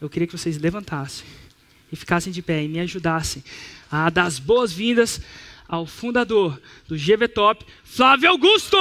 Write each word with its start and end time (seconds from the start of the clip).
eu 0.00 0.08
queria 0.08 0.26
que 0.26 0.36
vocês 0.36 0.58
levantassem 0.58 1.26
e 1.92 1.96
ficassem 1.96 2.32
de 2.32 2.40
pé 2.42 2.62
e 2.62 2.68
me 2.68 2.80
ajudassem 2.80 3.42
a 3.90 4.08
dar 4.08 4.24
as 4.24 4.38
boas-vindas 4.38 5.20
ao 5.68 5.86
fundador 5.86 6.60
do 6.88 6.96
GV 6.96 7.28
Top, 7.28 7.64
Flávio 7.84 8.30
Augusto! 8.30 8.76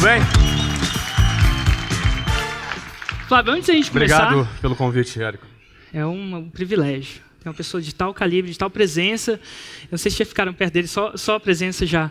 Tudo 0.00 0.08
bem? 0.08 0.22
Flávio, 3.28 3.52
antes 3.52 3.66
da 3.66 3.74
gente 3.74 3.90
Obrigado 3.90 4.18
começar... 4.18 4.34
Obrigado 4.34 4.60
pelo 4.62 4.74
convite, 4.74 5.22
Érico. 5.22 5.46
É 5.92 6.06
um, 6.06 6.36
um 6.36 6.48
privilégio. 6.48 7.20
É 7.44 7.48
uma 7.50 7.54
pessoa 7.54 7.82
de 7.82 7.94
tal 7.94 8.14
calibre, 8.14 8.50
de 8.50 8.56
tal 8.56 8.70
presença. 8.70 9.32
Eu 9.32 9.88
não 9.90 9.98
sei 9.98 10.10
se 10.10 10.16
já 10.16 10.24
ficaram 10.24 10.54
perto 10.54 10.72
dele, 10.72 10.88
só, 10.88 11.14
só 11.18 11.34
a 11.34 11.40
presença 11.40 11.84
já 11.84 12.10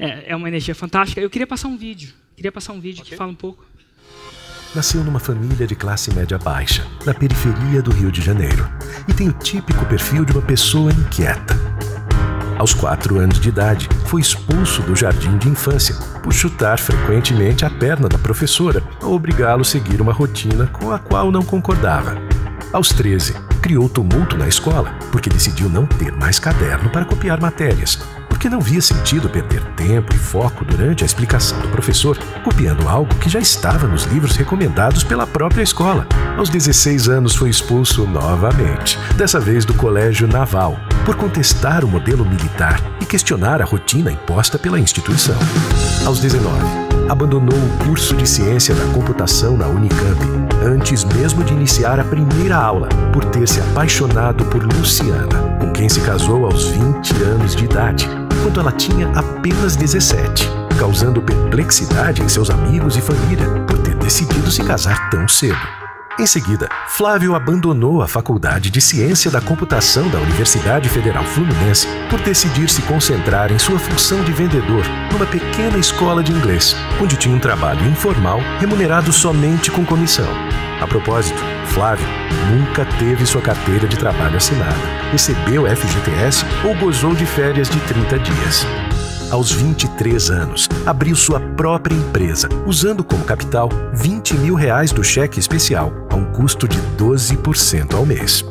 é, 0.00 0.32
é, 0.32 0.36
uma 0.36 0.48
energia 0.48 0.74
fantástica. 0.74 1.20
Eu 1.20 1.30
queria 1.30 1.46
passar 1.46 1.68
um 1.68 1.76
vídeo. 1.76 2.12
Queria 2.34 2.50
passar 2.50 2.72
um 2.72 2.80
vídeo 2.80 3.02
okay. 3.02 3.12
que 3.12 3.16
fala 3.16 3.30
um 3.30 3.36
pouco. 3.36 3.64
Nasceu 4.74 5.04
numa 5.04 5.20
família 5.20 5.64
de 5.64 5.76
classe 5.76 6.12
média 6.12 6.38
baixa, 6.38 6.84
na 7.06 7.14
periferia 7.14 7.80
do 7.80 7.92
Rio 7.92 8.10
de 8.10 8.20
Janeiro, 8.20 8.68
e 9.06 9.14
tem 9.14 9.28
o 9.28 9.32
típico 9.32 9.86
perfil 9.86 10.24
de 10.24 10.32
uma 10.32 10.42
pessoa 10.42 10.90
inquieta 10.90 11.54
aos 12.58 12.74
quatro 12.74 13.18
anos 13.18 13.40
de 13.40 13.48
idade, 13.48 13.88
foi 14.06 14.20
expulso 14.20 14.82
do 14.82 14.94
jardim 14.94 15.38
de 15.38 15.48
infância 15.48 15.94
por 16.22 16.32
chutar 16.32 16.78
frequentemente 16.78 17.64
a 17.64 17.70
perna 17.70 18.08
da 18.08 18.18
professora 18.18 18.82
ao 19.00 19.12
obrigá-lo 19.12 19.62
a 19.62 19.64
seguir 19.64 20.00
uma 20.00 20.12
rotina 20.12 20.66
com 20.66 20.92
a 20.92 20.98
qual 20.98 21.30
não 21.30 21.42
concordava. 21.42 22.27
Aos 22.72 22.90
13, 22.90 23.34
criou 23.62 23.88
tumulto 23.88 24.36
na 24.36 24.46
escola 24.46 24.94
porque 25.10 25.30
decidiu 25.30 25.68
não 25.68 25.86
ter 25.86 26.12
mais 26.12 26.38
caderno 26.38 26.90
para 26.90 27.04
copiar 27.04 27.40
matérias, 27.40 27.98
porque 28.28 28.48
não 28.48 28.60
via 28.60 28.80
sentido 28.80 29.28
perder 29.28 29.64
tempo 29.74 30.14
e 30.14 30.18
foco 30.18 30.64
durante 30.64 31.02
a 31.02 31.06
explicação 31.06 31.58
do 31.60 31.68
professor, 31.68 32.16
copiando 32.44 32.88
algo 32.88 33.14
que 33.16 33.28
já 33.28 33.40
estava 33.40 33.86
nos 33.88 34.04
livros 34.04 34.36
recomendados 34.36 35.02
pela 35.02 35.26
própria 35.26 35.62
escola. 35.62 36.06
Aos 36.36 36.48
16 36.50 37.08
anos 37.08 37.34
foi 37.34 37.50
expulso 37.50 38.06
novamente, 38.06 38.98
dessa 39.16 39.40
vez 39.40 39.64
do 39.64 39.74
Colégio 39.74 40.28
Naval, 40.28 40.78
por 41.04 41.16
contestar 41.16 41.84
o 41.84 41.88
modelo 41.88 42.24
militar 42.24 42.80
e 43.00 43.06
questionar 43.06 43.60
a 43.60 43.64
rotina 43.64 44.12
imposta 44.12 44.58
pela 44.58 44.78
instituição. 44.78 45.36
Aos 46.06 46.20
19, 46.20 46.54
abandonou 47.08 47.58
o 47.58 47.84
curso 47.86 48.14
de 48.14 48.28
ciência 48.28 48.74
da 48.74 48.84
computação 48.92 49.56
na 49.56 49.66
Unicamp, 49.66 50.47
antes 50.68 51.02
mesmo 51.04 51.42
de 51.42 51.54
iniciar 51.54 51.98
a 51.98 52.04
primeira 52.04 52.56
aula, 52.56 52.88
por 53.12 53.24
ter 53.24 53.48
se 53.48 53.60
apaixonado 53.60 54.44
por 54.46 54.62
Luciana, 54.62 55.56
com 55.58 55.72
quem 55.72 55.88
se 55.88 56.00
casou 56.00 56.44
aos 56.44 56.68
20 56.68 57.22
anos 57.22 57.56
de 57.56 57.64
idade, 57.64 58.06
quando 58.42 58.60
ela 58.60 58.72
tinha 58.72 59.08
apenas 59.14 59.76
17, 59.76 60.48
causando 60.78 61.22
perplexidade 61.22 62.22
em 62.22 62.28
seus 62.28 62.50
amigos 62.50 62.96
e 62.96 63.00
família 63.00 63.46
por 63.66 63.78
ter 63.78 63.94
decidido 63.94 64.50
se 64.50 64.62
casar 64.62 65.08
tão 65.10 65.26
cedo. 65.26 65.87
Em 66.18 66.26
seguida, 66.26 66.68
Flávio 66.88 67.36
abandonou 67.36 68.02
a 68.02 68.08
Faculdade 68.08 68.70
de 68.70 68.80
Ciência 68.80 69.30
da 69.30 69.40
Computação 69.40 70.08
da 70.08 70.18
Universidade 70.18 70.88
Federal 70.88 71.22
Fluminense 71.22 71.86
por 72.10 72.20
decidir 72.22 72.68
se 72.68 72.82
concentrar 72.82 73.52
em 73.52 73.58
sua 73.58 73.78
função 73.78 74.24
de 74.24 74.32
vendedor 74.32 74.84
numa 75.12 75.26
pequena 75.26 75.78
escola 75.78 76.20
de 76.20 76.32
inglês, 76.32 76.74
onde 77.00 77.16
tinha 77.16 77.32
um 77.32 77.38
trabalho 77.38 77.88
informal 77.88 78.40
remunerado 78.58 79.12
somente 79.12 79.70
com 79.70 79.86
comissão. 79.86 80.28
A 80.80 80.88
propósito, 80.88 81.40
Flávio 81.66 82.06
nunca 82.50 82.84
teve 82.98 83.24
sua 83.24 83.40
carteira 83.40 83.86
de 83.86 83.96
trabalho 83.96 84.38
assinada, 84.38 84.74
recebeu 85.12 85.66
FGTS 85.68 86.44
ou 86.64 86.74
gozou 86.74 87.14
de 87.14 87.26
férias 87.26 87.70
de 87.70 87.78
30 87.78 88.18
dias 88.18 88.66
aos 89.30 89.52
23 89.52 90.30
anos, 90.30 90.68
abriu 90.86 91.14
sua 91.14 91.40
própria 91.40 91.94
empresa, 91.94 92.48
usando 92.66 93.04
como 93.04 93.24
capital 93.24 93.68
20 93.94 94.34
mil 94.38 94.54
reais 94.54 94.92
do 94.92 95.04
cheque 95.04 95.38
especial, 95.38 95.92
a 96.10 96.16
um 96.16 96.24
custo 96.32 96.66
de 96.66 96.78
12% 96.96 97.94
ao 97.94 98.06
mês. 98.06 98.44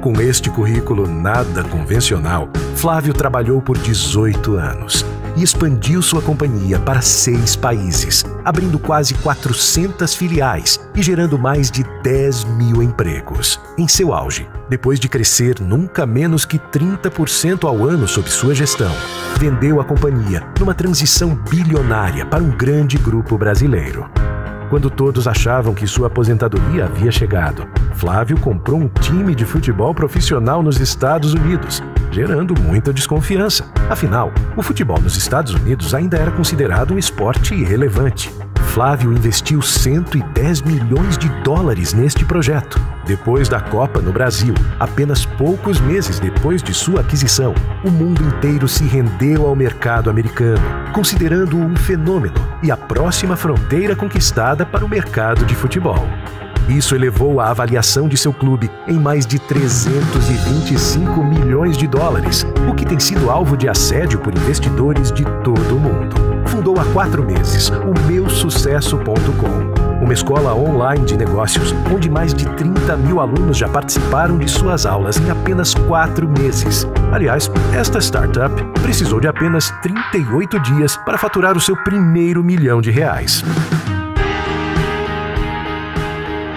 Com 0.00 0.20
este 0.20 0.50
currículo 0.50 1.06
nada 1.06 1.62
convencional, 1.64 2.48
Flávio 2.74 3.14
trabalhou 3.14 3.62
por 3.62 3.78
18 3.78 4.56
anos 4.56 5.06
e 5.36 5.42
expandiu 5.42 6.02
sua 6.02 6.20
companhia 6.20 6.78
para 6.78 7.00
seis 7.00 7.54
países, 7.54 8.24
abrindo 8.44 8.78
quase 8.78 9.14
400 9.14 10.14
filiais 10.14 10.80
e 10.94 11.02
gerando 11.02 11.38
mais 11.38 11.70
de 11.70 11.84
10 12.02 12.44
mil 12.44 12.82
empregos. 12.82 13.60
Em 13.78 13.86
seu 13.86 14.12
auge, 14.12 14.48
depois 14.72 14.98
de 14.98 15.06
crescer 15.06 15.60
nunca 15.60 16.06
menos 16.06 16.46
que 16.46 16.58
30% 16.58 17.68
ao 17.68 17.84
ano 17.86 18.08
sob 18.08 18.30
sua 18.30 18.54
gestão, 18.54 18.90
vendeu 19.38 19.82
a 19.82 19.84
companhia 19.84 20.42
numa 20.58 20.72
transição 20.72 21.34
bilionária 21.34 22.24
para 22.24 22.42
um 22.42 22.50
grande 22.50 22.96
grupo 22.96 23.36
brasileiro. 23.36 24.08
Quando 24.70 24.88
todos 24.88 25.28
achavam 25.28 25.74
que 25.74 25.86
sua 25.86 26.06
aposentadoria 26.06 26.86
havia 26.86 27.12
chegado, 27.12 27.68
Flávio 27.92 28.40
comprou 28.40 28.80
um 28.80 28.88
time 28.88 29.34
de 29.34 29.44
futebol 29.44 29.94
profissional 29.94 30.62
nos 30.62 30.80
Estados 30.80 31.34
Unidos, 31.34 31.82
gerando 32.10 32.58
muita 32.58 32.94
desconfiança. 32.94 33.70
Afinal, 33.90 34.32
o 34.56 34.62
futebol 34.62 34.98
nos 34.98 35.18
Estados 35.18 35.52
Unidos 35.52 35.94
ainda 35.94 36.16
era 36.16 36.30
considerado 36.30 36.94
um 36.94 36.98
esporte 36.98 37.54
irrelevante. 37.54 38.32
Flávio 38.72 39.12
investiu 39.12 39.60
110 39.60 40.62
milhões 40.62 41.18
de 41.18 41.28
dólares 41.42 41.92
neste 41.92 42.24
projeto. 42.24 42.80
Depois 43.04 43.46
da 43.46 43.60
Copa 43.60 44.00
no 44.00 44.10
Brasil, 44.10 44.54
apenas 44.80 45.26
poucos 45.26 45.78
meses 45.78 46.18
depois 46.18 46.62
de 46.62 46.72
sua 46.72 47.02
aquisição, 47.02 47.52
o 47.84 47.90
mundo 47.90 48.22
inteiro 48.22 48.66
se 48.66 48.84
rendeu 48.84 49.46
ao 49.46 49.54
mercado 49.54 50.08
americano, 50.08 50.62
considerando-o 50.94 51.60
um 51.60 51.76
fenômeno 51.76 52.34
e 52.62 52.70
a 52.70 52.76
próxima 52.76 53.36
fronteira 53.36 53.94
conquistada 53.94 54.64
para 54.64 54.86
o 54.86 54.88
mercado 54.88 55.44
de 55.44 55.54
futebol. 55.54 56.08
Isso 56.66 56.94
elevou 56.94 57.40
a 57.40 57.50
avaliação 57.50 58.08
de 58.08 58.16
seu 58.16 58.32
clube 58.32 58.70
em 58.88 58.98
mais 58.98 59.26
de 59.26 59.38
325 59.38 61.22
milhões 61.22 61.76
de 61.76 61.86
dólares, 61.86 62.46
o 62.66 62.74
que 62.74 62.86
tem 62.86 62.98
sido 62.98 63.30
alvo 63.30 63.54
de 63.54 63.68
assédio 63.68 64.18
por 64.20 64.34
investidores 64.34 65.12
de 65.12 65.24
todo 65.44 65.76
o 65.76 65.78
mundo. 65.78 66.31
Fundou 66.62 66.78
há 66.78 66.84
quatro 66.92 67.24
meses 67.24 67.70
o 67.70 68.06
meusucesso.com, 68.06 70.00
uma 70.00 70.12
escola 70.12 70.54
online 70.54 71.04
de 71.04 71.16
negócios 71.16 71.74
onde 71.92 72.08
mais 72.08 72.32
de 72.32 72.46
30 72.54 72.96
mil 72.98 73.18
alunos 73.18 73.58
já 73.58 73.68
participaram 73.68 74.38
de 74.38 74.48
suas 74.48 74.86
aulas 74.86 75.18
em 75.18 75.28
apenas 75.28 75.74
quatro 75.74 76.28
meses. 76.28 76.86
Aliás, 77.10 77.50
esta 77.74 77.98
startup 78.00 78.54
precisou 78.80 79.18
de 79.18 79.26
apenas 79.26 79.70
38 79.82 80.60
dias 80.60 80.96
para 80.98 81.18
faturar 81.18 81.56
o 81.56 81.60
seu 81.60 81.74
primeiro 81.82 82.44
milhão 82.44 82.80
de 82.80 82.92
reais. 82.92 83.42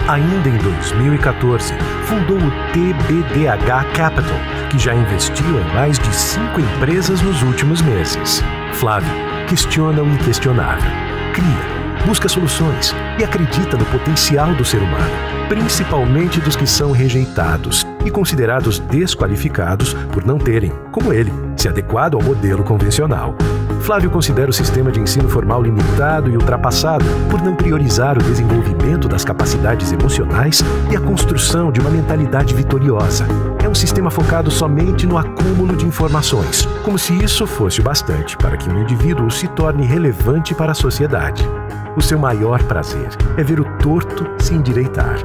Ainda 0.06 0.48
em 0.48 0.56
2014, 0.58 1.74
fundou 2.04 2.38
o 2.38 2.52
TBDH 2.72 3.92
Capital, 3.92 4.38
que 4.70 4.78
já 4.78 4.94
investiu 4.94 5.60
em 5.60 5.74
mais 5.74 5.98
de 5.98 6.14
cinco 6.14 6.60
empresas 6.60 7.20
nos 7.22 7.42
últimos 7.42 7.82
meses. 7.82 8.40
Flávio 8.72 9.25
questiona 9.46 10.02
o 10.02 10.08
inquestionável, 10.08 10.90
cria, 11.32 12.04
busca 12.04 12.28
soluções 12.28 12.92
e 13.18 13.24
acredita 13.24 13.76
no 13.76 13.84
potencial 13.86 14.52
do 14.54 14.64
ser 14.64 14.78
humano, 14.78 15.14
principalmente 15.48 16.40
dos 16.40 16.56
que 16.56 16.66
são 16.66 16.90
rejeitados 16.90 17.86
e 18.04 18.10
considerados 18.10 18.80
desqualificados 18.80 19.94
por 20.12 20.26
não 20.26 20.36
terem, 20.36 20.72
como 20.90 21.12
ele, 21.12 21.32
se 21.56 21.68
adequado 21.68 22.14
ao 22.14 22.22
modelo 22.22 22.64
convencional. 22.64 23.36
Flávio 23.80 24.10
considera 24.10 24.50
o 24.50 24.52
sistema 24.52 24.90
de 24.90 25.00
ensino 25.00 25.28
formal 25.28 25.62
limitado 25.62 26.30
e 26.30 26.36
ultrapassado 26.36 27.04
por 27.30 27.40
não 27.42 27.54
priorizar 27.54 28.18
o 28.18 28.22
desenvolvimento 28.22 29.08
das 29.08 29.24
capacidades 29.24 29.92
emocionais 29.92 30.62
e 30.90 30.96
a 30.96 31.00
construção 31.00 31.70
de 31.70 31.80
uma 31.80 31.90
mentalidade 31.90 32.54
vitoriosa. 32.54 33.26
É 33.62 33.68
um 33.68 33.74
sistema 33.74 34.10
focado 34.10 34.50
somente 34.50 35.06
no 35.06 35.18
acúmulo 35.18 35.76
de 35.76 35.86
informações, 35.86 36.66
como 36.84 36.98
se 36.98 37.12
isso 37.22 37.46
fosse 37.46 37.80
o 37.80 37.84
bastante 37.84 38.36
para 38.36 38.56
que 38.56 38.68
um 38.68 38.80
indivíduo 38.80 39.30
se 39.30 39.48
torne 39.48 39.86
relevante 39.86 40.54
para 40.54 40.72
a 40.72 40.74
sociedade. 40.74 41.48
O 41.96 42.02
seu 42.02 42.18
maior 42.18 42.62
prazer 42.64 43.08
é 43.36 43.42
ver 43.42 43.60
o 43.60 43.64
torto 43.78 44.26
se 44.38 44.54
endireitar, 44.54 45.16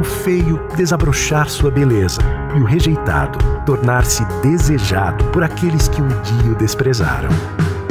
o 0.00 0.04
feio 0.04 0.60
desabrochar 0.76 1.48
sua 1.48 1.70
beleza 1.70 2.20
e 2.54 2.60
o 2.60 2.64
rejeitado 2.64 3.38
tornar-se 3.64 4.24
desejado 4.42 5.24
por 5.26 5.42
aqueles 5.42 5.88
que 5.88 6.00
um 6.00 6.08
dia 6.08 6.52
o 6.52 6.54
desprezaram. 6.54 7.28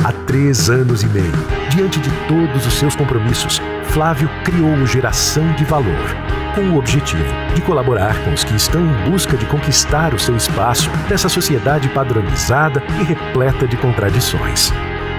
Há 0.06 0.12
três 0.28 0.70
anos 0.70 1.02
e 1.02 1.08
meio, 1.08 1.34
diante 1.72 2.00
de 2.00 2.12
todos 2.28 2.68
os 2.68 2.74
seus 2.76 2.96
compromissos, 2.96 3.60
Flávio 3.86 4.30
criou 4.44 4.76
o 4.76 4.86
Geração 4.86 5.52
de 5.54 5.66
Valor, 5.66 6.16
com 6.54 6.62
o 6.62 6.78
objetivo 6.78 7.26
de 7.56 7.62
colaborar 7.64 8.16
com 8.24 8.32
os 8.32 8.44
que 8.44 8.56
estão 8.56 8.86
em 8.86 9.10
busca 9.10 9.36
de 9.36 9.48
conquistar 9.48 10.14
o 10.14 10.20
seu 10.20 10.36
espaço 10.36 10.92
nessa 11.10 11.28
sociedade 11.28 11.90
padronizada 11.90 12.84
e 13.02 13.04
repleta 13.04 13.68
de 13.68 13.78
contradições. 13.78 14.72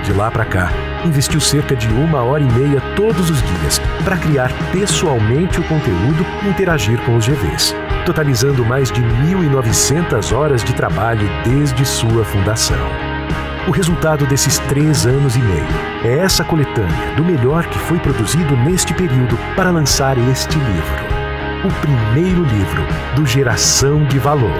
De 0.04 0.12
lá 0.12 0.30
para 0.30 0.44
cá, 0.44 0.70
investiu 1.04 1.40
cerca 1.40 1.74
de 1.74 1.88
uma 1.88 2.22
hora 2.22 2.44
e 2.44 2.52
meia 2.52 2.80
todos 2.94 3.28
os 3.28 3.42
dias 3.42 3.80
para 4.04 4.16
criar 4.16 4.52
pessoalmente 4.70 5.58
o 5.58 5.64
conteúdo 5.64 6.24
e 6.44 6.48
interagir 6.48 7.00
com 7.00 7.16
os 7.16 7.26
GVs, 7.26 7.74
totalizando 8.04 8.64
mais 8.64 8.92
de 8.92 9.02
1.900 9.02 10.32
horas 10.32 10.62
de 10.62 10.72
trabalho 10.74 11.28
desde 11.44 11.84
sua 11.84 12.24
fundação. 12.24 13.05
O 13.66 13.72
resultado 13.72 14.24
desses 14.28 14.60
três 14.60 15.06
anos 15.06 15.34
e 15.34 15.40
meio 15.40 15.66
é 16.04 16.18
essa 16.18 16.44
coletânea 16.44 17.16
do 17.16 17.24
melhor 17.24 17.68
que 17.68 17.76
foi 17.80 17.98
produzido 17.98 18.56
neste 18.58 18.94
período 18.94 19.36
para 19.56 19.72
lançar 19.72 20.16
este 20.30 20.56
livro. 20.56 21.66
O 21.66 21.80
primeiro 21.80 22.44
livro 22.44 22.82
do 23.16 23.26
Geração 23.26 24.06
de 24.06 24.20
Valor. 24.20 24.52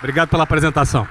Obrigado 0.00 0.28
pela 0.28 0.42
apresentação. 0.42 1.08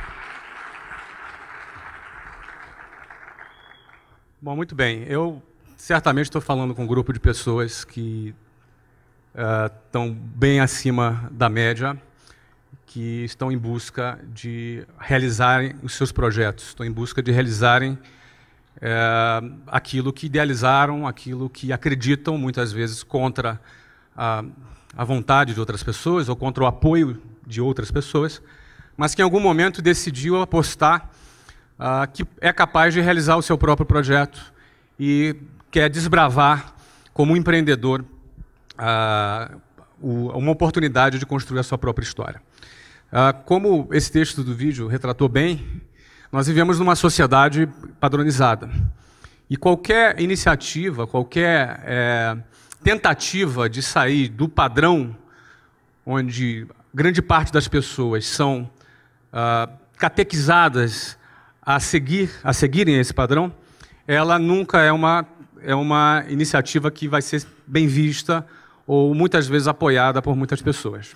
Bom, 4.40 4.56
muito 4.56 4.76
bem. 4.76 5.04
Eu 5.08 5.42
certamente 5.76 6.28
estou 6.28 6.42
falando 6.42 6.76
com 6.76 6.84
um 6.84 6.88
grupo 6.88 7.12
de 7.12 7.20
pessoas 7.20 7.84
que 7.84 8.36
estão 9.86 10.12
bem 10.12 10.60
acima 10.60 11.30
da 11.32 11.48
média, 11.48 11.96
que 12.86 13.24
estão 13.24 13.52
em 13.52 13.58
busca 13.58 14.20
de 14.34 14.86
realizarem 15.00 15.76
os 15.84 15.94
seus 15.94 16.12
projetos, 16.12 16.70
estão 16.70 16.86
em 16.86 16.92
busca 16.92 17.22
de 17.22 17.32
realizarem 17.32 17.92
uh, 17.92 19.58
aquilo 19.68 20.12
que 20.12 20.26
idealizaram, 20.26 21.06
aquilo 21.06 21.50
que 21.50 21.72
acreditam, 21.72 22.38
muitas 22.38 22.72
vezes 22.72 23.04
contra 23.04 23.60
a, 24.16 24.44
a 24.96 25.04
vontade 25.04 25.54
de 25.54 25.60
outras 25.60 25.84
pessoas 25.84 26.28
ou 26.30 26.36
contra 26.36 26.64
o 26.64 26.68
apoio 26.68 27.22
de 27.46 27.62
outras 27.62 27.92
pessoas 27.92 28.42
mas 28.98 29.14
que 29.14 29.22
em 29.22 29.24
algum 29.24 29.40
momento 29.40 29.80
decidiu 29.80 30.42
apostar 30.42 31.12
uh, 31.80 32.12
que 32.12 32.26
é 32.42 32.52
capaz 32.52 32.96
de 32.96 33.00
realizar 33.00 33.38
o 33.38 33.44
seu 33.44 33.56
próprio 33.56 33.86
projeto 33.86 34.52
e 35.00 35.36
quer 35.70 35.88
desbravar, 35.88 36.74
como 37.14 37.38
empreendedor, 37.38 38.04
o, 40.02 40.30
uma 40.38 40.52
oportunidade 40.52 41.20
de 41.20 41.26
construir 41.26 41.60
a 41.60 41.64
sua 41.64 41.78
própria 41.78 42.04
história. 42.04 42.42
Uh, 43.08 43.44
como 43.46 43.88
esse 43.92 44.12
texto 44.12 44.44
do 44.44 44.54
vídeo 44.54 44.88
retratou 44.88 45.30
bem, 45.30 45.82
nós 46.32 46.48
vivemos 46.48 46.78
numa 46.80 46.96
sociedade 46.96 47.68
padronizada. 48.00 48.70
E 49.50 49.56
qualquer 49.56 50.20
iniciativa, 50.20 51.08
qualquer 51.08 51.82
é, 51.86 52.38
tentativa 52.84 53.70
de 53.70 53.82
sair 53.82 54.28
do 54.28 54.50
padrão 54.50 55.16
onde 56.06 56.68
grande 56.94 57.22
parte 57.22 57.52
das 57.52 57.68
pessoas 57.68 58.26
são 58.26 58.70
uh, 59.32 59.72
catequizadas 59.98 61.18
a 61.62 61.80
seguir, 61.80 62.30
a 62.44 62.52
seguirem 62.52 63.00
esse 63.00 63.14
padrão, 63.14 63.54
ela 64.06 64.38
nunca 64.38 64.82
é 64.82 64.92
uma 64.92 65.26
é 65.62 65.74
uma 65.74 66.24
iniciativa 66.30 66.92
que 66.92 67.08
vai 67.08 67.22
ser 67.22 67.46
bem 67.66 67.88
vista 67.88 68.46
ou 68.88 69.14
muitas 69.14 69.46
vezes 69.46 69.68
apoiada 69.68 70.22
por 70.22 70.36
muitas 70.36 70.62
pessoas. 70.62 71.14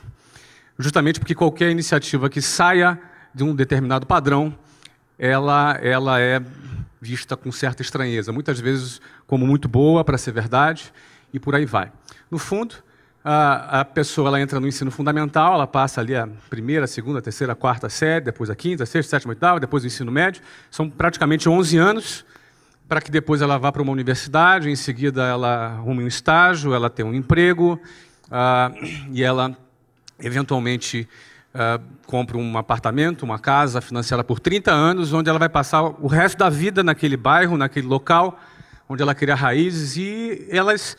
Justamente 0.78 1.20
porque 1.20 1.34
qualquer 1.34 1.72
iniciativa 1.72 2.30
que 2.30 2.42
saia 2.42 3.00
de 3.34 3.44
um 3.44 3.56
determinado 3.56 4.06
padrão, 4.06 4.54
ela 5.18 5.80
ela 5.82 6.20
é 6.20 6.42
vista 7.00 7.36
com 7.36 7.52
certa 7.52 7.82
estranheza, 7.82 8.32
muitas 8.32 8.60
vezes 8.60 9.02
como 9.26 9.48
muito 9.48 9.68
boa 9.68 10.04
para 10.04 10.18
ser 10.18 10.34
verdade 10.34 10.94
e 11.34 11.40
por 11.40 11.56
aí 11.56 11.66
vai. 11.66 11.92
No 12.30 12.38
fundo, 12.38 12.76
a, 13.24 13.82
a 13.82 13.86
pessoa 13.86 14.28
ela 14.28 14.42
entra 14.42 14.60
no 14.60 14.68
ensino 14.68 14.92
fundamental, 14.92 15.54
ela 15.54 15.68
passa 15.68 16.02
ali 16.02 16.16
a 16.16 16.28
primeira, 16.50 16.86
segunda, 16.86 17.22
terceira, 17.22 17.56
quarta 17.56 17.90
série, 17.90 18.26
depois 18.26 18.50
a 18.50 18.56
quinta, 18.56 18.86
sexta, 18.86 19.12
sétima, 19.12 19.32
oitava, 19.32 19.60
depois 19.60 19.84
o 19.84 19.88
ensino 19.88 20.12
médio. 20.12 20.42
São 20.70 20.90
praticamente 20.90 21.48
11 21.48 21.78
anos 21.78 22.26
para 22.92 23.00
que 23.00 23.10
depois 23.10 23.42
ela 23.42 23.58
vá 23.58 23.72
para 23.72 23.82
uma 23.82 23.94
universidade, 23.94 24.70
em 24.70 24.76
seguida 24.76 25.24
ela 25.24 25.68
arrume 25.68 26.04
um 26.04 26.08
estágio, 26.08 26.74
ela 26.74 26.90
tenha 26.90 27.08
um 27.08 27.14
emprego 27.14 27.80
uh, 28.28 28.86
e 29.14 29.24
ela 29.24 29.58
eventualmente 30.20 31.08
uh, 31.56 31.82
compra 32.06 32.38
um 32.38 32.58
apartamento, 32.58 33.24
uma 33.24 33.40
casa 33.40 33.80
financiada 33.80 34.26
por 34.26 34.42
30 34.42 34.74
anos, 34.74 35.14
onde 35.14 35.30
ela 35.30 35.40
vai 35.40 35.48
passar 35.48 35.84
o 35.84 36.06
resto 36.06 36.40
da 36.40 36.50
vida 36.50 36.84
naquele 36.84 37.16
bairro, 37.16 37.56
naquele 37.56 37.88
local, 37.88 38.38
onde 38.90 39.02
ela 39.02 39.16
cria 39.16 39.36
raízes 39.36 39.96
e 39.96 40.46
elas 40.50 40.98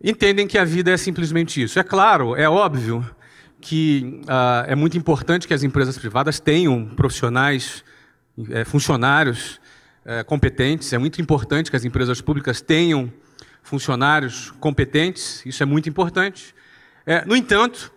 entendem 0.00 0.46
que 0.46 0.56
a 0.56 0.64
vida 0.64 0.92
é 0.92 0.96
simplesmente 0.96 1.60
isso. 1.60 1.76
É 1.76 1.82
claro, 1.82 2.36
é 2.36 2.48
óbvio 2.48 3.04
que 3.60 4.22
uh, 4.26 4.70
é 4.70 4.76
muito 4.76 4.96
importante 4.96 5.48
que 5.48 5.54
as 5.54 5.64
empresas 5.64 5.98
privadas 5.98 6.38
tenham 6.38 6.86
profissionais, 6.94 7.82
é, 8.48 8.64
funcionários 8.64 9.60
é, 10.04 10.22
competentes. 10.22 10.92
É 10.92 10.98
muito 10.98 11.20
importante 11.20 11.70
que 11.70 11.76
as 11.76 11.84
empresas 11.84 12.20
públicas 12.20 12.60
tenham 12.60 13.12
funcionários 13.62 14.50
competentes. 14.58 15.44
Isso 15.46 15.62
é 15.62 15.66
muito 15.66 15.88
importante. 15.88 16.54
É, 17.06 17.24
no 17.24 17.36
entanto, 17.36 17.92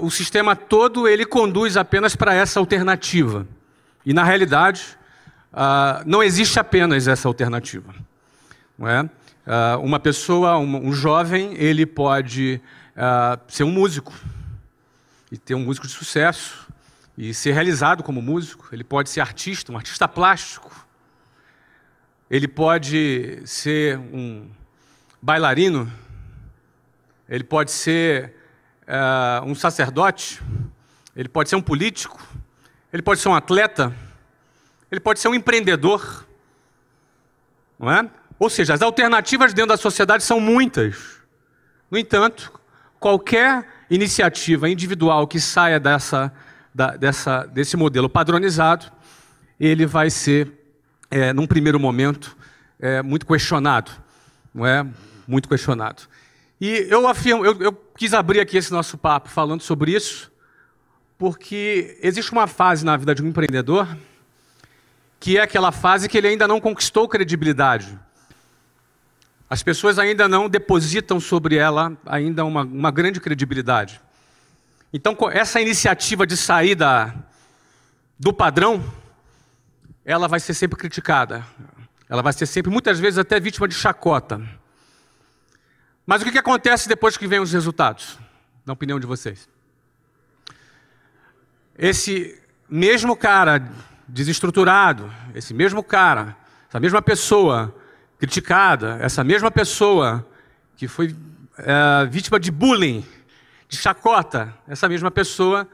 o 0.00 0.10
sistema 0.10 0.56
todo 0.56 1.06
ele 1.06 1.24
conduz 1.24 1.76
apenas 1.76 2.16
para 2.16 2.34
essa 2.34 2.58
alternativa. 2.58 3.46
E 4.04 4.12
na 4.12 4.24
realidade, 4.24 4.98
não 6.04 6.22
existe 6.22 6.58
apenas 6.58 7.06
essa 7.06 7.28
alternativa. 7.28 7.94
É? 8.80 9.08
Uma 9.76 10.00
pessoa, 10.00 10.58
um, 10.58 10.88
um, 10.88 10.92
jovem, 10.92 11.54
ele 11.54 11.86
pode 11.86 12.60
ser 13.46 13.62
um 13.62 13.70
músico 13.70 14.12
e 15.30 15.38
ter 15.38 15.54
um 15.54 15.60
músico 15.60 15.86
de 15.86 15.92
sucesso 15.92 16.66
e 17.16 17.34
ser 17.34 17.52
realizado 17.52 18.02
como 18.02 18.22
músico. 18.22 18.68
Ele 18.72 18.84
pode 18.84 19.10
ser 19.10 19.20
artista, 19.20 19.72
um 19.72 19.76
artista 19.76 20.08
plástico. 20.08 20.87
Ele 22.30 22.46
pode 22.46 23.40
ser 23.44 23.98
um 23.98 24.48
bailarino. 25.20 25.90
Ele 27.28 27.44
pode 27.44 27.70
ser 27.70 28.34
uh, 28.82 29.44
um 29.44 29.54
sacerdote. 29.54 30.40
Ele 31.16 31.28
pode 31.28 31.48
ser 31.48 31.56
um 31.56 31.62
político. 31.62 32.20
Ele 32.92 33.02
pode 33.02 33.20
ser 33.20 33.28
um 33.28 33.34
atleta. 33.34 33.94
Ele 34.90 35.00
pode 35.00 35.20
ser 35.20 35.28
um 35.28 35.34
empreendedor. 35.34 36.26
Não 37.78 37.90
é? 37.90 38.10
Ou 38.38 38.48
seja, 38.48 38.74
as 38.74 38.82
alternativas 38.82 39.52
dentro 39.52 39.70
da 39.70 39.76
sociedade 39.76 40.22
são 40.22 40.40
muitas. 40.40 41.20
No 41.90 41.98
entanto, 41.98 42.52
qualquer 43.00 43.66
iniciativa 43.90 44.68
individual 44.68 45.26
que 45.26 45.40
saia 45.40 45.80
dessa, 45.80 46.32
da, 46.74 46.96
dessa, 46.96 47.44
desse 47.46 47.76
modelo 47.76 48.08
padronizado, 48.08 48.86
ele 49.58 49.86
vai 49.86 50.10
ser, 50.10 50.57
é, 51.10 51.32
num 51.32 51.46
primeiro 51.46 51.78
momento, 51.78 52.36
é, 52.78 53.02
muito 53.02 53.26
questionado. 53.26 53.90
Não 54.54 54.66
é? 54.66 54.86
Muito 55.26 55.48
questionado. 55.48 56.02
E 56.60 56.86
eu 56.90 57.06
afirmo, 57.06 57.44
eu, 57.44 57.56
eu 57.60 57.72
quis 57.96 58.12
abrir 58.12 58.40
aqui 58.40 58.56
esse 58.56 58.72
nosso 58.72 58.98
papo 58.98 59.28
falando 59.28 59.62
sobre 59.62 59.92
isso, 59.92 60.32
porque 61.16 61.98
existe 62.02 62.32
uma 62.32 62.46
fase 62.46 62.84
na 62.84 62.96
vida 62.96 63.14
de 63.14 63.22
um 63.22 63.28
empreendedor 63.28 63.88
que 65.20 65.36
é 65.36 65.42
aquela 65.42 65.72
fase 65.72 66.08
que 66.08 66.16
ele 66.16 66.28
ainda 66.28 66.46
não 66.46 66.60
conquistou 66.60 67.08
credibilidade. 67.08 67.98
As 69.50 69.62
pessoas 69.62 69.98
ainda 69.98 70.28
não 70.28 70.48
depositam 70.48 71.18
sobre 71.18 71.56
ela 71.56 71.96
ainda 72.06 72.44
uma, 72.44 72.62
uma 72.62 72.90
grande 72.90 73.20
credibilidade. 73.20 74.00
Então, 74.92 75.16
essa 75.32 75.60
iniciativa 75.60 76.26
de 76.26 76.36
saída 76.36 77.14
do 78.18 78.32
padrão, 78.32 78.82
ela 80.08 80.26
vai 80.26 80.40
ser 80.40 80.54
sempre 80.54 80.78
criticada. 80.78 81.46
Ela 82.08 82.22
vai 82.22 82.32
ser 82.32 82.46
sempre, 82.46 82.72
muitas 82.72 82.98
vezes, 82.98 83.18
até 83.18 83.38
vítima 83.38 83.68
de 83.68 83.74
chacota. 83.74 84.40
Mas 86.06 86.22
o 86.22 86.24
que, 86.24 86.32
que 86.32 86.38
acontece 86.38 86.88
depois 86.88 87.18
que 87.18 87.26
vem 87.26 87.40
os 87.40 87.52
resultados? 87.52 88.18
Na 88.64 88.72
opinião 88.72 88.98
de 88.98 89.06
vocês. 89.06 89.46
Esse 91.76 92.42
mesmo 92.70 93.14
cara 93.14 93.70
desestruturado, 94.08 95.12
esse 95.34 95.52
mesmo 95.52 95.84
cara, 95.84 96.34
essa 96.70 96.80
mesma 96.80 97.02
pessoa 97.02 97.74
criticada, 98.18 98.96
essa 99.02 99.22
mesma 99.22 99.50
pessoa 99.50 100.26
que 100.74 100.88
foi 100.88 101.14
é, 101.58 102.06
vítima 102.06 102.40
de 102.40 102.50
bullying, 102.50 103.04
de 103.68 103.76
chacota, 103.76 104.54
essa 104.66 104.88
mesma 104.88 105.10
pessoa 105.10 105.68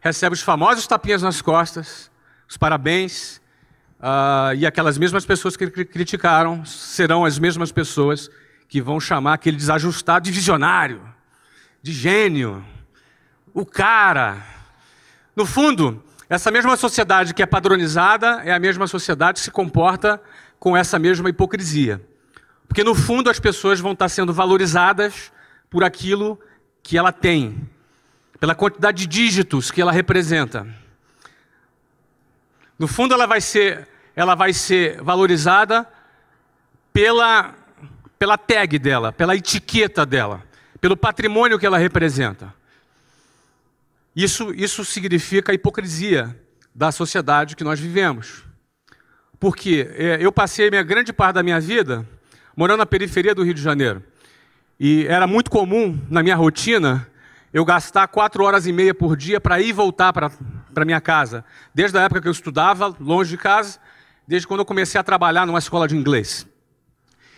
recebe 0.00 0.32
os 0.32 0.40
famosos 0.40 0.86
tapinhas 0.86 1.20
nas 1.20 1.42
costas, 1.42 2.10
os 2.48 2.56
parabéns, 2.56 3.43
uh, 4.04 4.54
e 4.54 4.66
aquelas 4.66 4.98
mesmas 4.98 5.24
pessoas 5.24 5.56
que 5.56 5.66
criticaram 5.70 6.62
serão 6.64 7.24
as 7.24 7.38
mesmas 7.38 7.72
pessoas 7.72 8.30
que 8.68 8.82
vão 8.82 9.00
chamar 9.00 9.32
aquele 9.34 9.56
desajustado 9.56 10.26
de 10.26 10.30
visionário, 10.30 11.02
de 11.82 11.92
gênio, 11.92 12.62
o 13.54 13.64
cara. 13.64 14.44
No 15.34 15.46
fundo, 15.46 16.02
Essa 16.28 16.50
mesma 16.50 16.76
sociedade 16.76 17.34
que 17.34 17.42
é 17.42 17.46
padronizada 17.46 18.42
é 18.44 18.52
a 18.52 18.58
mesma 18.58 18.86
sociedade 18.86 19.38
que 19.38 19.44
se 19.44 19.50
comporta 19.50 20.20
com 20.58 20.76
essa 20.76 20.98
mesma 20.98 21.28
hipocrisia. 21.28 22.00
Porque 22.66 22.82
no 22.82 22.94
fundo 22.94 23.28
as 23.28 23.38
pessoas 23.38 23.78
vão 23.78 23.92
estar 23.92 24.08
sendo 24.08 24.32
valorizadas 24.32 25.30
por 25.68 25.84
aquilo 25.84 26.40
que 26.82 26.96
ela 26.96 27.12
tem, 27.12 27.68
pela 28.40 28.54
quantidade 28.54 28.98
de 28.98 29.06
dígitos 29.06 29.70
que 29.70 29.80
ela 29.80 29.92
representa. 29.92 30.66
No 32.78 32.88
fundo 32.88 33.12
ela 33.12 33.26
vai 33.26 33.40
ser, 33.40 33.86
ela 34.14 34.34
vai 34.34 34.52
ser 34.52 35.02
valorizada 35.02 35.88
pela 36.92 37.54
pela 38.18 38.38
tag 38.38 38.78
dela, 38.78 39.12
pela 39.12 39.36
etiqueta 39.36 40.06
dela, 40.06 40.42
pelo 40.80 40.96
patrimônio 40.96 41.58
que 41.58 41.66
ela 41.66 41.76
representa. 41.76 42.54
Isso, 44.16 44.54
isso 44.54 44.84
significa 44.84 45.52
a 45.52 45.54
hipocrisia 45.54 46.34
da 46.74 46.90
sociedade 46.90 47.56
que 47.56 47.64
nós 47.64 47.78
vivemos. 47.78 48.44
Porque 49.38 49.90
é, 49.94 50.18
eu 50.20 50.32
passei 50.32 50.70
minha 50.70 50.82
grande 50.82 51.12
parte 51.12 51.34
da 51.34 51.42
minha 51.42 51.60
vida 51.60 52.08
morando 52.56 52.78
na 52.78 52.86
periferia 52.86 53.34
do 53.34 53.42
Rio 53.42 53.54
de 53.54 53.60
Janeiro. 53.60 54.02
E 54.78 55.06
era 55.06 55.26
muito 55.26 55.50
comum 55.50 56.00
na 56.08 56.22
minha 56.22 56.36
rotina 56.36 57.06
eu 57.52 57.64
gastar 57.64 58.08
quatro 58.08 58.42
horas 58.42 58.66
e 58.66 58.72
meia 58.72 58.94
por 58.94 59.16
dia 59.16 59.40
para 59.40 59.60
ir 59.60 59.68
e 59.68 59.72
voltar 59.72 60.12
para 60.12 60.84
minha 60.84 61.00
casa. 61.00 61.44
Desde 61.74 61.98
a 61.98 62.02
época 62.02 62.20
que 62.20 62.28
eu 62.28 62.32
estudava, 62.32 62.94
longe 62.98 63.30
de 63.30 63.36
casa, 63.36 63.78
desde 64.26 64.46
quando 64.46 64.60
eu 64.60 64.66
comecei 64.66 65.00
a 65.00 65.04
trabalhar 65.04 65.46
numa 65.46 65.58
escola 65.58 65.86
de 65.86 65.96
inglês. 65.96 66.46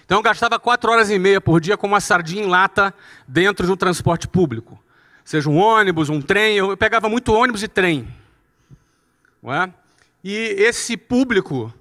Então 0.04 0.18
eu 0.18 0.22
gastava 0.22 0.58
quatro 0.58 0.90
horas 0.90 1.10
e 1.10 1.18
meia 1.18 1.40
por 1.40 1.60
dia 1.60 1.76
com 1.76 1.86
uma 1.86 2.00
sardinha 2.00 2.44
em 2.44 2.46
lata 2.46 2.94
dentro 3.26 3.66
de 3.66 3.72
um 3.72 3.76
transporte 3.76 4.28
público. 4.28 4.80
Seja 5.24 5.50
um 5.50 5.56
ônibus, 5.56 6.08
um 6.08 6.22
trem, 6.22 6.56
eu 6.56 6.76
pegava 6.76 7.08
muito 7.08 7.32
ônibus 7.32 7.64
e 7.64 7.68
trem. 7.68 8.06
É? 9.44 9.68
E 10.22 10.54
esse 10.58 10.96
público 10.96 11.74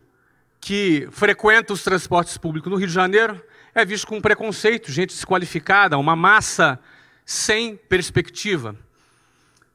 que 0.60 1.08
frequenta 1.12 1.74
os 1.74 1.84
transportes 1.84 2.38
públicos 2.38 2.72
no 2.72 2.78
Rio 2.78 2.88
de 2.88 2.94
Janeiro 2.94 3.40
é 3.76 3.86
visto 3.86 4.08
com 4.08 4.20
preconceito, 4.20 4.92
gente 4.92 5.10
desqualificada, 5.10 5.98
uma 5.98 6.16
massa 6.16 6.80
sem 7.24 7.76
perspectiva. 7.76 8.76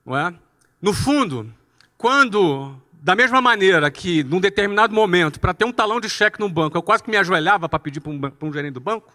É? 0.08 0.34
No 0.82 0.92
fundo, 0.92 1.52
quando 1.96 2.74
da 3.02 3.14
mesma 3.14 3.40
maneira 3.40 3.90
que, 3.90 4.22
num 4.24 4.40
determinado 4.40 4.94
momento, 4.94 5.40
para 5.40 5.54
ter 5.54 5.64
um 5.64 5.72
talão 5.72 5.98
de 5.98 6.08
cheque 6.08 6.38
no 6.38 6.50
banco, 6.50 6.76
eu 6.76 6.82
quase 6.82 7.02
que 7.02 7.10
me 7.10 7.16
ajoelhava 7.16 7.66
para 7.66 7.78
pedir 7.78 7.98
para 7.98 8.12
um, 8.12 8.20
um, 8.42 8.52
gerente 8.52 8.74
do 8.74 8.80
banco, 8.80 9.10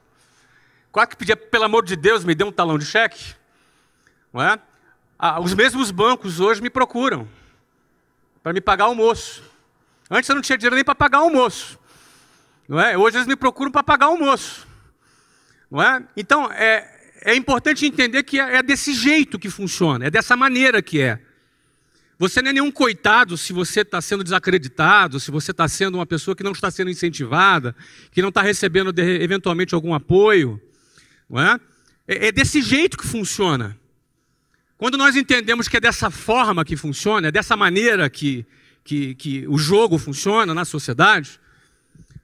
quase 0.91 1.11
que 1.11 1.15
pedia, 1.15 1.37
pelo 1.37 1.65
amor 1.65 1.85
de 1.85 1.95
Deus, 1.95 2.23
me 2.23 2.33
dê 2.33 2.43
um 2.43 2.51
talão 2.51 2.79
de 2.79 2.85
cheque. 2.85 3.35
Não 4.33 4.41
é? 4.41 4.59
Ah, 5.19 5.39
os 5.39 5.53
mesmos 5.53 5.91
bancos 5.91 6.39
hoje 6.39 6.61
me 6.61 6.69
procuram 6.69 7.27
para 8.41 8.53
me 8.53 8.59
pagar 8.59 8.85
almoço. 8.85 9.43
Antes 10.09 10.27
eu 10.27 10.35
não 10.35 10.41
tinha 10.41 10.57
dinheiro 10.57 10.75
nem 10.75 10.83
para 10.83 10.95
pagar 10.95 11.19
almoço. 11.19 11.79
Não 12.67 12.79
é? 12.79 12.97
Hoje 12.97 13.17
eles 13.17 13.27
me 13.27 13.35
procuram 13.35 13.71
para 13.71 13.83
pagar 13.83 14.07
almoço. 14.07 14.67
Não 15.69 15.81
é? 15.81 16.03
Então, 16.17 16.51
é, 16.51 17.21
é 17.21 17.35
importante 17.35 17.85
entender 17.85 18.23
que 18.23 18.39
é, 18.39 18.57
é 18.57 18.63
desse 18.63 18.93
jeito 18.93 19.37
que 19.37 19.49
funciona, 19.49 20.07
é 20.07 20.09
dessa 20.09 20.35
maneira 20.35 20.81
que 20.81 21.01
é. 21.01 21.19
Você 22.17 22.41
não 22.41 22.49
é 22.49 22.53
nenhum 22.53 22.71
coitado 22.71 23.37
se 23.37 23.51
você 23.51 23.81
está 23.81 23.99
sendo 24.01 24.23
desacreditado, 24.23 25.19
se 25.19 25.29
você 25.31 25.51
está 25.51 25.67
sendo 25.67 25.95
uma 25.95 26.05
pessoa 26.05 26.35
que 26.35 26.43
não 26.43 26.53
está 26.53 26.71
sendo 26.71 26.89
incentivada, 26.89 27.75
que 28.11 28.21
não 28.21 28.29
está 28.29 28.41
recebendo 28.41 28.93
de, 28.93 29.01
eventualmente 29.21 29.75
algum 29.75 29.93
apoio. 29.93 30.61
Não 31.29 31.41
é? 31.41 31.59
é? 32.07 32.27
É 32.27 32.31
desse 32.31 32.61
jeito 32.61 32.97
que 32.97 33.05
funciona. 33.05 33.77
Quando 34.77 34.97
nós 34.97 35.15
entendemos 35.15 35.67
que 35.67 35.77
é 35.77 35.79
dessa 35.79 36.09
forma 36.09 36.63
que 36.63 36.77
funciona, 36.77 37.27
é 37.27 37.31
dessa 37.31 37.57
maneira 37.57 38.09
que, 38.09 38.45
que, 38.83 39.15
que 39.15 39.47
o 39.47 39.57
jogo 39.57 39.97
funciona 39.97 40.53
na 40.53 40.63
sociedade, 40.63 41.39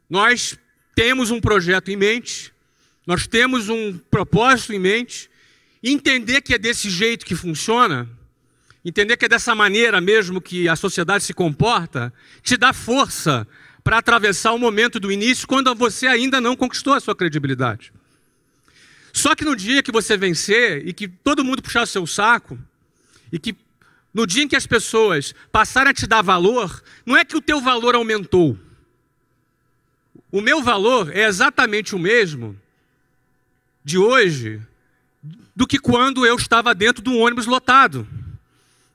nós 0.09 0.57
temos 0.95 1.31
um 1.31 1.41
projeto 1.41 1.89
em 1.89 1.97
mente, 1.97 2.53
nós 3.05 3.27
temos 3.27 3.67
um 3.67 3.97
propósito 3.97 4.73
em 4.73 4.79
mente, 4.79 5.29
entender 5.83 6.41
que 6.41 6.53
é 6.53 6.57
desse 6.57 6.89
jeito 6.89 7.25
que 7.25 7.35
funciona 7.35 8.07
entender 8.83 9.15
que 9.17 9.25
é 9.25 9.29
dessa 9.29 9.53
maneira 9.53 10.01
mesmo 10.01 10.41
que 10.41 10.67
a 10.67 10.75
sociedade 10.75 11.23
se 11.23 11.33
comporta, 11.33 12.13
te 12.41 12.57
dá 12.57 12.73
força 12.73 13.47
para 13.83 13.97
atravessar 13.97 14.53
o 14.53 14.59
momento 14.59 14.99
do 14.99 15.11
início 15.11 15.47
quando 15.47 15.73
você 15.75 16.07
ainda 16.07 16.41
não 16.41 16.55
conquistou 16.55 16.93
a 16.93 16.99
sua 16.99 17.15
credibilidade. 17.15 17.93
Só 19.13 19.35
que 19.35 19.43
no 19.43 19.55
dia 19.55 19.83
que 19.83 19.91
você 19.91 20.15
vencer 20.17 20.87
e 20.87 20.93
que 20.93 21.07
todo 21.07 21.43
mundo 21.43 21.61
puxar 21.61 21.83
o 21.83 21.87
seu 21.87 22.07
saco, 22.07 22.57
e 23.31 23.39
que 23.39 23.55
no 24.13 24.25
dia 24.25 24.43
em 24.43 24.47
que 24.47 24.55
as 24.55 24.67
pessoas 24.67 25.33
passarem 25.51 25.91
a 25.91 25.93
te 25.93 26.07
dar 26.07 26.21
valor, 26.21 26.83
não 27.05 27.15
é 27.15 27.23
que 27.23 27.35
o 27.35 27.41
teu 27.41 27.61
valor 27.61 27.95
aumentou. 27.95 28.57
O 30.31 30.41
meu 30.41 30.61
valor 30.61 31.15
é 31.15 31.25
exatamente 31.25 31.95
o 31.95 31.99
mesmo 31.99 32.57
de 33.83 33.97
hoje 33.97 34.61
do 35.55 35.67
que 35.67 35.77
quando 35.77 36.25
eu 36.25 36.35
estava 36.35 36.73
dentro 36.73 37.03
de 37.03 37.09
um 37.09 37.19
ônibus 37.19 37.45
lotado 37.45 38.07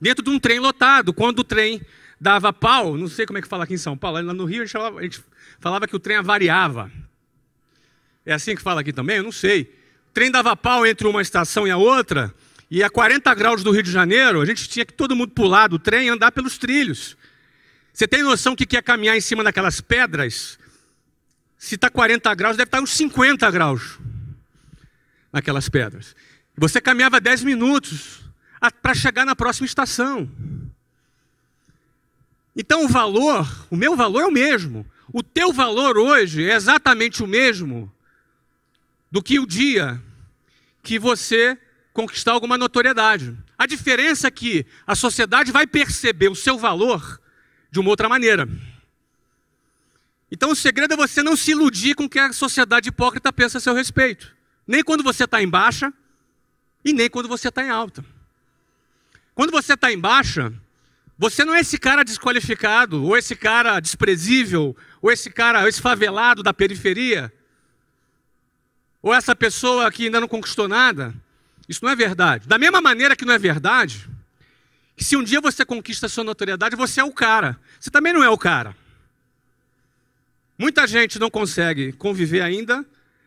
dentro 0.00 0.25
de 0.25 0.31
um 0.31 0.38
trem 0.38 0.59
lotado. 0.59 1.12
Quando 1.12 1.41
o 1.41 1.45
trem 1.45 1.81
dava 2.21 2.53
pau, 2.53 2.97
não 2.97 3.09
sei 3.09 3.26
como 3.26 3.38
é 3.38 3.43
que 3.43 3.49
fala 3.49 3.65
aqui 3.65 3.75
em 3.75 3.79
São 3.79 3.97
Paulo, 3.97 4.21
lá 4.21 4.33
no 4.33 4.45
Rio 4.45 4.62
a 4.62 4.65
gente 4.65 4.73
falava, 4.73 4.99
a 4.99 5.03
gente 5.03 5.21
falava 5.61 5.87
que 5.87 5.97
o 5.97 5.99
trem 5.99 6.17
avariava. 6.17 6.91
É 8.25 8.33
assim 8.33 8.55
que 8.55 8.62
fala 8.62 8.81
aqui 8.81 8.93
também? 8.93 9.19
Eu 9.19 9.23
não 9.23 9.33
sei. 9.33 9.62
O 10.11 10.12
trem 10.12 10.31
dava 10.31 10.57
pau 10.57 10.87
entre 10.87 11.07
uma 11.07 11.23
estação 11.23 11.67
e 11.67 11.71
a 11.71 11.76
outra, 11.76 12.35
e 12.71 12.83
a 12.83 12.91
40 12.91 13.33
graus 13.35 13.62
do 13.62 13.71
Rio 13.71 13.83
de 13.83 13.93
Janeiro, 13.93 14.41
a 14.41 14.45
gente 14.45 14.69
tinha 14.69 14.85
que 14.85 14.93
todo 14.93 15.15
mundo 15.15 15.31
pular 15.31 15.69
do 15.69 15.79
trem 15.79 16.07
e 16.07 16.09
andar 16.09 16.33
pelos 16.33 16.59
trilhos. 16.59 17.17
Você 17.93 18.09
tem 18.09 18.23
noção 18.23 18.57
que 18.57 18.67
quer 18.67 18.83
caminhar 18.83 19.17
em 19.17 19.21
cima 19.21 19.45
daquelas 19.45 19.81
pedras? 19.81 20.59
Se 21.57 21.76
está 21.76 21.88
40 21.88 22.35
graus, 22.35 22.57
deve 22.57 22.69
estar 22.69 22.79
tá 22.79 22.83
uns 22.83 22.91
50 22.91 23.50
graus 23.50 23.99
naquelas 25.33 25.69
pedras. 25.69 26.15
Você 26.57 26.81
caminhava 26.81 27.21
10 27.21 27.45
minutos 27.45 28.25
para 28.83 28.95
chegar 28.95 29.25
na 29.25 29.37
próxima 29.37 29.67
estação. 29.67 30.31
Então 32.57 32.85
o 32.85 32.89
valor, 32.89 33.67
o 33.71 33.77
meu 33.77 33.95
valor 33.95 34.23
é 34.23 34.27
o 34.27 34.33
mesmo. 34.33 34.87
O 35.13 35.23
teu 35.23 35.53
valor 35.53 35.99
hoje 35.99 36.49
é 36.49 36.55
exatamente 36.55 37.23
o 37.23 37.27
mesmo 37.27 37.93
do 39.11 39.23
que 39.23 39.39
o 39.39 39.47
dia 39.47 40.03
que 40.83 40.99
você 40.99 41.59
conquistar 41.93 42.33
alguma 42.33 42.57
notoriedade. 42.57 43.37
A 43.59 43.67
diferença 43.67 44.29
é 44.29 44.31
que 44.31 44.67
a 44.87 44.95
sociedade 44.95 45.53
vai 45.53 45.67
perceber 45.67 46.29
o 46.29 46.35
seu 46.35 46.59
valor 46.59 47.21
de 47.71 47.79
uma 47.79 47.91
outra 47.91 48.09
maneira. 48.09 48.49
Então 50.31 50.51
o 50.51 50.57
segredo 50.57 50.95
é 50.95 50.97
você 50.97 51.23
não 51.23 51.37
se 51.37 51.53
iludir 51.53 51.95
com 51.95 52.05
o 52.05 52.09
que 52.09 52.19
a 52.19 52.33
sociedade 52.33 52.89
hipócrita 52.89 53.33
pensa 53.33 53.59
a 53.59 53.61
seu 53.61 53.75
respeito. 53.75 54.35
Nem 54.67 54.83
quando 54.83 55.03
você 55.03 55.25
está 55.25 55.43
em 55.43 55.49
baixa 55.49 55.93
e 56.85 56.93
nem 56.93 57.09
quando 57.09 57.29
você 57.29 57.49
está 57.49 57.65
em 57.65 57.71
alta. 57.71 58.05
Quando 59.37 59.50
você 59.50 59.75
está 59.75 59.93
em 59.93 59.99
baixa, 59.99 60.50
você 61.19 61.45
não 61.45 61.55
é 61.55 61.61
esse 61.61 61.78
cara 61.78 62.02
desqualificado, 62.02 63.05
ou 63.05 63.14
esse 63.19 63.37
cara 63.37 63.78
desprezível, 63.78 64.75
ou 65.02 65.12
esse 65.12 65.31
cara, 65.31 65.69
esse 65.69 65.78
favelado 65.78 66.43
da 66.43 66.55
periferia, 66.55 67.31
ou 69.02 69.12
essa 69.12 69.37
pessoa 69.37 69.93
que 69.93 70.07
ainda 70.07 70.21
não 70.21 70.26
conquistou 70.26 70.66
nada. 70.66 71.14
Isso 71.69 71.85
não 71.85 71.90
é 71.93 71.95
verdade. 71.95 72.49
Da 72.49 72.57
mesma 72.57 72.81
maneira 72.81 73.14
que 73.14 73.26
não 73.26 73.35
é 73.35 73.38
verdade, 73.38 74.09
que 74.97 75.05
se 75.05 75.19
um 75.19 75.23
dia 75.23 75.38
você 75.38 75.66
conquista 75.66 76.07
a 76.07 76.09
sua 76.09 76.25
notoriedade, 76.25 76.75
você 76.75 77.02
é 77.02 77.05
o 77.05 77.12
cara. 77.12 77.61
Você 77.78 77.90
também 77.90 78.14
não 78.14 78.25
é 78.25 78.31
o 78.31 78.38
cara. 78.38 78.75
Muita 80.59 80.87
gente 80.87 81.19
não 81.19 81.28
consegue 81.28 81.93
conviver 81.93 82.40
ainda 82.40 82.87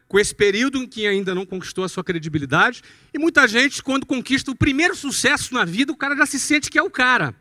com 0.09 0.19
esse 0.19 0.33
período 0.33 0.79
em 0.79 0.87
que 0.87 1.05
ainda 1.05 1.35
não 1.35 1.45
conquistou 1.45 1.83
a 1.83 1.87
sua 1.87 2.03
credibilidade. 2.03 2.81
E 3.13 3.19
muita 3.19 3.47
gente, 3.47 3.81
quando 3.83 4.07
conquista 4.07 4.49
o 4.49 4.55
primeiro 4.55 4.95
sucesso 4.95 5.53
na 5.53 5.63
vida, 5.63 5.91
o 5.93 5.95
cara 5.95 6.15
já 6.17 6.25
se 6.25 6.39
sente 6.39 6.69
que 6.69 6.79
é 6.79 6.83
o 6.83 6.89
cara. 6.89 7.35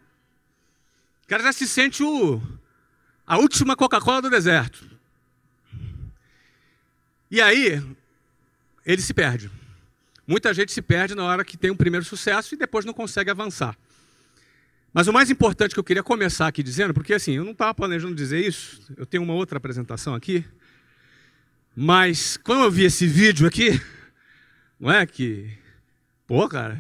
O 1.25 1.27
cara 1.27 1.43
já 1.43 1.53
se 1.53 1.67
sente 1.67 2.03
o, 2.03 2.41
a 3.27 3.39
última 3.39 3.75
Coca-Cola 3.75 4.21
do 4.21 4.31
deserto. 4.31 4.87
E 7.31 7.41
aí, 7.41 7.83
ele 8.85 9.01
se 9.01 9.15
perde. 9.15 9.51
Muita 10.27 10.53
gente 10.53 10.71
se 10.71 10.83
perde 10.83 11.15
na 11.15 11.25
hora 11.25 11.47
que 11.47 11.57
tem 11.57 11.71
um 11.71 11.77
primeiro 11.77 12.05
sucesso 12.05 12.55
e 12.55 12.59
depois 12.59 12.85
não 12.85 12.93
consegue 12.93 13.31
avançar. 13.31 13.75
Mas 14.93 15.09
o 15.09 15.13
mais 15.13 15.31
importante 15.31 15.73
que 15.73 15.81
eu 15.81 15.85
queria 15.85 16.03
começar 16.03 16.47
aqui 16.47 16.63
dizendo, 16.63 16.93
porque 16.93 17.15
assim, 17.15 17.33
eu 17.33 17.45
não 17.45 17.53
estava 17.53 17.73
planejando 17.73 18.15
dizer 18.15 18.47
isso, 18.47 18.83
eu 18.95 19.07
tenho 19.07 19.23
uma 19.23 19.33
outra 19.33 19.57
apresentação 19.57 20.15
aqui, 20.15 20.45
mas 21.81 22.37
quando 22.37 22.65
eu 22.65 22.71
vi 22.73 22.83
esse 22.83 23.07
vídeo 23.07 23.47
aqui, 23.47 23.81
não 24.81 24.91
é 24.91 25.07
que, 25.07 25.49
pô, 26.27 26.49
cara, 26.49 26.77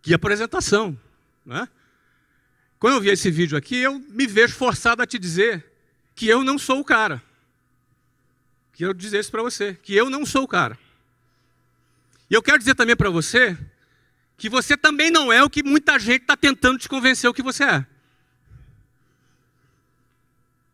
que 0.00 0.14
apresentação, 0.14 0.96
não 1.44 1.56
é? 1.56 1.68
Quando 2.78 2.94
eu 2.94 3.00
vi 3.00 3.08
esse 3.08 3.28
vídeo 3.32 3.58
aqui, 3.58 3.74
eu 3.78 3.98
me 4.10 4.28
vejo 4.28 4.54
forçado 4.54 5.02
a 5.02 5.06
te 5.08 5.18
dizer 5.18 5.66
que 6.14 6.28
eu 6.28 6.44
não 6.44 6.56
sou 6.56 6.78
o 6.78 6.84
cara. 6.84 7.20
Que 8.74 8.84
eu 8.84 8.94
dizer 8.94 9.18
isso 9.18 9.32
para 9.32 9.42
você, 9.42 9.74
que 9.74 9.92
eu 9.92 10.08
não 10.08 10.24
sou 10.24 10.44
o 10.44 10.48
cara. 10.48 10.78
E 12.30 12.34
eu 12.34 12.42
quero 12.42 12.60
dizer 12.60 12.76
também 12.76 12.94
para 12.94 13.10
você 13.10 13.58
que 14.36 14.48
você 14.48 14.76
também 14.76 15.10
não 15.10 15.32
é 15.32 15.42
o 15.42 15.50
que 15.50 15.64
muita 15.64 15.98
gente 15.98 16.22
está 16.22 16.36
tentando 16.36 16.78
te 16.78 16.88
convencer 16.88 17.28
o 17.28 17.34
que 17.34 17.42
você 17.42 17.64
é. 17.64 17.86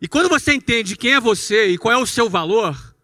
E 0.01 0.09
quando 0.09 0.29
você 0.29 0.53
entende 0.55 0.97
quem 0.97 1.15
é 1.15 1.21
você 1.21 1.69
e 1.69 1.79
qual 1.79 1.93
é 1.93 1.99
o 1.99 2.07
seu 2.07 2.29
valor, 2.29 2.95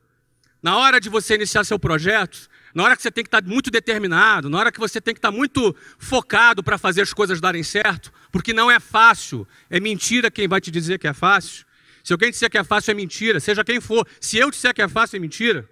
na 0.62 0.76
hora 0.76 1.00
de 1.00 1.08
você 1.08 1.34
iniciar 1.34 1.64
seu 1.64 1.78
projeto, 1.78 2.48
na 2.74 2.84
hora 2.84 2.96
que 2.96 3.02
você 3.02 3.10
tem 3.10 3.24
que 3.24 3.28
estar 3.28 3.42
muito 3.42 3.70
determinado, 3.70 4.48
na 4.48 4.58
hora 4.58 4.72
que 4.72 4.78
você 4.78 5.00
tem 5.00 5.14
que 5.14 5.18
estar 5.18 5.30
muito 5.30 5.74
focado 5.98 6.62
para 6.62 6.78
fazer 6.78 7.02
as 7.02 7.12
coisas 7.12 7.40
darem 7.40 7.62
certo, 7.62 8.12
porque 8.30 8.52
não 8.52 8.70
é 8.70 8.78
fácil, 8.78 9.46
é 9.68 9.80
mentira 9.80 10.30
quem 10.30 10.46
vai 10.46 10.60
te 10.60 10.70
dizer 10.70 10.98
que 10.98 11.08
é 11.08 11.12
fácil. 11.12 11.64
Se 12.02 12.12
alguém 12.12 12.30
disser 12.30 12.50
que 12.50 12.58
é 12.58 12.64
fácil, 12.64 12.92
é 12.92 12.94
mentira, 12.94 13.40
seja 13.40 13.64
quem 13.64 13.80
for. 13.80 14.06
Se 14.20 14.38
eu 14.38 14.50
disser 14.50 14.74
que 14.74 14.82
é 14.82 14.88
fácil, 14.88 15.16
é 15.16 15.20
mentira. 15.20 15.68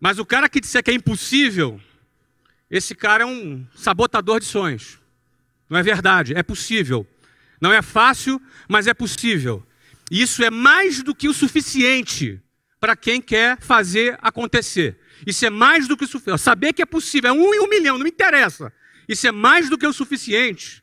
Mas 0.00 0.18
o 0.18 0.24
cara 0.24 0.48
que 0.48 0.60
disser 0.60 0.82
que 0.82 0.90
é 0.90 0.94
impossível, 0.94 1.80
esse 2.70 2.94
cara 2.94 3.24
é 3.24 3.26
um 3.26 3.66
sabotador 3.74 4.40
de 4.40 4.46
sonhos. 4.46 4.98
Não 5.68 5.78
é 5.78 5.82
verdade, 5.82 6.34
é 6.34 6.42
possível. 6.42 7.06
Não 7.60 7.72
é 7.72 7.82
fácil, 7.82 8.40
mas 8.68 8.86
é 8.86 8.94
possível. 8.94 9.64
Isso 10.10 10.42
é 10.42 10.50
mais 10.50 11.02
do 11.02 11.14
que 11.14 11.28
o 11.28 11.34
suficiente 11.34 12.40
para 12.80 12.96
quem 12.96 13.20
quer 13.20 13.60
fazer 13.60 14.18
acontecer. 14.22 14.98
Isso 15.26 15.44
é 15.44 15.50
mais 15.50 15.88
do 15.88 15.96
que 15.96 16.04
o 16.04 16.08
suficiente. 16.08 16.40
Saber 16.40 16.72
que 16.72 16.82
é 16.82 16.86
possível, 16.86 17.30
é 17.30 17.32
um 17.32 17.54
em 17.54 17.60
um 17.60 17.68
milhão, 17.68 17.98
não 17.98 18.04
me 18.04 18.10
interessa. 18.10 18.72
Isso 19.08 19.26
é 19.26 19.32
mais 19.32 19.68
do 19.68 19.76
que 19.76 19.86
o 19.86 19.92
suficiente 19.92 20.82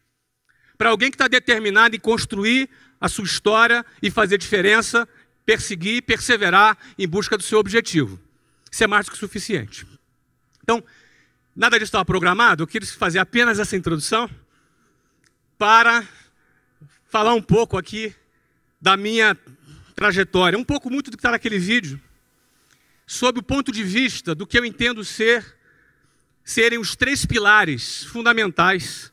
para 0.78 0.90
alguém 0.90 1.10
que 1.10 1.16
está 1.16 1.28
determinado 1.28 1.96
em 1.96 2.00
construir 2.00 2.70
a 3.00 3.08
sua 3.08 3.26
história 3.26 3.86
e 4.02 4.12
fazer 4.12 4.38
diferença, 4.38 5.08
perseguir, 5.46 6.02
perseverar 6.02 6.78
em 6.98 7.08
busca 7.08 7.38
do 7.38 7.44
seu 7.44 7.60
objetivo. 7.60 8.20
Isso 8.70 8.84
é 8.84 8.88
mais 8.88 9.06
do 9.06 9.12
que 9.12 9.18
o 9.18 9.20
suficiente. 9.20 9.88
Então, 10.64 10.84
nada 11.56 11.78
disso 11.78 11.90
estava 11.90 12.04
programado, 12.04 12.64
eu 12.64 12.68
queria 12.68 12.88
fazer 12.90 13.20
apenas 13.20 13.60
essa 13.60 13.76
introdução 13.76 14.30
para 15.58 16.06
falar 17.08 17.34
um 17.34 17.42
pouco 17.42 17.78
aqui 17.78 18.14
da 18.82 18.98
minha 18.98 19.38
trajetória, 19.96 20.58
um 20.58 20.64
pouco 20.64 20.90
muito 20.90 21.10
do 21.10 21.18
que 21.18 21.22
está 21.22 21.32
naquele 21.32 21.58
vídeo, 21.58 22.00
sob 23.08 23.40
o 23.40 23.44
ponto 23.44 23.72
de 23.72 23.84
vista 23.84 24.36
do 24.36 24.46
que 24.46 24.58
eu 24.58 24.66
entendo 24.66 25.04
ser 25.04 25.56
serem 26.44 26.78
os 26.78 26.96
três 26.96 27.26
pilares 27.26 28.04
fundamentais 28.04 29.12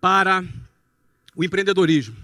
para 0.00 0.44
o 1.34 1.42
empreendedorismo. 1.42 2.16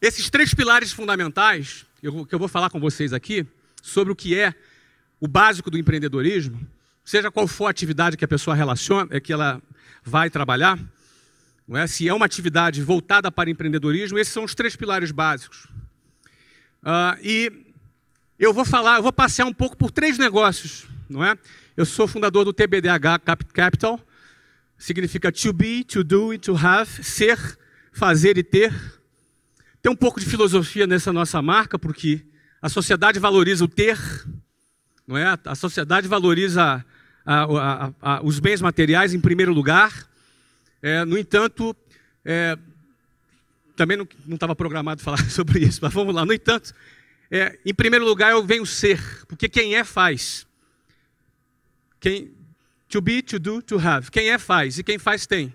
Esses 0.00 0.28
três 0.28 0.52
pilares 0.52 0.92
fundamentais, 0.92 1.86
que 2.00 2.06
eu 2.06 2.38
vou 2.38 2.48
falar 2.48 2.68
com 2.68 2.78
vocês 2.78 3.12
aqui, 3.12 3.46
sobre 3.82 4.12
o 4.12 4.16
que 4.16 4.38
é 4.38 4.54
o 5.18 5.26
básico 5.26 5.70
do 5.70 5.78
empreendedorismo, 5.78 6.60
seja 7.04 7.30
qual 7.30 7.46
for 7.46 7.66
a 7.66 7.70
atividade 7.70 8.16
que 8.16 8.24
a 8.24 8.28
pessoa 8.28 8.54
relaciona, 8.54 9.20
que 9.20 9.32
ela 9.32 9.62
vai 10.02 10.28
trabalhar, 10.28 10.78
não 11.70 11.78
é? 11.78 11.86
se 11.86 12.08
é 12.08 12.12
uma 12.12 12.26
atividade 12.26 12.82
voltada 12.82 13.30
para 13.30 13.48
empreendedorismo, 13.48 14.18
esses 14.18 14.32
são 14.32 14.42
os 14.42 14.56
três 14.56 14.74
pilares 14.74 15.12
básicos. 15.12 15.66
Uh, 16.82 17.14
e 17.22 17.52
eu 18.36 18.52
vou 18.52 18.64
falar, 18.64 18.96
eu 18.96 19.04
vou 19.04 19.12
passear 19.12 19.46
um 19.46 19.52
pouco 19.52 19.76
por 19.76 19.92
três 19.92 20.18
negócios, 20.18 20.88
não 21.08 21.24
é? 21.24 21.38
Eu 21.76 21.86
sou 21.86 22.08
fundador 22.08 22.44
do 22.44 22.52
TBDH 22.52 23.20
Capital, 23.52 24.00
significa 24.76 25.30
to 25.30 25.52
be, 25.52 25.84
to 25.84 26.02
do 26.02 26.34
e 26.34 26.38
to 26.38 26.56
have, 26.56 27.04
ser, 27.04 27.38
fazer 27.92 28.36
e 28.36 28.42
ter. 28.42 28.74
Tem 29.80 29.92
um 29.92 29.96
pouco 29.96 30.18
de 30.18 30.26
filosofia 30.26 30.88
nessa 30.88 31.12
nossa 31.12 31.40
marca, 31.40 31.78
porque 31.78 32.26
a 32.60 32.68
sociedade 32.68 33.20
valoriza 33.20 33.64
o 33.64 33.68
ter, 33.68 33.96
não 35.06 35.16
é? 35.16 35.38
A 35.44 35.54
sociedade 35.54 36.08
valoriza 36.08 36.84
a, 37.24 37.44
a, 37.44 37.92
a, 38.02 38.22
os 38.24 38.40
bens 38.40 38.60
materiais 38.60 39.14
em 39.14 39.20
primeiro 39.20 39.52
lugar. 39.52 40.09
É, 40.82 41.04
no 41.04 41.18
entanto, 41.18 41.76
é, 42.24 42.56
também 43.76 43.96
não 43.96 44.06
estava 44.34 44.54
programado 44.54 45.02
falar 45.04 45.18
sobre 45.30 45.60
isso, 45.60 45.80
mas 45.82 45.92
vamos 45.92 46.14
lá. 46.14 46.24
No 46.24 46.32
entanto, 46.32 46.74
é, 47.30 47.58
em 47.64 47.74
primeiro 47.74 48.04
lugar 48.04 48.32
eu 48.32 48.44
venho 48.44 48.66
ser, 48.66 49.00
porque 49.26 49.48
quem 49.48 49.76
é 49.76 49.84
faz. 49.84 50.46
Quem, 52.00 52.32
to 52.88 53.00
be, 53.00 53.22
to 53.22 53.38
do, 53.38 53.62
to 53.62 53.78
have. 53.78 54.10
Quem 54.10 54.30
é 54.30 54.38
faz 54.38 54.78
e 54.78 54.82
quem 54.82 54.98
faz 54.98 55.26
tem. 55.26 55.54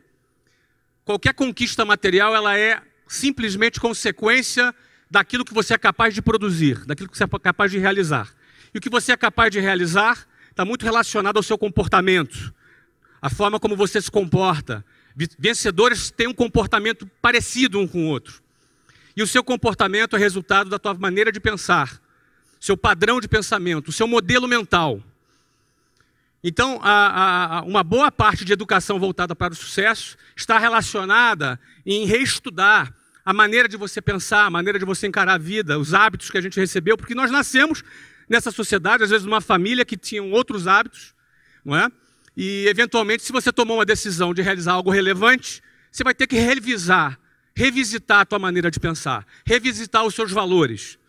Qualquer 1.04 1.34
conquista 1.34 1.84
material 1.86 2.36
ela 2.36 2.58
é 2.58 2.82
simplesmente 3.08 3.80
consequência 3.80 4.74
daquilo 5.10 5.46
que 5.46 5.54
você 5.54 5.74
é 5.74 5.78
capaz 5.78 6.14
de 6.14 6.22
produzir, 6.22 6.84
daquilo 6.86 7.10
que 7.10 7.18
você 7.18 7.24
é 7.24 7.28
capaz 7.28 7.72
de 7.72 7.78
realizar. 7.78 8.34
E 8.74 8.78
o 8.78 8.82
que 8.82 8.90
você 8.90 9.12
é 9.12 9.18
capaz 9.18 9.52
de 9.52 9.60
realizar 9.60 10.28
está 10.50 10.66
muito 10.66 10.84
relacionado 10.84 11.38
ao 11.38 11.44
seu 11.44 11.58
comportamento, 11.58 12.54
a 13.22 13.30
forma 13.30 13.60
como 13.60 13.76
você 13.76 14.02
se 14.02 14.10
comporta, 14.10 14.84
Vencedores 15.16 16.12
têm 16.12 16.28
um 16.28 16.34
comportamento 16.34 17.10
parecido 17.22 17.80
um 17.80 17.88
com 17.88 18.06
o 18.06 18.08
outro. 18.10 18.44
E 19.16 19.24
o 19.24 19.28
seu 19.28 19.44
comportamento 19.44 20.16
é 20.16 20.20
resultado 20.20 20.70
da 20.70 20.78
tua 20.78 20.94
maneira 20.94 21.32
de 21.32 21.40
pensar, 21.40 22.02
seu 22.60 22.76
padrão 22.76 23.22
de 23.22 23.28
pensamento, 23.28 23.92
seu 23.92 24.08
modelo 24.08 24.48
mental. 24.48 25.02
Então, 26.44 26.80
a, 26.84 27.60
a, 27.60 27.62
uma 27.64 27.84
boa 27.84 28.12
parte 28.12 28.44
de 28.44 28.52
educação 28.52 29.00
voltada 29.00 29.36
para 29.36 29.54
o 29.54 29.56
sucesso 29.56 30.18
está 30.36 30.60
relacionada 30.60 31.60
em 31.86 32.06
reestudar 32.06 32.94
a 33.26 33.34
maneira 33.34 33.68
de 33.68 33.78
você 33.78 34.02
pensar, 34.02 34.46
a 34.46 34.50
maneira 34.50 34.78
de 34.78 34.86
você 34.86 35.08
encarar 35.08 35.34
a 35.34 35.38
vida, 35.38 35.80
os 35.80 35.94
hábitos 35.94 36.30
que 36.30 36.38
a 36.38 36.42
gente 36.42 36.60
recebeu, 36.60 36.98
porque 36.98 37.16
nós 37.16 37.32
nascemos 37.32 37.84
nessa 38.30 38.52
sociedade, 38.52 39.04
às 39.04 39.10
vezes 39.10 39.26
numa 39.26 39.42
família 39.42 39.86
que 39.86 39.98
tinha 39.98 40.22
outros 40.22 40.68
hábitos, 40.68 41.16
não 41.64 41.76
é? 41.76 41.90
E, 42.36 42.68
eventualmente, 42.68 43.24
se 43.24 43.32
você 43.32 43.52
tomou 43.52 43.78
uma 43.78 43.86
decisão 43.86 44.34
de 44.34 44.42
realizar 44.42 44.74
algo 44.74 44.90
relevante, 44.92 45.62
você 45.92 46.04
vai 46.04 46.14
ter 46.14 46.28
que 46.28 46.38
revisar, 46.38 47.20
revisitar 47.56 48.22
a 48.22 48.26
tua 48.26 48.40
maneira 48.40 48.70
de 48.70 48.80
pensar, 48.80 49.26
revisitar 49.46 50.06
os 50.06 50.14
seus 50.14 50.32
valores, 50.32 51.00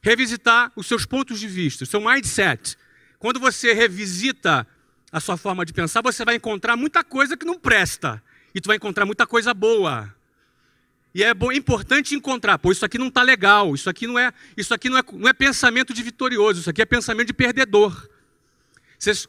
revisitar 0.00 0.72
os 0.74 0.86
seus 0.86 1.04
pontos 1.04 1.38
de 1.38 1.46
vista, 1.46 1.84
o 1.84 1.86
seu 1.86 2.00
mindset. 2.00 2.76
Quando 3.18 3.38
você 3.38 3.72
revisita 3.74 4.66
a 5.12 5.20
sua 5.20 5.36
forma 5.36 5.64
de 5.66 5.72
pensar, 5.72 6.00
você 6.00 6.24
vai 6.24 6.36
encontrar 6.36 6.76
muita 6.76 7.04
coisa 7.04 7.36
que 7.36 7.44
não 7.44 7.58
presta. 7.58 8.22
E 8.54 8.60
tu 8.60 8.66
vai 8.66 8.76
encontrar 8.76 9.04
muita 9.04 9.26
coisa 9.26 9.52
boa. 9.52 10.12
E 11.14 11.22
é 11.22 11.30
importante 11.54 12.14
encontrar, 12.14 12.58
pô, 12.58 12.72
isso 12.72 12.84
aqui 12.84 12.96
não 12.96 13.08
está 13.08 13.22
legal, 13.22 13.74
isso 13.74 13.90
aqui 13.90 14.06
não 14.06 14.18
é, 14.18 14.32
isso 14.56 14.72
aqui 14.72 14.88
não 14.88 14.98
é, 14.98 15.02
não 15.12 15.28
é 15.28 15.32
pensamento 15.34 15.92
de 15.92 16.02
vitorioso, 16.02 16.60
isso 16.60 16.70
aqui 16.70 16.80
é 16.80 16.86
pensamento 16.86 17.26
de 17.26 17.34
perdedor. 17.34 18.08
Vocês 18.98 19.28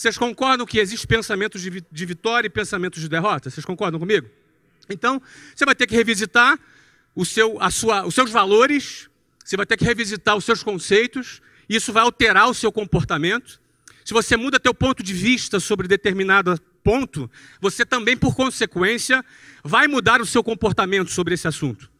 vocês 0.00 0.16
concordam 0.16 0.64
que 0.64 0.78
existe 0.78 1.06
pensamentos 1.06 1.60
de, 1.60 1.84
de 1.92 2.06
vitória 2.06 2.46
e 2.46 2.50
pensamentos 2.50 3.02
de 3.02 3.06
derrota? 3.06 3.50
Vocês 3.50 3.66
concordam 3.66 4.00
comigo? 4.00 4.30
Então, 4.88 5.20
você 5.54 5.66
vai 5.66 5.74
ter 5.74 5.86
que 5.86 5.94
revisitar 5.94 6.58
o 7.14 7.22
seu, 7.26 7.60
a 7.60 7.70
sua, 7.70 8.06
os 8.06 8.14
seus 8.14 8.30
valores, 8.30 9.10
você 9.44 9.58
vai 9.58 9.66
ter 9.66 9.76
que 9.76 9.84
revisitar 9.84 10.34
os 10.34 10.46
seus 10.46 10.62
conceitos, 10.62 11.42
e 11.68 11.76
isso 11.76 11.92
vai 11.92 12.02
alterar 12.02 12.48
o 12.48 12.54
seu 12.54 12.72
comportamento. 12.72 13.60
Se 14.02 14.14
você 14.14 14.38
muda 14.38 14.58
teu 14.58 14.72
ponto 14.72 15.02
de 15.02 15.12
vista 15.12 15.60
sobre 15.60 15.86
determinado 15.86 16.58
ponto, 16.82 17.30
você 17.60 17.84
também, 17.84 18.16
por 18.16 18.34
consequência, 18.34 19.22
vai 19.62 19.86
mudar 19.86 20.22
o 20.22 20.24
seu 20.24 20.42
comportamento 20.42 21.10
sobre 21.10 21.34
esse 21.34 21.46
assunto. 21.46 21.90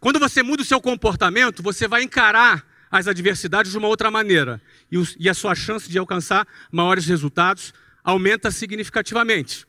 Quando 0.00 0.18
você 0.18 0.42
muda 0.42 0.62
o 0.62 0.64
seu 0.64 0.80
comportamento, 0.80 1.62
você 1.62 1.86
vai 1.86 2.04
encarar 2.04 2.66
as 2.94 3.08
adversidades 3.08 3.72
de 3.72 3.78
uma 3.78 3.88
outra 3.88 4.08
maneira. 4.08 4.62
E, 4.90 4.96
e 5.18 5.28
a 5.28 5.34
sua 5.34 5.52
chance 5.56 5.90
de 5.90 5.98
alcançar 5.98 6.46
maiores 6.70 7.04
resultados 7.06 7.74
aumenta 8.04 8.52
significativamente. 8.52 9.66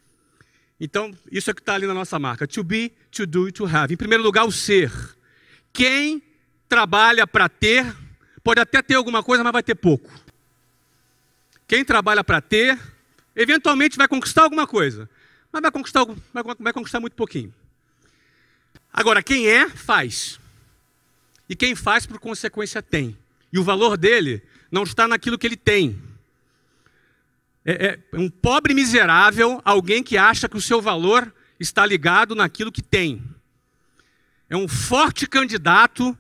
Então, 0.80 1.12
isso 1.32 1.50
é 1.50 1.54
que 1.54 1.60
está 1.60 1.74
ali 1.74 1.88
na 1.88 1.94
nossa 1.94 2.20
marca: 2.20 2.46
to 2.46 2.64
be, 2.64 2.94
to 3.10 3.26
do 3.26 3.48
e 3.48 3.52
to 3.52 3.66
have. 3.66 3.92
Em 3.92 3.98
primeiro 3.98 4.24
lugar, 4.24 4.46
o 4.46 4.52
ser. 4.52 4.92
Quem 5.74 6.22
trabalha 6.70 7.26
para 7.26 7.50
ter, 7.50 7.96
pode 8.44 8.60
até 8.60 8.80
ter 8.84 8.94
alguma 8.94 9.24
coisa, 9.24 9.44
mas 9.44 9.54
vai 9.54 9.64
ter 9.64 9.74
pouco. 9.74 10.12
Quem 11.68 11.84
trabalha 11.84 12.24
para 12.24 12.40
ter, 12.40 12.80
eventualmente 13.36 13.98
vai 13.98 14.08
conquistar 14.08 14.44
alguma 14.44 14.68
coisa, 14.68 15.10
mas 15.52 15.64
vai 15.64 15.72
conquistar, 15.72 16.06
vai, 16.32 16.44
vai 16.60 16.74
conquistar 16.74 17.00
muito 17.00 17.16
pouquinho. 17.16 17.52
Agora, 18.94 19.24
quem 19.24 19.48
é, 19.48 19.68
faz. 19.68 20.40
E 21.50 21.56
quem 21.56 21.76
faz, 21.76 22.06
por 22.06 22.20
consequência, 22.20 22.82
tem. 22.82 23.18
E 23.52 23.60
o 23.60 23.64
valor 23.64 23.98
dele 23.98 24.42
não 24.72 24.84
está 24.84 25.08
naquilo 25.08 25.38
que 25.38 25.48
ele 25.48 25.58
tem. 25.58 26.02
É, 27.64 28.00
é 28.12 28.18
um 28.18 28.30
pobre 28.30 28.74
miserável, 28.74 29.62
alguém 29.64 30.04
que 30.04 30.18
acha 30.18 30.48
que 30.48 30.58
o 30.58 30.62
seu 30.62 30.82
valor 30.82 31.34
está 31.60 31.86
ligado 31.86 32.36
naquilo 32.36 32.72
que 32.72 32.82
tem. 32.82 33.24
É 34.50 34.56
um 34.56 34.68
forte 34.68 35.28
candidato, 35.28 36.18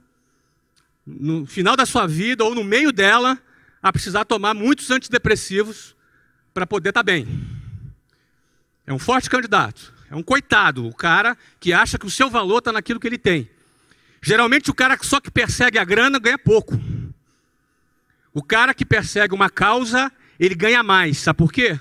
no 1.06 1.46
final 1.46 1.76
da 1.76 1.86
sua 1.86 2.08
vida 2.08 2.44
ou 2.44 2.56
no 2.56 2.64
meio 2.64 2.92
dela, 2.92 3.40
a 3.82 3.92
precisar 3.94 4.26
tomar 4.26 4.54
muitos 4.56 4.90
antidepressivos 4.90 5.96
para 6.54 6.66
poder 6.66 6.90
estar 6.90 7.02
tá 7.02 7.04
bem. 7.04 7.28
É 8.88 8.94
um 8.94 9.00
forte 9.00 9.30
candidato. 9.30 9.94
É 10.10 10.16
um 10.16 10.24
coitado, 10.24 10.88
o 10.88 10.94
cara 10.94 11.38
que 11.60 11.74
acha 11.74 11.98
que 11.98 12.06
o 12.06 12.12
seu 12.12 12.30
valor 12.30 12.60
está 12.60 12.72
naquilo 12.72 13.00
que 13.00 13.08
ele 13.08 13.18
tem. 13.18 13.50
Geralmente 14.28 14.72
o 14.72 14.74
cara 14.74 14.98
só 15.04 15.22
que 15.22 15.30
persegue 15.30 15.78
a 15.78 15.84
grana 15.84 16.18
ganha 16.18 16.36
pouco. 16.36 16.74
O 18.34 18.42
cara 18.42 18.74
que 18.74 18.84
persegue 18.84 19.36
uma 19.36 19.52
causa, 19.52 20.12
ele 20.40 20.56
ganha 20.56 20.82
mais. 20.82 21.20
Sabe 21.20 21.38
por 21.38 21.54
quê? 21.54 21.80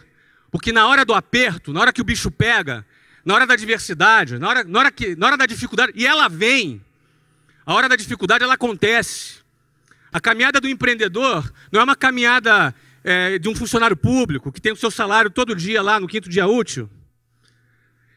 Porque 0.51 0.71
na 0.71 0.87
hora 0.87 1.07
do 1.07 1.15
aperto, 1.15 1.73
na 1.73 1.81
hora 1.81 1.91
que 1.91 2.03
o 2.03 2.05
bicho 2.05 2.31
pega, 2.31 2.85
na 3.25 3.33
hora 3.33 3.47
da 3.47 3.55
adversidade, 3.55 4.39
na 4.39 4.47
hora, 4.47 4.63
na 4.63 4.79
hora, 4.79 4.93
que, 4.93 5.17
na 5.17 5.27
hora 5.27 5.37
da 5.39 5.47
dificuldade, 5.47 5.93
e 5.97 6.07
ela 6.07 6.29
vem, 6.29 6.85
a 7.65 7.73
hora 7.73 7.89
da 7.89 7.97
dificuldade 7.97 8.45
ela 8.45 8.53
acontece. 8.53 9.37
A 10.13 10.21
caminhada 10.21 10.61
do 10.61 10.69
empreendedor 10.69 11.51
não 11.73 11.81
é 11.81 11.85
uma 11.85 11.97
caminhada 11.97 12.75
é, 13.03 13.39
de 13.39 13.49
um 13.49 13.57
funcionário 13.57 13.97
público 13.97 14.53
que 14.53 14.61
tem 14.61 14.71
o 14.71 14.77
seu 14.77 14.91
salário 14.91 15.31
todo 15.31 15.57
dia 15.57 15.81
lá 15.81 15.99
no 15.99 16.07
quinto 16.07 16.29
dia 16.29 16.47
útil. 16.47 16.91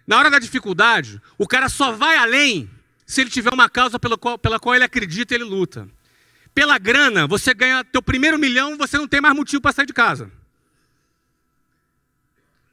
Na 0.06 0.18
hora 0.18 0.30
da 0.30 0.38
dificuldade, 0.38 1.22
o 1.38 1.48
cara 1.48 1.70
só 1.70 1.94
vai 1.94 2.18
além 2.18 2.70
se 3.08 3.22
ele 3.22 3.30
tiver 3.30 3.54
uma 3.54 3.70
causa 3.70 3.98
pela 3.98 4.18
qual, 4.18 4.38
pela 4.38 4.60
qual 4.60 4.76
ele 4.76 4.84
acredita 4.84 5.34
ele 5.34 5.46
luta. 5.46 5.90
Pela 6.54 6.78
grana, 6.78 7.26
você 7.26 7.54
ganha 7.54 7.84
teu 7.86 8.02
primeiro 8.02 8.38
milhão, 8.38 8.78
você 8.78 8.98
não 8.98 9.08
tem 9.08 9.22
mais 9.22 9.34
motivo 9.34 9.62
para 9.62 9.72
sair 9.72 9.86
de 9.86 9.94
casa. 9.94 10.30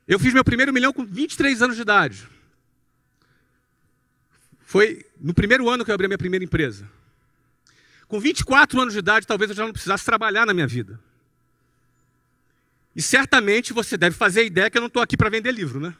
Eu 0.09 0.19
fiz 0.19 0.35
meu 0.35 0.45
primeiro 0.45 0.73
milhão 0.73 0.93
com 0.93 1.07
23 1.07 1.63
anos 1.63 1.77
de 1.77 1.83
idade. 1.83 2.29
Foi 4.67 5.07
no 5.21 5.33
primeiro 5.33 5.69
ano 5.69 5.85
que 5.85 5.91
eu 5.91 5.95
abri 5.95 6.07
a 6.07 6.09
minha 6.09 6.19
primeira 6.19 6.45
empresa. 6.45 6.91
Com 8.09 8.19
24 8.19 8.81
anos 8.81 8.93
de 8.93 8.99
idade, 8.99 9.27
talvez 9.27 9.51
eu 9.51 9.57
já 9.57 9.65
não 9.65 9.73
precisasse 9.73 10.05
trabalhar 10.05 10.45
na 10.45 10.53
minha 10.53 10.67
vida. 10.67 10.99
E 12.97 13.01
certamente 13.01 13.73
você 13.73 13.97
deve 13.97 14.17
fazer 14.17 14.41
a 14.41 14.45
ideia 14.45 14.69
que 14.69 14.77
eu 14.77 14.81
não 14.81 14.89
estou 14.89 15.03
aqui 15.03 15.17
para 15.17 15.31
vender 15.31 15.53
livro, 15.53 15.79
né? 15.79 15.95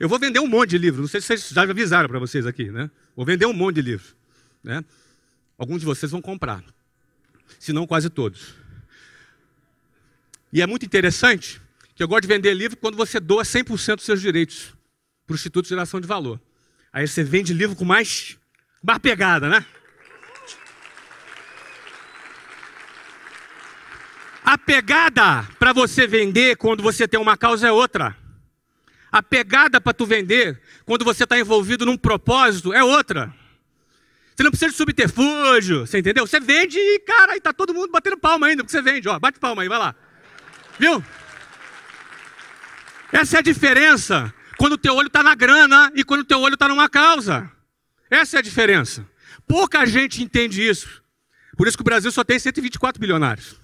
Eu 0.00 0.08
vou 0.08 0.18
vender 0.18 0.40
um 0.40 0.46
monte 0.46 0.70
de 0.70 0.78
livro. 0.78 1.02
Não 1.02 1.08
sei 1.08 1.20
se 1.20 1.26
vocês 1.26 1.48
já 1.50 1.62
avisaram 1.62 2.08
para 2.08 2.18
vocês 2.18 2.46
aqui, 2.46 2.70
né? 2.70 2.90
Vou 3.14 3.26
vender 3.26 3.44
um 3.44 3.52
monte 3.52 3.74
de 3.74 3.82
livro. 3.82 4.16
Né? 4.64 4.82
Alguns 5.58 5.80
de 5.80 5.84
vocês 5.84 6.10
vão 6.10 6.22
comprar. 6.22 6.64
Se 7.58 7.70
não, 7.70 7.86
quase 7.86 8.08
todos. 8.08 8.54
E 10.50 10.62
é 10.62 10.66
muito 10.66 10.86
interessante 10.86 11.60
que 11.94 12.02
eu 12.02 12.08
gosto 12.08 12.22
de 12.22 12.28
vender 12.28 12.54
livro 12.54 12.78
quando 12.78 12.96
você 12.96 13.20
doa 13.20 13.42
100% 13.42 13.96
dos 13.96 14.04
seus 14.06 14.22
direitos 14.22 14.74
para 15.26 15.34
o 15.34 15.36
Instituto 15.36 15.64
de 15.64 15.68
Geração 15.68 16.00
de 16.00 16.06
Valor. 16.06 16.40
Aí 16.90 17.06
você 17.06 17.22
vende 17.22 17.52
livro 17.52 17.76
com 17.76 17.84
mais, 17.84 18.38
mais 18.82 18.98
pegada, 19.00 19.50
né? 19.50 19.66
A 24.42 24.56
pegada 24.56 25.46
para 25.58 25.74
você 25.74 26.06
vender 26.06 26.56
quando 26.56 26.82
você 26.82 27.06
tem 27.06 27.20
uma 27.20 27.36
causa 27.36 27.68
é 27.68 27.70
outra. 27.72 28.16
A 29.10 29.22
pegada 29.22 29.80
para 29.80 29.92
tu 29.92 30.06
vender 30.06 30.60
quando 30.84 31.04
você 31.04 31.24
está 31.24 31.38
envolvido 31.38 31.84
num 31.84 31.96
propósito 31.96 32.72
é 32.72 32.82
outra. 32.82 33.34
Você 34.34 34.44
não 34.44 34.50
precisa 34.50 34.70
de 34.70 34.76
subterfúgio, 34.76 35.86
você 35.86 35.98
entendeu? 35.98 36.26
Você 36.26 36.40
vende 36.40 36.78
e, 36.78 36.98
cara, 37.00 37.36
e 37.36 37.40
tá 37.40 37.52
todo 37.52 37.74
mundo 37.74 37.90
batendo 37.90 38.16
palma 38.16 38.46
ainda, 38.46 38.62
porque 38.62 38.72
você 38.72 38.80
vende, 38.80 39.08
ó, 39.08 39.18
bate 39.18 39.38
palma 39.38 39.62
aí, 39.62 39.68
vai 39.68 39.78
lá. 39.78 39.94
Viu? 40.78 41.04
Essa 43.12 43.36
é 43.36 43.38
a 43.40 43.42
diferença 43.42 44.32
quando 44.56 44.74
o 44.74 44.78
teu 44.78 44.94
olho 44.94 45.08
está 45.08 45.22
na 45.22 45.34
grana 45.34 45.92
e 45.94 46.04
quando 46.04 46.20
o 46.20 46.24
teu 46.24 46.40
olho 46.40 46.54
está 46.54 46.68
numa 46.68 46.88
causa. 46.88 47.50
Essa 48.10 48.36
é 48.36 48.38
a 48.38 48.42
diferença. 48.42 49.06
Pouca 49.46 49.84
gente 49.84 50.22
entende 50.22 50.66
isso. 50.66 51.02
Por 51.56 51.66
isso 51.66 51.76
que 51.76 51.82
o 51.82 51.84
Brasil 51.84 52.10
só 52.10 52.24
tem 52.24 52.38
124 52.38 53.00
bilionários. 53.00 53.56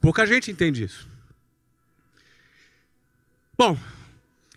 Pouca 0.00 0.26
gente 0.26 0.50
entende 0.50 0.84
isso. 0.84 1.08
Bom, 3.56 3.78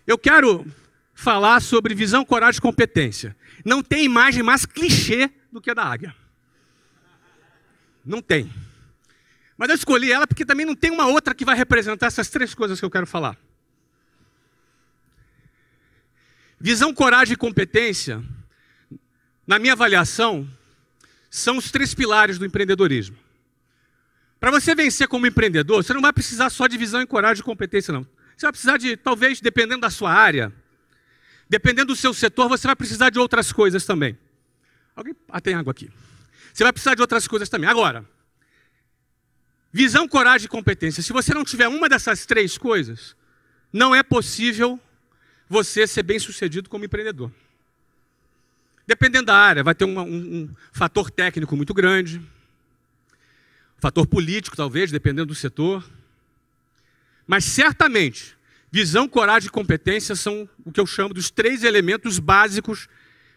eu 0.06 0.18
quero 0.18 0.66
falar 1.14 1.60
sobre 1.60 1.94
visão, 1.94 2.24
coragem 2.24 2.58
e 2.58 2.62
competência. 2.62 3.36
Não 3.64 3.82
tem 3.82 4.04
imagem 4.04 4.42
mais 4.42 4.64
clichê 4.64 5.30
do 5.52 5.60
que 5.60 5.70
a 5.70 5.74
da 5.74 5.84
águia. 5.84 6.14
Não 8.04 8.22
tem. 8.22 8.50
Mas 9.56 9.68
eu 9.68 9.74
escolhi 9.74 10.10
ela 10.10 10.26
porque 10.26 10.44
também 10.46 10.64
não 10.64 10.74
tem 10.74 10.90
uma 10.90 11.06
outra 11.06 11.34
que 11.34 11.44
vai 11.44 11.54
representar 11.54 12.06
essas 12.06 12.30
três 12.30 12.54
coisas 12.54 12.78
que 12.78 12.84
eu 12.84 12.90
quero 12.90 13.06
falar. 13.06 13.36
Visão, 16.58 16.94
coragem 16.94 17.34
e 17.34 17.36
competência, 17.36 18.22
na 19.46 19.58
minha 19.58 19.72
avaliação, 19.72 20.48
são 21.30 21.58
os 21.58 21.70
três 21.70 21.94
pilares 21.94 22.38
do 22.38 22.46
empreendedorismo. 22.46 23.16
Para 24.38 24.50
você 24.50 24.74
vencer 24.74 25.06
como 25.06 25.26
empreendedor, 25.26 25.84
você 25.84 25.92
não 25.92 26.00
vai 26.00 26.12
precisar 26.12 26.48
só 26.48 26.66
de 26.66 26.78
visão, 26.78 27.06
coragem 27.06 27.42
e 27.42 27.44
competência, 27.44 27.92
não. 27.92 28.06
Você 28.40 28.46
vai 28.46 28.52
precisar 28.52 28.78
de, 28.78 28.96
talvez, 28.96 29.38
dependendo 29.38 29.82
da 29.82 29.90
sua 29.90 30.10
área, 30.10 30.50
dependendo 31.46 31.88
do 31.88 31.94
seu 31.96 32.14
setor, 32.14 32.48
você 32.48 32.66
vai 32.66 32.74
precisar 32.74 33.10
de 33.10 33.18
outras 33.18 33.52
coisas 33.52 33.84
também. 33.84 34.18
Alguém. 34.96 35.14
Ah, 35.28 35.42
tem 35.42 35.52
água 35.52 35.72
aqui. 35.72 35.90
Você 36.50 36.64
vai 36.64 36.72
precisar 36.72 36.94
de 36.94 37.02
outras 37.02 37.28
coisas 37.28 37.50
também. 37.50 37.68
Agora, 37.68 38.02
Visão, 39.70 40.08
coragem 40.08 40.46
e 40.46 40.48
competência. 40.48 41.02
Se 41.02 41.12
você 41.12 41.34
não 41.34 41.44
tiver 41.44 41.68
uma 41.68 41.86
dessas 41.86 42.24
três 42.24 42.56
coisas, 42.56 43.14
não 43.70 43.94
é 43.94 44.02
possível 44.02 44.80
você 45.46 45.86
ser 45.86 46.02
bem 46.02 46.18
sucedido 46.18 46.70
como 46.70 46.86
empreendedor. 46.86 47.30
Dependendo 48.86 49.26
da 49.26 49.36
área, 49.36 49.62
vai 49.62 49.74
ter 49.74 49.84
um, 49.84 50.00
um, 50.00 50.04
um 50.04 50.54
fator 50.72 51.10
técnico 51.10 51.54
muito 51.58 51.74
grande, 51.74 52.22
fator 53.76 54.06
político, 54.06 54.56
talvez, 54.56 54.90
dependendo 54.90 55.26
do 55.26 55.34
setor. 55.34 55.84
Mas 57.30 57.44
certamente, 57.44 58.36
visão, 58.72 59.08
coragem 59.08 59.46
e 59.46 59.52
competência 59.52 60.16
são 60.16 60.48
o 60.64 60.72
que 60.72 60.80
eu 60.80 60.84
chamo 60.84 61.14
dos 61.14 61.30
três 61.30 61.62
elementos 61.62 62.18
básicos 62.18 62.88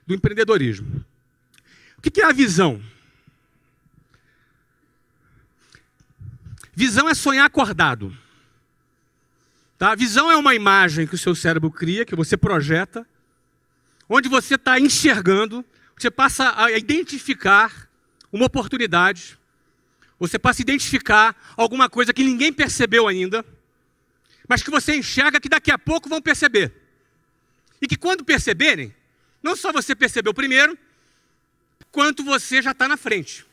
do 0.07 0.15
empreendedorismo. 0.15 1.05
O 1.95 2.01
que 2.01 2.19
é 2.19 2.25
a 2.25 2.31
visão? 2.31 2.81
Visão 6.73 7.07
é 7.07 7.13
sonhar 7.13 7.45
acordado. 7.45 8.17
Tá? 9.77 9.93
Visão 9.93 10.31
é 10.31 10.35
uma 10.37 10.55
imagem 10.55 11.05
que 11.05 11.13
o 11.13 11.19
seu 11.19 11.35
cérebro 11.35 11.69
cria, 11.69 12.03
que 12.03 12.15
você 12.15 12.35
projeta, 12.35 13.05
onde 14.09 14.27
você 14.27 14.55
está 14.55 14.79
enxergando, 14.79 15.63
você 15.95 16.09
passa 16.09 16.51
a 16.57 16.71
identificar 16.71 17.87
uma 18.31 18.47
oportunidade, 18.47 19.37
você 20.17 20.39
passa 20.39 20.61
a 20.61 20.63
identificar 20.63 21.35
alguma 21.55 21.87
coisa 21.87 22.11
que 22.11 22.23
ninguém 22.23 22.51
percebeu 22.51 23.07
ainda, 23.07 23.45
mas 24.47 24.61
que 24.61 24.71
você 24.71 24.95
enxerga 24.95 25.39
que 25.39 25.49
daqui 25.49 25.71
a 25.71 25.77
pouco 25.77 26.09
vão 26.09 26.21
perceber. 26.21 26.73
E 27.81 27.87
que 27.87 27.95
quando 27.95 28.23
perceberem, 28.23 28.93
não 29.41 29.55
só 29.55 29.71
você 29.71 29.95
percebeu 29.95 30.33
primeiro, 30.33 30.77
quanto 31.91 32.23
você 32.23 32.61
já 32.61 32.71
está 32.71 32.87
na 32.87 32.97
frente. 32.97 33.45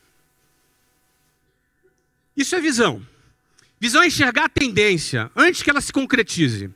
Isso 2.37 2.55
é 2.55 2.61
visão. 2.61 3.07
Visão 3.79 4.03
é 4.03 4.07
enxergar 4.07 4.44
a 4.44 4.48
tendência 4.48 5.31
antes 5.35 5.62
que 5.62 5.70
ela 5.70 5.81
se 5.81 5.92
concretize. 5.92 6.70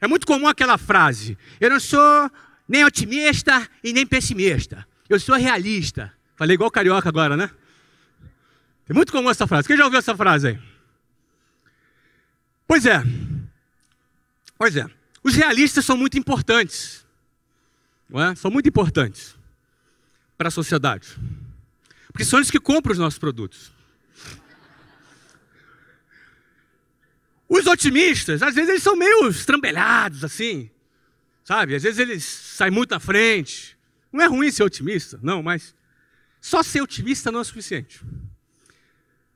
É 0.00 0.06
muito 0.06 0.26
comum 0.26 0.46
aquela 0.46 0.78
frase: 0.78 1.36
eu 1.60 1.70
não 1.70 1.80
sou 1.80 2.30
nem 2.68 2.84
otimista 2.84 3.68
e 3.82 3.92
nem 3.92 4.06
pessimista. 4.06 4.86
Eu 5.08 5.20
sou 5.20 5.36
realista. 5.36 6.12
Falei 6.36 6.54
igual 6.54 6.70
carioca 6.70 7.08
agora, 7.08 7.36
né? 7.36 7.50
É 8.88 8.92
muito 8.92 9.12
comum 9.12 9.30
essa 9.30 9.46
frase. 9.46 9.68
Quem 9.68 9.76
já 9.76 9.84
ouviu 9.84 9.98
essa 9.98 10.16
frase 10.16 10.48
aí? 10.48 10.71
Pois 12.72 12.86
é. 12.86 13.02
Pois 14.56 14.76
é. 14.76 14.86
Os 15.22 15.34
realistas 15.34 15.84
são 15.84 15.94
muito 15.94 16.18
importantes. 16.18 17.04
Não 18.08 18.18
é? 18.18 18.34
São 18.34 18.50
muito 18.50 18.66
importantes 18.66 19.36
para 20.38 20.48
a 20.48 20.50
sociedade. 20.50 21.14
Porque 22.06 22.24
são 22.24 22.38
eles 22.38 22.50
que 22.50 22.58
compram 22.58 22.92
os 22.92 22.98
nossos 22.98 23.18
produtos. 23.18 23.70
Os 27.46 27.66
otimistas, 27.66 28.42
às 28.42 28.54
vezes 28.54 28.70
eles 28.70 28.82
são 28.82 28.96
meio 28.96 29.28
estrambelhados 29.28 30.24
assim, 30.24 30.70
sabe? 31.44 31.74
Às 31.74 31.82
vezes 31.82 31.98
eles 31.98 32.24
saem 32.24 32.72
muito 32.72 32.94
à 32.94 32.98
frente. 32.98 33.76
Não 34.10 34.24
é 34.24 34.26
ruim 34.26 34.50
ser 34.50 34.62
otimista, 34.62 35.20
não, 35.22 35.42
mas 35.42 35.74
só 36.40 36.62
ser 36.62 36.80
otimista 36.80 37.30
não 37.30 37.40
é 37.40 37.44
suficiente. 37.44 38.00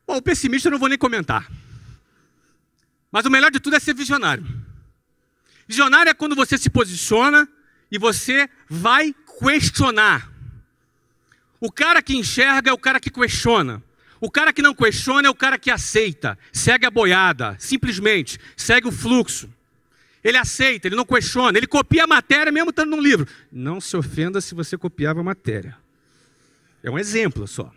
Bom, 0.07 0.17
o 0.17 0.23
pessimista 0.23 0.69
eu 0.69 0.73
não 0.73 0.79
vou 0.79 0.89
nem 0.89 0.97
comentar. 0.97 1.47
Mas 3.11 3.25
o 3.25 3.31
melhor 3.31 3.51
de 3.51 3.61
tudo 3.61 3.77
é 3.77 3.81
ser 3.81 3.95
visionário. 3.95 4.47
Visionário 5.67 6.11
é 6.11 6.15
quando 6.15 6.37
você 6.37 6.57
se 6.57 6.71
posiciona 6.71 7.49
e 7.91 7.99
você 7.99 8.49
vai 8.69 9.15
questionar. 9.41 10.31
O 11.61 11.71
cara 11.73 12.03
que 12.03 12.17
enxerga 12.17 12.71
é 12.71 12.73
o 12.73 12.79
cara 12.79 13.01
que 13.01 13.11
questiona. 13.11 13.83
O 14.21 14.31
cara 14.31 14.53
que 14.53 14.63
não 14.63 14.75
questiona 14.75 15.29
é 15.29 15.31
o 15.31 15.35
cara 15.35 15.59
que 15.59 15.71
aceita, 15.71 16.39
segue 16.53 16.87
a 16.87 16.91
boiada, 16.91 17.57
simplesmente, 17.59 18.39
segue 18.57 18.89
o 18.89 18.93
fluxo. 18.93 19.51
Ele 20.25 20.39
aceita, 20.39 20.89
ele 20.89 20.97
não 20.97 21.05
questiona, 21.05 21.57
ele 21.57 21.67
copia 21.67 22.05
a 22.05 22.07
matéria 22.07 22.51
mesmo 22.51 22.71
estando 22.71 22.91
num 22.91 23.01
livro. 23.01 23.29
Não 23.53 23.81
se 23.81 23.97
ofenda 23.97 24.41
se 24.41 24.55
você 24.55 24.77
copiava 24.77 25.21
a 25.21 25.25
matéria. 25.25 25.77
É 26.83 26.91
um 26.91 26.99
exemplo 26.99 27.47
só. 27.47 27.73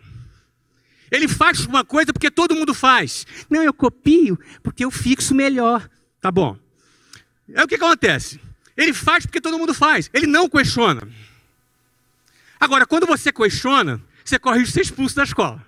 Ele 1.10 1.26
faz 1.26 1.66
uma 1.66 1.84
coisa 1.84 2.12
porque 2.12 2.30
todo 2.30 2.54
mundo 2.54 2.72
faz. 2.72 3.26
Não, 3.48 3.62
eu 3.62 3.72
copio 3.72 4.38
porque 4.62 4.84
eu 4.84 4.90
fixo 4.90 5.34
melhor. 5.34 5.88
Tá 6.20 6.30
bom. 6.30 6.56
É 7.52 7.64
o 7.64 7.68
que 7.68 7.74
acontece. 7.74 8.40
Ele 8.76 8.92
faz 8.92 9.26
porque 9.26 9.40
todo 9.40 9.58
mundo 9.58 9.74
faz. 9.74 10.08
Ele 10.12 10.26
não 10.26 10.48
questiona. 10.48 11.02
Agora, 12.58 12.86
quando 12.86 13.06
você 13.06 13.32
questiona, 13.32 14.00
você 14.24 14.38
corre 14.38 14.62
de 14.62 14.70
ser 14.70 14.82
expulso 14.82 15.16
da 15.16 15.24
escola. 15.24 15.64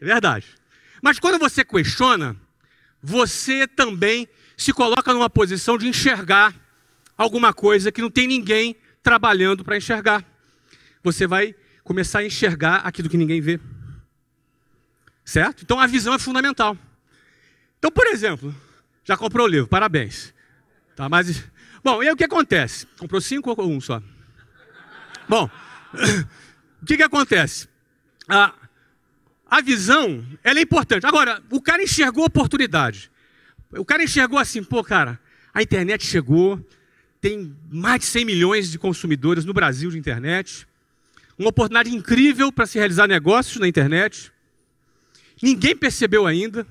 É 0.00 0.04
verdade. 0.04 0.46
Mas 1.02 1.18
quando 1.18 1.38
você 1.38 1.64
questiona, 1.64 2.36
você 3.02 3.66
também 3.66 4.28
se 4.56 4.72
coloca 4.72 5.12
numa 5.12 5.28
posição 5.28 5.76
de 5.76 5.88
enxergar 5.88 6.54
alguma 7.16 7.52
coisa 7.52 7.90
que 7.90 8.00
não 8.00 8.10
tem 8.10 8.26
ninguém 8.26 8.76
trabalhando 9.02 9.64
para 9.64 9.76
enxergar. 9.76 10.24
Você 11.02 11.26
vai 11.26 11.54
começar 11.82 12.20
a 12.20 12.24
enxergar 12.24 12.76
aquilo 12.76 13.08
que 13.08 13.16
ninguém 13.16 13.40
vê. 13.40 13.60
Certo? 15.24 15.62
Então 15.62 15.80
a 15.80 15.86
visão 15.86 16.14
é 16.14 16.18
fundamental. 16.18 16.76
Então, 17.78 17.90
por 17.90 18.06
exemplo, 18.06 18.54
já 19.04 19.16
comprou 19.16 19.46
o 19.46 19.50
livro, 19.50 19.66
parabéns. 19.66 20.34
Tá, 20.94 21.08
mas. 21.08 21.44
Bom, 21.82 22.02
e 22.02 22.06
aí 22.06 22.12
o 22.12 22.16
que 22.16 22.24
acontece? 22.24 22.86
Comprou 22.98 23.20
cinco 23.20 23.54
ou 23.56 23.70
um 23.70 23.80
só? 23.80 24.02
Bom, 25.28 25.48
o 26.82 26.86
que, 26.86 26.96
que 26.96 27.02
acontece? 27.02 27.68
A, 28.28 28.54
a 29.46 29.60
visão, 29.60 30.24
ela 30.42 30.58
é 30.58 30.62
importante. 30.62 31.06
Agora, 31.06 31.42
o 31.50 31.60
cara 31.60 31.82
enxergou 31.82 32.24
oportunidade. 32.24 33.10
O 33.70 33.84
cara 33.84 34.02
enxergou 34.02 34.38
assim, 34.38 34.62
pô, 34.62 34.82
cara, 34.84 35.18
a 35.52 35.62
internet 35.62 36.06
chegou, 36.06 36.64
tem 37.20 37.56
mais 37.70 38.00
de 38.00 38.06
100 38.06 38.24
milhões 38.24 38.70
de 38.70 38.78
consumidores 38.78 39.44
no 39.44 39.52
Brasil 39.52 39.90
de 39.90 39.98
internet, 39.98 40.66
uma 41.38 41.48
oportunidade 41.48 41.94
incrível 41.94 42.52
para 42.52 42.66
se 42.66 42.78
realizar 42.78 43.06
negócios 43.06 43.58
na 43.58 43.66
internet. 43.66 44.32
Ninguém 45.44 45.76
percebeu 45.76 46.26
ainda. 46.26 46.66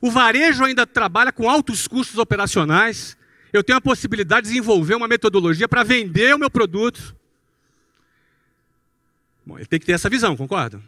O 0.00 0.10
varejo 0.10 0.64
ainda 0.64 0.84
trabalha 0.84 1.30
com 1.30 1.48
altos 1.48 1.86
custos 1.86 2.18
operacionais. 2.18 3.16
Eu 3.52 3.62
tenho 3.62 3.78
a 3.78 3.80
possibilidade 3.80 4.48
de 4.48 4.48
desenvolver 4.48 4.96
uma 4.96 5.06
metodologia 5.06 5.68
para 5.68 5.84
vender 5.84 6.34
o 6.34 6.38
meu 6.38 6.50
produto. 6.50 7.14
Bom, 9.46 9.56
ele 9.56 9.66
tem 9.66 9.78
que 9.78 9.86
ter 9.86 9.92
essa 9.92 10.10
visão, 10.10 10.36
concorda? 10.36 10.82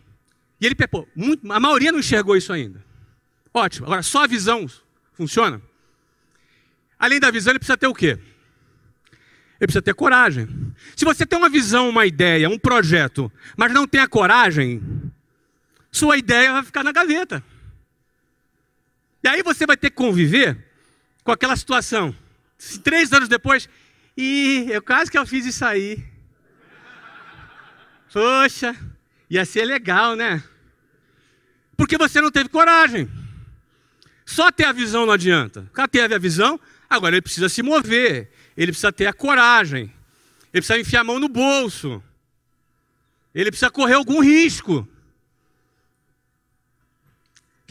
E 0.61 0.67
ele, 0.67 0.75
pô, 0.75 1.07
muito, 1.15 1.51
a 1.53 1.61
maioria 1.61 1.93
não 1.93 2.01
enxergou 2.01 2.37
isso 2.37 2.53
ainda. 2.53 2.85
Ótimo. 3.55 3.87
Agora, 3.87 4.03
só 4.03 4.25
a 4.25 4.27
visão 4.27 4.69
funciona? 5.13 5.63
Além 6.99 7.21
da 7.21 7.31
visão, 7.31 7.53
ele 7.53 7.61
precisa 7.61 7.77
ter 7.77 7.87
o 7.87 7.95
quê? 7.95 8.19
Ele 9.61 9.69
precisa 9.69 9.83
ter 9.83 9.95
coragem. 9.95 10.49
Se 10.97 11.05
você 11.05 11.25
tem 11.25 11.39
uma 11.39 11.49
visão, 11.49 11.89
uma 11.89 12.05
ideia, 12.05 12.49
um 12.49 12.59
projeto, 12.59 13.31
mas 13.57 13.73
não 13.73 13.87
tem 13.87 14.01
a 14.01 14.09
coragem, 14.09 14.83
sua 15.93 16.17
ideia 16.17 16.55
vai 16.55 16.65
ficar 16.65 16.83
na 16.83 16.91
gaveta. 16.91 17.45
E 19.23 19.29
aí 19.29 19.43
você 19.43 19.67
vai 19.67 19.77
ter 19.77 19.91
que 19.91 19.97
conviver 19.97 20.59
com 21.23 21.31
aquela 21.31 21.55
situação. 21.55 22.17
Três 22.83 23.13
anos 23.13 23.29
depois, 23.29 23.69
e 24.17 24.67
eu 24.71 24.83
quase 24.83 25.11
que 25.11 25.19
eu 25.19 25.27
fiz 25.27 25.45
isso 25.45 25.65
aí. 25.65 26.03
Poxa, 28.13 28.75
ia 29.29 29.45
ser 29.45 29.65
legal, 29.65 30.17
né? 30.17 30.43
Porque 31.77 31.97
você 31.97 32.21
não 32.21 32.31
teve 32.31 32.49
coragem. 32.49 33.11
Só 34.25 34.51
ter 34.51 34.65
a 34.65 34.73
visão 34.73 35.07
não 35.07 35.13
adianta. 35.13 35.61
O 35.61 35.71
cara 35.71 35.89
teve 35.89 36.15
a 36.15 36.19
visão, 36.19 36.59
agora 36.89 37.15
ele 37.15 37.23
precisa 37.23 37.49
se 37.49 37.63
mover. 37.63 38.31
Ele 38.57 38.73
precisa 38.73 38.93
ter 38.93 39.07
a 39.07 39.13
coragem. 39.13 39.85
Ele 40.53 40.61
precisa 40.61 40.79
enfiar 40.79 41.01
a 41.01 41.05
mão 41.05 41.19
no 41.19 41.29
bolso. 41.29 42.03
Ele 43.35 43.51
precisa 43.51 43.71
correr 43.71 43.95
algum 43.95 44.21
risco. 44.21 44.87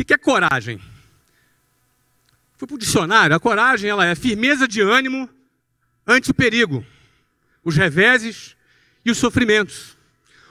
O 0.01 0.05
que 0.05 0.13
é 0.13 0.17
coragem? 0.17 0.81
Fui 2.57 2.67
para 2.67 2.75
o 2.75 2.79
dicionário. 2.79 3.35
A 3.35 3.39
coragem 3.39 3.87
ela 3.87 4.03
é 4.03 4.15
firmeza 4.15 4.67
de 4.67 4.81
ânimo 4.81 5.29
ante 6.07 6.31
o 6.31 6.33
perigo, 6.33 6.83
os 7.63 7.75
reveses 7.75 8.55
e 9.05 9.11
os 9.11 9.19
sofrimentos. 9.19 9.95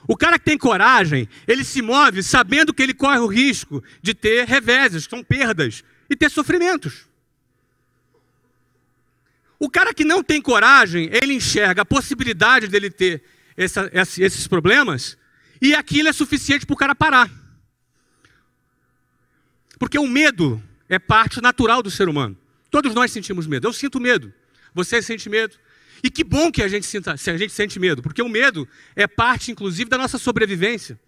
O 0.06 0.16
cara 0.16 0.38
que 0.38 0.44
tem 0.44 0.56
coragem, 0.56 1.28
ele 1.48 1.64
se 1.64 1.82
move 1.82 2.22
sabendo 2.22 2.72
que 2.72 2.80
ele 2.80 2.94
corre 2.94 3.18
o 3.18 3.26
risco 3.26 3.82
de 4.00 4.14
ter 4.14 4.46
reveses, 4.46 5.06
que 5.06 5.10
são 5.10 5.22
perdas, 5.22 5.82
e 6.08 6.14
ter 6.14 6.30
sofrimentos. 6.30 7.08
O 9.58 9.68
cara 9.68 9.92
que 9.92 10.04
não 10.04 10.22
tem 10.22 10.40
coragem, 10.40 11.10
ele 11.12 11.34
enxerga 11.34 11.82
a 11.82 11.84
possibilidade 11.84 12.68
dele 12.68 12.88
ter 12.88 13.22
essa, 13.56 13.90
esses 13.92 14.46
problemas, 14.46 15.18
e 15.60 15.74
aquilo 15.74 16.08
é 16.08 16.12
suficiente 16.12 16.64
para 16.64 16.74
o 16.74 16.78
cara 16.78 16.94
parar. 16.94 17.39
Porque 19.81 19.99
o 19.99 20.07
medo 20.07 20.62
é 20.90 20.99
parte 20.99 21.40
natural 21.40 21.83
do 21.83 21.90
ser 21.90 22.07
humano. 22.07 22.37
Todos 22.71 22.95
nós 22.95 23.11
sentimos 23.11 23.47
medo. 23.47 23.66
Eu 23.66 23.73
sinto 23.73 23.99
medo. 23.99 24.31
Você 24.75 25.01
sente 25.01 25.31
medo. 25.31 25.57
E 26.05 26.11
que 26.11 26.23
bom 26.23 26.53
que 26.53 26.62
a 26.62 26.69
gente, 26.69 26.85
sinta, 26.85 27.14
a 27.14 27.16
gente 27.16 27.51
sente 27.51 27.81
medo, 27.81 28.03
porque 28.03 28.21
o 28.21 28.29
medo 28.29 28.69
é 28.95 29.07
parte, 29.07 29.51
inclusive, 29.51 29.88
da 29.88 29.97
nossa 29.97 30.19
sobrevivência. 30.19 31.01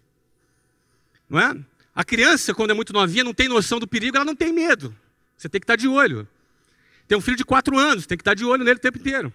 Não 1.29 1.39
é? 1.39 1.55
A 1.93 2.03
criança, 2.03 2.51
quando 2.51 2.71
é 2.71 2.73
muito 2.73 2.91
novinha, 2.91 3.23
não 3.23 3.33
tem 3.33 3.47
noção 3.47 3.79
do 3.79 3.87
perigo, 3.87 4.17
ela 4.17 4.25
não 4.25 4.35
tem 4.35 4.51
medo. 4.51 4.95
Você 5.37 5.47
tem 5.47 5.61
que 5.61 5.65
estar 5.65 5.75
de 5.75 5.87
olho. 5.87 6.27
Tem 7.07 7.15
um 7.15 7.21
filho 7.21 7.37
de 7.37 7.45
quatro 7.45 7.77
anos, 7.77 8.07
tem 8.07 8.17
que 8.17 8.21
estar 8.21 8.33
de 8.33 8.43
olho 8.43 8.63
nele 8.63 8.77
o 8.77 8.81
tempo 8.81 8.97
inteiro. 8.97 9.31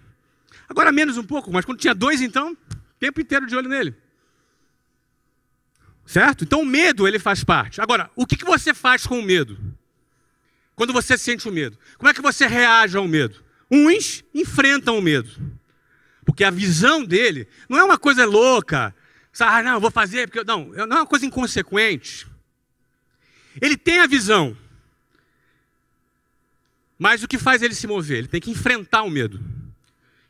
Agora 0.67 0.91
menos 0.91 1.17
um 1.17 1.23
pouco, 1.23 1.49
mas 1.49 1.63
quando 1.63 1.79
tinha 1.79 1.95
dois, 1.95 2.21
então, 2.21 2.57
tempo 2.99 3.21
inteiro 3.21 3.47
de 3.47 3.55
olho 3.55 3.69
nele. 3.69 3.95
Certo? 6.09 6.43
Então 6.43 6.61
o 6.61 6.65
medo, 6.65 7.07
ele 7.07 7.19
faz 7.19 7.43
parte. 7.43 7.79
Agora, 7.79 8.09
o 8.15 8.25
que, 8.25 8.35
que 8.35 8.43
você 8.43 8.73
faz 8.73 9.05
com 9.05 9.19
o 9.19 9.21
medo? 9.21 9.59
Quando 10.75 10.91
você 10.91 11.15
sente 11.15 11.47
o 11.47 11.51
medo. 11.51 11.77
Como 11.99 12.09
é 12.09 12.15
que 12.15 12.21
você 12.21 12.47
reage 12.47 12.97
ao 12.97 13.07
medo? 13.07 13.43
Uns 13.69 14.23
enfrentam 14.33 14.97
o 14.97 15.03
medo. 15.03 15.29
Porque 16.25 16.43
a 16.43 16.49
visão 16.49 17.05
dele 17.05 17.47
não 17.69 17.77
é 17.77 17.83
uma 17.83 17.99
coisa 17.99 18.25
louca. 18.25 18.91
Ah, 19.39 19.61
não, 19.61 19.73
eu 19.75 19.79
vou 19.79 19.91
fazer, 19.91 20.27
porque. 20.27 20.43
Não, 20.43 20.69
não 20.69 20.97
é 20.97 21.01
uma 21.01 21.05
coisa 21.05 21.27
inconsequente. 21.27 22.25
Ele 23.61 23.77
tem 23.77 23.99
a 23.99 24.07
visão. 24.07 24.57
Mas 26.97 27.21
o 27.21 27.27
que 27.27 27.37
faz 27.37 27.61
ele 27.61 27.75
se 27.75 27.85
mover? 27.85 28.17
Ele 28.17 28.27
tem 28.27 28.41
que 28.41 28.49
enfrentar 28.49 29.03
o 29.03 29.11
medo. 29.11 29.39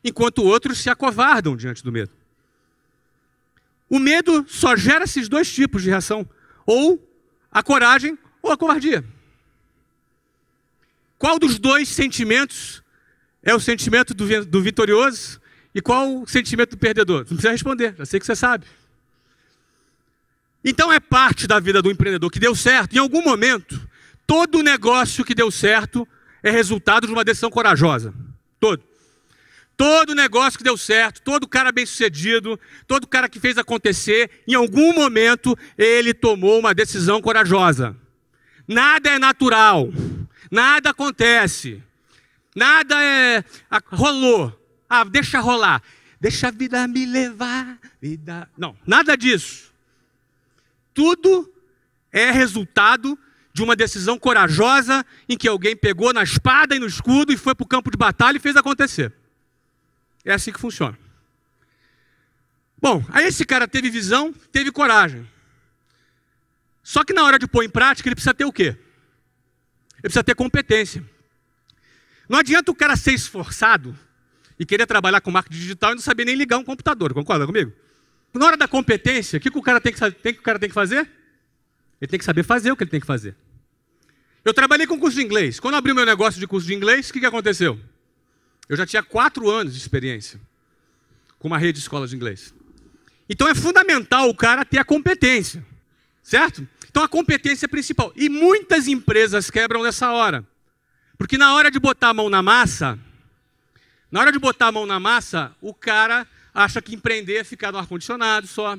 Enquanto 0.04 0.44
outros 0.44 0.76
se 0.76 0.90
acovardam 0.90 1.56
diante 1.56 1.82
do 1.82 1.90
medo. 1.90 2.19
O 3.90 3.98
medo 3.98 4.46
só 4.48 4.76
gera 4.76 5.04
esses 5.04 5.28
dois 5.28 5.52
tipos 5.52 5.82
de 5.82 5.90
reação: 5.90 6.26
ou 6.64 7.04
a 7.50 7.62
coragem 7.62 8.16
ou 8.40 8.52
a 8.52 8.56
covardia. 8.56 9.04
Qual 11.18 11.38
dos 11.38 11.58
dois 11.58 11.88
sentimentos 11.88 12.82
é 13.42 13.54
o 13.54 13.60
sentimento 13.60 14.14
do, 14.14 14.46
do 14.46 14.62
vitorioso 14.62 15.40
e 15.74 15.82
qual 15.82 16.22
o 16.22 16.26
sentimento 16.26 16.70
do 16.70 16.78
perdedor? 16.78 17.18
Não 17.18 17.36
precisa 17.36 17.50
responder, 17.50 17.94
já 17.98 18.06
sei 18.06 18.20
que 18.20 18.26
você 18.26 18.36
sabe. 18.36 18.64
Então 20.64 20.92
é 20.92 21.00
parte 21.00 21.46
da 21.46 21.58
vida 21.58 21.82
do 21.82 21.90
empreendedor 21.90 22.30
que 22.30 22.38
deu 22.38 22.54
certo. 22.54 22.94
Em 22.94 22.98
algum 22.98 23.22
momento, 23.22 23.80
todo 24.26 24.62
negócio 24.62 25.24
que 25.24 25.34
deu 25.34 25.50
certo 25.50 26.06
é 26.42 26.50
resultado 26.50 27.06
de 27.06 27.12
uma 27.12 27.24
decisão 27.24 27.50
corajosa. 27.50 28.14
Todo. 28.58 28.89
Todo 29.80 30.14
negócio 30.14 30.58
que 30.58 30.62
deu 30.62 30.76
certo, 30.76 31.22
todo 31.22 31.48
cara 31.48 31.72
bem 31.72 31.86
sucedido, 31.86 32.60
todo 32.86 33.06
cara 33.06 33.30
que 33.30 33.40
fez 33.40 33.56
acontecer, 33.56 34.30
em 34.46 34.52
algum 34.52 34.92
momento 34.92 35.56
ele 35.78 36.12
tomou 36.12 36.58
uma 36.58 36.74
decisão 36.74 37.18
corajosa. 37.18 37.96
Nada 38.68 39.08
é 39.08 39.18
natural, 39.18 39.88
nada 40.50 40.90
acontece, 40.90 41.82
nada 42.54 43.02
é. 43.02 43.42
rolou. 43.86 44.54
Ah, 44.86 45.02
deixa 45.02 45.40
rolar. 45.40 45.82
Deixa 46.20 46.48
a 46.48 46.50
vida 46.50 46.86
me 46.86 47.06
levar. 47.06 47.78
Vida... 48.02 48.50
Não, 48.58 48.76
nada 48.86 49.16
disso. 49.16 49.72
Tudo 50.92 51.50
é 52.12 52.30
resultado 52.30 53.18
de 53.50 53.62
uma 53.62 53.74
decisão 53.74 54.18
corajosa 54.18 55.06
em 55.26 55.38
que 55.38 55.48
alguém 55.48 55.74
pegou 55.74 56.12
na 56.12 56.22
espada 56.22 56.76
e 56.76 56.78
no 56.78 56.86
escudo 56.86 57.32
e 57.32 57.38
foi 57.38 57.54
para 57.54 57.64
o 57.64 57.66
campo 57.66 57.90
de 57.90 57.96
batalha 57.96 58.36
e 58.36 58.40
fez 58.40 58.56
acontecer. 58.56 59.19
É 60.24 60.32
assim 60.32 60.52
que 60.52 60.60
funciona. 60.60 60.98
Bom, 62.80 63.04
aí 63.10 63.26
esse 63.26 63.44
cara 63.44 63.68
teve 63.68 63.90
visão, 63.90 64.32
teve 64.52 64.72
coragem. 64.72 65.28
Só 66.82 67.04
que 67.04 67.12
na 67.12 67.24
hora 67.24 67.38
de 67.38 67.46
pôr 67.46 67.62
em 67.62 67.68
prática, 67.68 68.08
ele 68.08 68.14
precisa 68.14 68.34
ter 68.34 68.44
o 68.44 68.52
quê? 68.52 68.76
Ele 69.94 70.02
precisa 70.02 70.24
ter 70.24 70.34
competência. 70.34 71.04
Não 72.28 72.38
adianta 72.38 72.70
o 72.70 72.74
cara 72.74 72.96
ser 72.96 73.12
esforçado 73.12 73.96
e 74.58 74.64
querer 74.64 74.86
trabalhar 74.86 75.20
com 75.20 75.30
marketing 75.30 75.58
digital 75.58 75.92
e 75.92 75.94
não 75.94 76.02
saber 76.02 76.24
nem 76.24 76.34
ligar 76.34 76.58
um 76.58 76.64
computador, 76.64 77.12
concorda 77.12 77.46
comigo? 77.46 77.72
Na 78.32 78.46
hora 78.46 78.56
da 78.56 78.68
competência, 78.68 79.36
o 79.38 79.40
que, 79.40 79.48
o, 79.48 79.62
cara 79.62 79.80
tem 79.80 79.92
que, 79.92 80.10
tem, 80.12 80.32
o 80.32 80.42
cara 80.42 80.58
tem 80.58 80.68
que 80.68 80.74
fazer? 80.74 81.10
Ele 82.00 82.08
tem 82.08 82.18
que 82.18 82.24
saber 82.24 82.42
fazer 82.44 82.70
o 82.70 82.76
que 82.76 82.84
ele 82.84 82.90
tem 82.90 83.00
que 83.00 83.06
fazer. 83.06 83.36
Eu 84.44 84.54
trabalhei 84.54 84.86
com 84.86 84.98
curso 84.98 85.16
de 85.16 85.24
inglês. 85.24 85.60
Quando 85.60 85.74
abri 85.74 85.92
meu 85.92 86.06
negócio 86.06 86.40
de 86.40 86.46
curso 86.46 86.66
de 86.66 86.74
inglês, 86.74 87.10
o 87.10 87.12
que, 87.12 87.20
que 87.20 87.26
aconteceu? 87.26 87.78
Eu 88.70 88.76
já 88.76 88.86
tinha 88.86 89.02
quatro 89.02 89.50
anos 89.50 89.74
de 89.74 89.80
experiência 89.80 90.40
com 91.40 91.48
uma 91.48 91.58
rede 91.58 91.72
de 91.72 91.78
escolas 91.80 92.10
de 92.10 92.16
inglês. 92.16 92.54
Então 93.28 93.48
é 93.48 93.54
fundamental 93.54 94.28
o 94.28 94.34
cara 94.34 94.64
ter 94.64 94.78
a 94.78 94.84
competência, 94.84 95.66
certo? 96.22 96.68
Então 96.88 97.02
a 97.02 97.08
competência 97.08 97.66
é 97.66 97.68
principal. 97.68 98.12
E 98.14 98.28
muitas 98.28 98.86
empresas 98.86 99.50
quebram 99.50 99.82
nessa 99.82 100.12
hora. 100.12 100.46
Porque 101.18 101.36
na 101.36 101.52
hora 101.56 101.68
de 101.68 101.80
botar 101.80 102.10
a 102.10 102.14
mão 102.14 102.30
na 102.30 102.44
massa, 102.44 102.96
na 104.08 104.20
hora 104.20 104.30
de 104.30 104.38
botar 104.38 104.68
a 104.68 104.72
mão 104.72 104.86
na 104.86 105.00
massa, 105.00 105.52
o 105.60 105.74
cara 105.74 106.24
acha 106.54 106.80
que 106.80 106.94
empreender 106.94 107.38
é 107.38 107.44
ficar 107.44 107.72
no 107.72 107.78
ar-condicionado 107.78 108.46
só. 108.46 108.78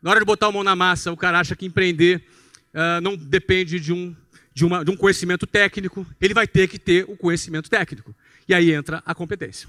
Na 0.00 0.10
hora 0.10 0.20
de 0.20 0.24
botar 0.24 0.46
a 0.46 0.52
mão 0.52 0.62
na 0.62 0.76
massa, 0.76 1.10
o 1.10 1.16
cara 1.16 1.40
acha 1.40 1.56
que 1.56 1.66
empreender 1.66 2.24
uh, 2.72 3.00
não 3.02 3.16
depende 3.16 3.80
de 3.80 3.92
um 3.92 4.14
de, 4.54 4.64
uma, 4.64 4.84
de 4.84 4.90
um 4.92 4.96
conhecimento 4.96 5.48
técnico, 5.48 6.06
ele 6.20 6.32
vai 6.32 6.46
ter 6.46 6.68
que 6.68 6.78
ter 6.78 7.04
o 7.08 7.16
conhecimento 7.16 7.68
técnico. 7.68 8.14
E 8.48 8.54
aí 8.54 8.72
entra 8.72 9.02
a 9.06 9.14
competência. 9.14 9.68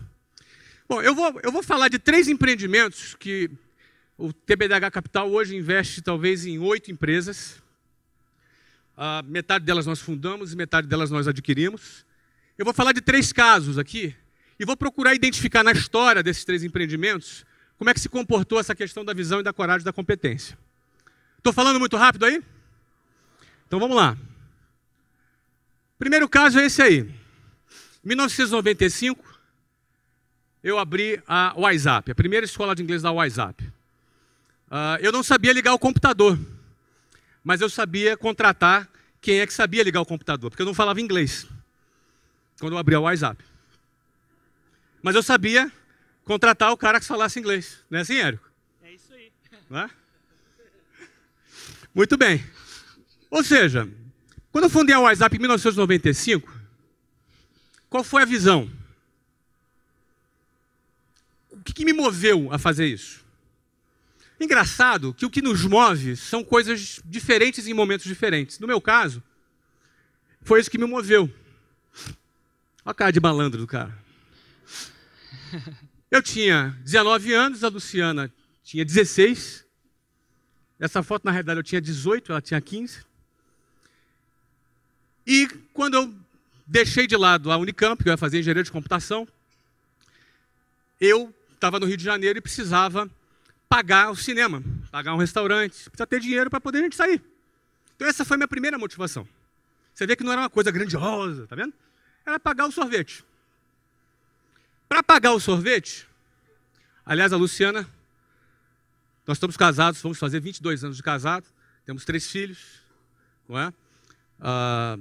Bom, 0.87 1.01
eu 1.01 1.15
vou, 1.15 1.39
eu 1.41 1.51
vou 1.51 1.63
falar 1.63 1.87
de 1.87 1.97
três 1.97 2.27
empreendimentos 2.27 3.15
que 3.15 3.49
o 4.17 4.31
TBDH 4.31 4.91
Capital 4.91 5.31
hoje 5.31 5.55
investe 5.55 6.01
talvez 6.01 6.45
em 6.45 6.59
oito 6.59 6.91
empresas. 6.91 7.61
Uh, 8.97 9.25
metade 9.25 9.65
delas 9.65 9.85
nós 9.85 9.99
fundamos 9.99 10.53
e 10.53 10.55
metade 10.55 10.87
delas 10.87 11.09
nós 11.09 11.27
adquirimos. 11.27 12.05
Eu 12.57 12.63
vou 12.63 12.73
falar 12.73 12.91
de 12.91 13.01
três 13.01 13.33
casos 13.33 13.77
aqui 13.77 14.15
e 14.59 14.65
vou 14.65 14.77
procurar 14.77 15.13
identificar 15.15 15.63
na 15.63 15.71
história 15.71 16.21
desses 16.21 16.45
três 16.45 16.63
empreendimentos 16.63 17.45
como 17.77 17.89
é 17.89 17.93
que 17.93 17.99
se 17.99 18.07
comportou 18.07 18.59
essa 18.59 18.73
questão 18.73 19.03
da 19.03 19.13
visão 19.13 19.39
e 19.39 19.43
da 19.43 19.51
coragem 19.51 19.83
da 19.83 19.91
competência. 19.91 20.57
Estou 21.37 21.51
falando 21.51 21.79
muito 21.79 21.97
rápido 21.97 22.25
aí? 22.25 22.41
Então 23.67 23.79
vamos 23.79 23.97
lá. 23.97 24.17
Primeiro 25.97 26.29
caso 26.29 26.59
é 26.59 26.65
esse 26.65 26.81
aí. 26.81 27.24
Em 28.05 28.09
1995, 28.09 29.39
eu 30.63 30.77
abri 30.77 31.19
a 31.27 31.55
WhatsApp, 31.57 32.11
a 32.11 32.15
primeira 32.15 32.45
escola 32.45 32.75
de 32.75 32.83
inglês 32.83 33.01
da 33.01 33.11
WhatsApp. 33.11 33.63
Uh, 33.63 35.01
eu 35.01 35.11
não 35.11 35.23
sabia 35.23 35.51
ligar 35.51 35.73
o 35.73 35.79
computador, 35.79 36.37
mas 37.43 37.61
eu 37.61 37.69
sabia 37.69 38.15
contratar 38.15 38.87
quem 39.19 39.39
é 39.39 39.47
que 39.47 39.53
sabia 39.53 39.81
ligar 39.81 40.01
o 40.01 40.05
computador, 40.05 40.51
porque 40.51 40.61
eu 40.61 40.67
não 40.67 40.73
falava 40.75 41.01
inglês 41.01 41.47
quando 42.59 42.73
eu 42.73 42.77
abri 42.77 42.95
o 42.95 43.01
WhatsApp. 43.01 43.43
Mas 45.01 45.15
eu 45.15 45.23
sabia 45.23 45.71
contratar 46.23 46.71
o 46.71 46.77
cara 46.77 46.99
que 46.99 47.07
falasse 47.07 47.39
inglês. 47.39 47.83
Não 47.89 47.97
é 47.97 48.01
assim, 48.03 48.19
Érico? 48.19 48.47
É 48.83 48.91
isso 48.91 49.11
aí. 49.15 49.31
É? 49.71 49.89
Muito 51.93 52.15
bem. 52.17 52.43
Ou 53.31 53.43
seja, 53.43 53.89
quando 54.51 54.65
eu 54.65 54.69
fundei 54.69 54.93
a 54.93 54.99
WhatsApp 54.99 55.35
em 55.35 55.39
1995, 55.39 56.54
qual 57.95 58.03
foi 58.03 58.23
a 58.23 58.25
visão? 58.25 58.69
O 61.49 61.63
que, 61.63 61.71
que 61.71 61.85
me 61.85 61.93
moveu 61.93 62.51
a 62.51 62.59
fazer 62.59 62.85
isso? 62.87 63.23
Engraçado 64.37 65.13
que 65.13 65.25
o 65.25 65.29
que 65.29 65.41
nos 65.41 65.63
move 65.63 66.17
são 66.17 66.43
coisas 66.43 66.99
diferentes 67.05 67.67
em 67.67 67.73
momentos 67.73 68.05
diferentes. 68.05 68.59
No 68.59 68.67
meu 68.67 68.81
caso, 68.81 69.23
foi 70.41 70.59
isso 70.59 70.69
que 70.69 70.77
me 70.77 70.85
moveu. 70.85 71.33
Olha 72.83 72.91
a 72.91 72.93
cara 72.93 73.11
de 73.11 73.21
malandro 73.21 73.61
do 73.61 73.67
cara. 73.67 73.97
Eu 76.11 76.21
tinha 76.21 76.77
19 76.83 77.33
anos, 77.33 77.63
a 77.63 77.69
Luciana 77.69 78.29
tinha 78.61 78.83
16. 78.83 79.65
Essa 80.77 81.01
foto, 81.01 81.23
na 81.23 81.31
realidade, 81.31 81.61
eu 81.61 81.63
tinha 81.63 81.79
18, 81.79 82.33
ela 82.33 82.41
tinha 82.41 82.59
15. 82.59 83.05
E 85.25 85.47
quando 85.73 85.93
eu 85.93 86.24
deixei 86.65 87.07
de 87.07 87.15
lado 87.15 87.51
a 87.51 87.57
Unicamp, 87.57 88.01
que 88.01 88.09
eu 88.09 88.13
ia 88.13 88.17
fazer 88.17 88.39
engenharia 88.39 88.63
de 88.63 88.71
computação, 88.71 89.27
eu 90.99 91.33
estava 91.53 91.79
no 91.79 91.85
Rio 91.85 91.97
de 91.97 92.03
Janeiro 92.03 92.39
e 92.39 92.41
precisava 92.41 93.09
pagar 93.67 94.11
o 94.11 94.15
cinema, 94.15 94.63
pagar 94.91 95.13
um 95.13 95.17
restaurante, 95.17 95.89
precisa 95.89 96.07
ter 96.07 96.19
dinheiro 96.19 96.49
para 96.49 96.61
poder 96.61 96.79
a 96.79 96.81
gente 96.83 96.95
sair. 96.95 97.21
Então 97.95 98.07
essa 98.07 98.25
foi 98.25 98.35
a 98.35 98.37
minha 98.37 98.47
primeira 98.47 98.77
motivação. 98.77 99.27
Você 99.93 100.05
vê 100.05 100.15
que 100.15 100.23
não 100.23 100.31
era 100.31 100.41
uma 100.41 100.49
coisa 100.49 100.71
grandiosa, 100.71 101.47
tá 101.47 101.55
vendo? 101.55 101.73
era 102.25 102.39
pagar 102.39 102.65
o 102.65 102.71
sorvete. 102.71 103.23
Para 104.89 105.03
pagar 105.03 105.33
o 105.33 105.39
sorvete, 105.39 106.07
aliás, 107.05 107.31
a 107.31 107.37
Luciana, 107.37 107.87
nós 109.27 109.37
estamos 109.37 109.55
casados, 109.55 110.01
vamos 110.01 110.17
fazer 110.17 110.39
22 110.39 110.83
anos 110.83 110.97
de 110.97 111.03
casado, 111.03 111.45
temos 111.85 112.03
três 112.03 112.29
filhos, 112.29 112.81
não 113.47 113.59
é? 113.59 113.73
Ah, 114.39 114.97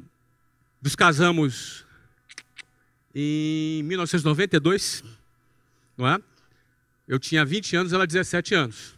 nos 0.85 0.95
casamos 0.95 1.83
em 3.15 3.83
1992, 3.85 5.03
não 5.97 6.07
é? 6.07 6.21
Eu 7.09 7.19
tinha 7.19 7.43
20 7.43 7.75
anos, 7.77 7.93
ela 7.95 8.07
17 8.07 8.55
anos. 8.55 8.95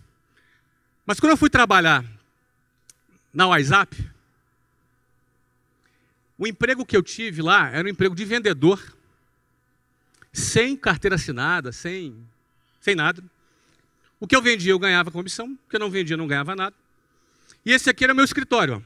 Mas 1.06 1.20
quando 1.20 1.30
eu 1.30 1.36
fui 1.36 1.48
trabalhar 1.48 2.04
na 3.32 3.46
WhatsApp, 3.46 3.96
o 6.36 6.44
emprego 6.44 6.84
que 6.84 6.96
eu 6.96 7.04
tive 7.04 7.40
lá 7.40 7.70
era 7.70 7.86
um 7.86 7.90
emprego 7.90 8.16
de 8.16 8.24
vendedor, 8.24 8.82
sem 10.32 10.76
carteira 10.76 11.14
assinada, 11.14 11.70
sem, 11.70 12.16
sem 12.80 12.96
nada. 12.96 13.22
O 14.18 14.26
que 14.26 14.34
eu 14.34 14.42
vendia 14.42 14.72
eu 14.72 14.78
ganhava 14.78 15.12
comissão, 15.12 15.52
o 15.52 15.70
que 15.70 15.76
eu 15.76 15.80
não 15.80 15.90
vendia 15.90 16.14
eu 16.14 16.18
não 16.18 16.26
ganhava 16.26 16.56
nada. 16.56 16.74
E 17.64 17.70
esse 17.70 17.88
aqui 17.88 18.02
era 18.02 18.12
meu 18.12 18.24
escritório. 18.24 18.84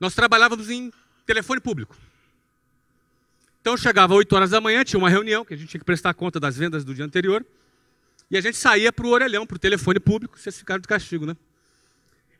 Nós 0.00 0.14
trabalhávamos 0.14 0.70
em 0.70 0.90
telefone 1.26 1.60
público. 1.60 1.96
Então 3.60 3.74
eu 3.74 3.76
chegava 3.78 4.12
às 4.12 4.18
8 4.18 4.32
horas 4.34 4.50
da 4.50 4.60
manhã, 4.60 4.84
tinha 4.84 4.98
uma 4.98 5.10
reunião 5.10 5.44
que 5.44 5.54
a 5.54 5.56
gente 5.56 5.68
tinha 5.68 5.78
que 5.78 5.84
prestar 5.84 6.14
conta 6.14 6.40
das 6.40 6.56
vendas 6.56 6.84
do 6.84 6.94
dia 6.94 7.04
anterior. 7.04 7.44
E 8.30 8.36
a 8.36 8.40
gente 8.40 8.56
saía 8.56 8.92
para 8.92 9.06
o 9.06 9.10
orelhão, 9.10 9.46
para 9.46 9.56
o 9.56 9.58
telefone 9.58 10.00
público. 10.00 10.38
Vocês 10.38 10.56
ficaram 10.58 10.80
de 10.80 10.88
castigo, 10.88 11.26
né? 11.26 11.36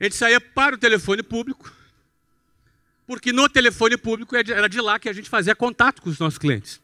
A 0.01 0.05
gente 0.05 0.17
saía 0.17 0.41
para 0.41 0.75
o 0.75 0.79
telefone 0.79 1.23
público 1.23 1.73
porque 3.07 3.33
no 3.33 3.49
telefone 3.49 3.97
público 3.97 4.35
era 4.37 4.69
de 4.69 4.81
lá 4.81 4.99
que 4.99 5.09
a 5.09 5.13
gente 5.13 5.29
fazia 5.29 5.55
contato 5.55 6.01
com 6.01 6.09
os 6.09 6.19
nossos 6.19 6.39
clientes. 6.39 6.81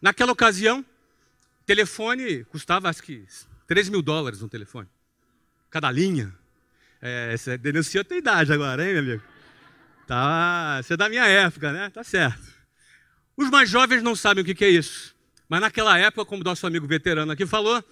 Naquela 0.00 0.32
ocasião, 0.32 0.84
telefone 1.64 2.44
custava 2.44 2.88
acho 2.88 3.02
que 3.02 3.24
3 3.66 3.88
mil 3.88 4.02
dólares 4.02 4.42
um 4.42 4.48
telefone. 4.48 4.88
Cada 5.70 5.90
linha. 5.90 6.34
É, 7.00 7.36
você 7.36 7.56
denuncia 7.56 8.00
a 8.00 8.04
tua 8.04 8.16
idade 8.16 8.52
agora, 8.52 8.84
hein, 8.84 8.92
meu 8.92 9.02
amigo? 9.02 9.22
Tá, 10.06 10.80
você 10.82 10.94
é 10.94 10.96
da 10.96 11.08
minha 11.08 11.26
época, 11.26 11.72
né? 11.72 11.90
Tá 11.90 12.04
certo. 12.04 12.46
Os 13.36 13.50
mais 13.50 13.68
jovens 13.68 14.02
não 14.02 14.14
sabem 14.14 14.42
o 14.42 14.46
que 14.46 14.64
é 14.64 14.70
isso. 14.70 15.14
Mas 15.48 15.60
naquela 15.60 15.98
época, 15.98 16.24
como 16.24 16.44
nosso 16.44 16.66
amigo 16.66 16.86
veterano 16.86 17.32
aqui 17.32 17.44
falou, 17.46 17.84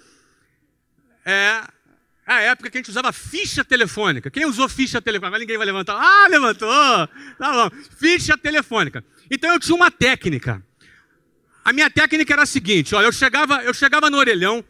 é, 1.25 1.63
a 2.27 2.41
época 2.41 2.71
que 2.71 2.79
a 2.79 2.81
gente 2.81 2.91
usava 2.91 3.13
ficha 3.13 3.65
telefônica. 3.65 4.31
Quem 4.31 4.47
usou 4.47 4.69
ficha 4.69 5.01
telefônica? 5.03 5.31
Mas 5.31 5.41
ninguém 5.41 5.57
vai 5.57 5.67
levantar. 5.67 5.97
Ah, 5.97 6.27
levantou! 6.29 6.69
Tá 7.39 7.53
bom. 7.53 7.71
Ficha 7.99 8.37
telefônica. 8.39 9.05
Então 9.31 9.53
eu 9.53 9.61
tinha 9.61 9.75
uma 9.75 9.91
técnica. 9.91 10.63
A 11.65 11.73
minha 11.73 11.91
técnica 11.91 12.33
era 12.33 12.43
a 12.43 12.47
seguinte: 12.47 12.95
olha, 12.95 13.07
eu 13.07 13.13
chegava, 13.13 13.63
eu 13.63 13.75
chegava 13.75 14.09
no 14.09 14.19
orelhão, 14.19 14.65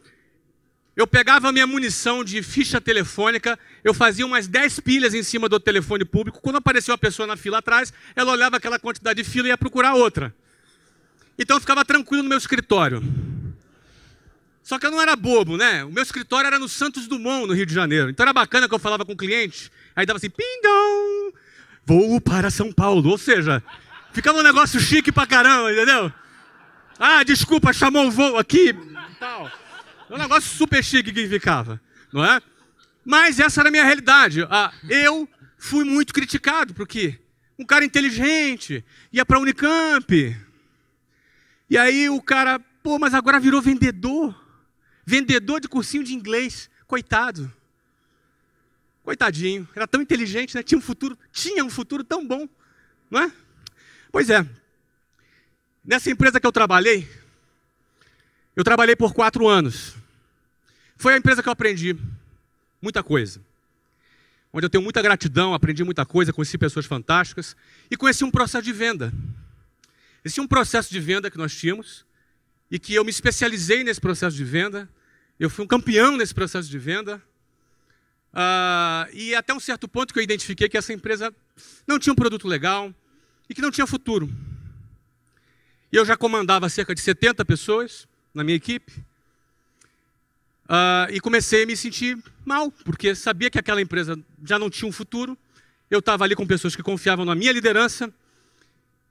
eu 0.96 1.06
pegava 1.06 1.50
minha 1.50 1.66
munição 1.66 2.22
de 2.22 2.40
ficha 2.42 2.80
telefônica, 2.80 3.58
eu 3.82 3.92
fazia 3.92 4.24
umas 4.24 4.46
10 4.46 4.80
pilhas 4.80 5.12
em 5.12 5.22
cima 5.22 5.48
do 5.48 5.58
telefone 5.58 6.04
público. 6.04 6.40
Quando 6.40 6.56
apareceu 6.56 6.92
uma 6.92 6.98
pessoa 6.98 7.26
na 7.26 7.36
fila 7.36 7.58
atrás, 7.58 7.92
ela 8.14 8.30
olhava 8.30 8.56
aquela 8.56 8.78
quantidade 8.78 9.22
de 9.22 9.28
fila 9.28 9.48
e 9.48 9.50
ia 9.50 9.58
procurar 9.58 9.94
outra. 9.94 10.32
Então 11.36 11.56
eu 11.56 11.60
ficava 11.60 11.84
tranquilo 11.84 12.22
no 12.22 12.28
meu 12.28 12.38
escritório. 12.38 13.02
Só 14.62 14.78
que 14.78 14.86
eu 14.86 14.90
não 14.90 15.02
era 15.02 15.16
bobo, 15.16 15.56
né? 15.56 15.84
O 15.84 15.90
meu 15.90 16.02
escritório 16.02 16.46
era 16.46 16.58
no 16.58 16.68
Santos 16.68 17.08
Dumont, 17.08 17.46
no 17.46 17.54
Rio 17.54 17.66
de 17.66 17.74
Janeiro. 17.74 18.08
Então 18.08 18.24
era 18.24 18.32
bacana 18.32 18.68
que 18.68 18.74
eu 18.74 18.78
falava 18.78 19.04
com 19.04 19.12
o 19.12 19.16
cliente, 19.16 19.70
aí 19.96 20.06
dava 20.06 20.16
assim, 20.16 20.30
pindão, 20.30 21.32
voo 21.84 22.20
para 22.20 22.50
São 22.50 22.72
Paulo. 22.72 23.10
Ou 23.10 23.18
seja, 23.18 23.62
ficava 24.12 24.38
um 24.38 24.42
negócio 24.42 24.78
chique 24.78 25.10
pra 25.10 25.26
caramba, 25.26 25.72
entendeu? 25.72 26.10
Ah, 26.98 27.24
desculpa, 27.24 27.72
chamou 27.72 28.06
o 28.06 28.10
voo 28.12 28.38
aqui, 28.38 28.72
tal. 29.18 29.50
Um 30.10 30.18
negócio 30.18 30.56
super 30.56 30.82
chique 30.82 31.12
que 31.12 31.28
ficava, 31.28 31.80
não 32.12 32.24
é? 32.24 32.40
Mas 33.04 33.38
essa 33.38 33.60
era 33.60 33.68
a 33.68 33.72
minha 33.72 33.84
realidade. 33.84 34.46
Ah, 34.50 34.72
eu 34.88 35.28
fui 35.58 35.84
muito 35.84 36.12
criticado, 36.12 36.74
porque 36.74 37.18
um 37.58 37.64
cara 37.64 37.84
inteligente 37.84 38.84
ia 39.12 39.24
para 39.24 39.36
a 39.36 39.40
Unicamp. 39.40 40.36
E 41.68 41.78
aí 41.78 42.08
o 42.08 42.20
cara, 42.20 42.58
pô, 42.82 42.98
mas 42.98 43.14
agora 43.14 43.40
virou 43.40 43.60
vendedor 43.60 44.44
vendedor 45.04 45.60
de 45.60 45.68
cursinho 45.68 46.04
de 46.04 46.14
inglês, 46.14 46.70
coitado. 46.86 47.52
Coitadinho, 49.02 49.68
era 49.74 49.86
tão 49.86 50.00
inteligente, 50.00 50.54
né? 50.54 50.62
Tinha 50.62 50.78
um 50.78 50.82
futuro, 50.82 51.18
tinha 51.30 51.62
um 51.64 51.68
futuro 51.70 52.02
tão 52.02 52.26
bom, 52.26 52.48
não 53.10 53.20
é? 53.20 53.32
Pois 54.10 54.30
é. 54.30 54.46
Nessa 55.84 56.10
empresa 56.10 56.40
que 56.40 56.46
eu 56.46 56.52
trabalhei, 56.52 57.06
eu 58.56 58.64
trabalhei 58.64 58.96
por 58.96 59.12
quatro 59.12 59.48
anos. 59.48 59.94
Foi 60.96 61.14
a 61.14 61.16
empresa 61.16 61.42
que 61.42 61.48
eu 61.48 61.52
aprendi 61.52 61.96
muita 62.80 63.02
coisa. 63.02 63.40
Onde 64.52 64.66
eu 64.66 64.70
tenho 64.70 64.84
muita 64.84 65.02
gratidão, 65.02 65.52
aprendi 65.52 65.82
muita 65.82 66.06
coisa, 66.06 66.32
conheci 66.32 66.56
pessoas 66.56 66.86
fantásticas 66.86 67.56
e 67.90 67.96
conheci 67.96 68.24
um 68.24 68.30
processo 68.30 68.64
de 68.64 68.72
venda. 68.72 69.12
Existia 70.24 70.42
um 70.42 70.46
processo 70.46 70.90
de 70.90 71.00
venda 71.00 71.30
que 71.30 71.36
nós 71.36 71.54
tínhamos, 71.54 72.06
e 72.70 72.78
que 72.78 72.94
eu 72.94 73.04
me 73.04 73.10
especializei 73.10 73.84
nesse 73.84 74.00
processo 74.00 74.36
de 74.36 74.44
venda. 74.44 74.88
Eu 75.38 75.50
fui 75.50 75.64
um 75.64 75.68
campeão 75.68 76.16
nesse 76.16 76.34
processo 76.34 76.68
de 76.68 76.78
venda. 76.78 77.22
Uh, 78.32 79.06
e 79.12 79.34
até 79.34 79.54
um 79.54 79.60
certo 79.60 79.86
ponto 79.86 80.12
que 80.12 80.18
eu 80.18 80.22
identifiquei 80.24 80.68
que 80.68 80.76
essa 80.76 80.92
empresa 80.92 81.32
não 81.86 81.98
tinha 81.98 82.12
um 82.12 82.16
produto 82.16 82.48
legal 82.48 82.92
e 83.48 83.54
que 83.54 83.62
não 83.62 83.70
tinha 83.70 83.86
futuro. 83.86 84.28
E 85.92 85.96
eu 85.96 86.04
já 86.04 86.16
comandava 86.16 86.68
cerca 86.68 86.94
de 86.94 87.00
70 87.00 87.44
pessoas 87.44 88.08
na 88.34 88.44
minha 88.44 88.56
equipe. 88.56 88.92
Uh, 90.64 91.12
e 91.12 91.20
comecei 91.20 91.62
a 91.62 91.66
me 91.66 91.76
sentir 91.76 92.18
mal, 92.44 92.70
porque 92.70 93.14
sabia 93.14 93.50
que 93.50 93.58
aquela 93.58 93.80
empresa 93.80 94.18
já 94.42 94.58
não 94.58 94.68
tinha 94.68 94.88
um 94.88 94.92
futuro 94.92 95.38
eu 95.94 96.00
estava 96.00 96.24
ali 96.24 96.34
com 96.34 96.46
pessoas 96.46 96.74
que 96.74 96.82
confiavam 96.82 97.24
na 97.24 97.34
minha 97.34 97.52
liderança 97.52 98.12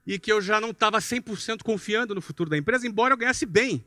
e 0.06 0.20
que 0.20 0.32
eu 0.32 0.42
já 0.42 0.60
não 0.60 0.72
estava 0.72 0.98
100% 0.98 1.64
confiando 1.64 2.14
no 2.14 2.22
futuro 2.22 2.50
da 2.50 2.58
empresa, 2.58 2.86
embora 2.86 3.14
eu 3.14 3.18
ganhasse 3.18 3.46
bem. 3.46 3.84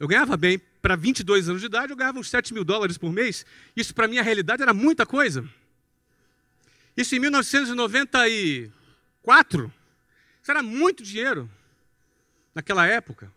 Eu 0.00 0.08
ganhava 0.08 0.36
bem. 0.36 0.58
Para 0.80 0.96
22 0.96 1.48
anos 1.48 1.60
de 1.60 1.66
idade, 1.66 1.92
eu 1.92 1.96
ganhava 1.96 2.18
uns 2.18 2.30
7 2.30 2.54
mil 2.54 2.64
dólares 2.64 2.96
por 2.96 3.12
mês. 3.12 3.44
Isso, 3.76 3.94
para 3.94 4.08
minha 4.08 4.22
realidade, 4.22 4.62
era 4.62 4.72
muita 4.72 5.04
coisa. 5.04 5.46
Isso 6.96 7.14
em 7.14 7.18
1994. 7.18 9.72
Isso 10.40 10.50
era 10.50 10.62
muito 10.62 11.02
dinheiro 11.02 11.50
naquela 12.54 12.86
época. 12.86 13.30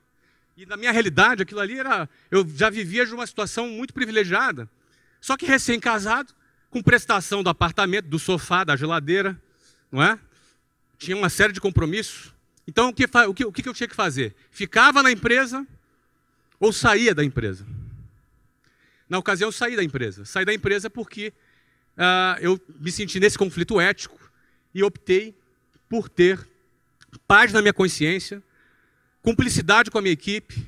E 0.61 0.65
na 0.67 0.77
minha 0.77 0.91
realidade, 0.91 1.41
aquilo 1.41 1.59
ali 1.59 1.79
era. 1.79 2.07
Eu 2.29 2.47
já 2.47 2.69
vivia 2.69 3.03
de 3.03 3.15
uma 3.15 3.25
situação 3.25 3.67
muito 3.67 3.95
privilegiada. 3.95 4.69
Só 5.19 5.35
que 5.35 5.43
recém-casado, 5.43 6.31
com 6.69 6.83
prestação 6.83 7.41
do 7.41 7.49
apartamento, 7.49 8.05
do 8.05 8.19
sofá, 8.19 8.63
da 8.63 8.75
geladeira, 8.75 9.41
não 9.91 10.03
é? 10.03 10.19
Tinha 10.99 11.17
uma 11.17 11.29
série 11.29 11.51
de 11.51 11.59
compromissos. 11.59 12.31
Então, 12.67 12.89
o 12.89 12.93
que, 12.93 13.05
o 13.05 13.33
que, 13.33 13.45
o 13.45 13.51
que 13.51 13.67
eu 13.67 13.73
tinha 13.73 13.87
que 13.87 13.95
fazer? 13.95 14.35
Ficava 14.51 15.01
na 15.01 15.11
empresa 15.11 15.65
ou 16.59 16.71
saía 16.71 17.15
da 17.15 17.25
empresa? 17.25 17.65
Na 19.09 19.17
ocasião, 19.17 19.47
eu 19.47 19.51
saí 19.51 19.75
da 19.75 19.83
empresa. 19.83 20.25
Saí 20.25 20.45
da 20.45 20.53
empresa 20.53 20.91
porque 20.91 21.33
uh, 21.97 22.39
eu 22.39 22.61
me 22.79 22.91
senti 22.91 23.19
nesse 23.19 23.35
conflito 23.35 23.81
ético 23.81 24.31
e 24.75 24.83
optei 24.83 25.35
por 25.89 26.07
ter 26.07 26.47
paz 27.27 27.51
na 27.51 27.61
minha 27.61 27.73
consciência, 27.73 28.43
cumplicidade 29.21 29.91
com 29.91 29.97
a 29.97 30.01
minha 30.01 30.13
equipe 30.13 30.67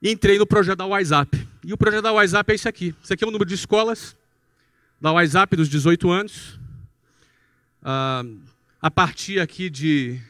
e 0.00 0.10
entrei 0.10 0.38
no 0.38 0.46
projeto 0.46 0.78
da 0.78 0.86
WhatsApp. 0.86 1.48
E 1.64 1.72
o 1.72 1.76
projeto 1.76 2.02
da 2.02 2.12
WhatsApp 2.12 2.52
é 2.52 2.54
isso 2.54 2.68
aqui. 2.68 2.94
Isso 3.02 3.12
aqui 3.12 3.24
é 3.24 3.26
o 3.26 3.30
número 3.30 3.48
de 3.48 3.54
escolas 3.54 4.16
da 5.00 5.12
WhatsApp 5.12 5.56
dos 5.56 5.68
18 5.68 6.10
anos. 6.10 6.58
Ah, 7.82 8.22
a 8.80 8.90
partir 8.90 9.40
aqui 9.40 9.68
de 9.68 10.20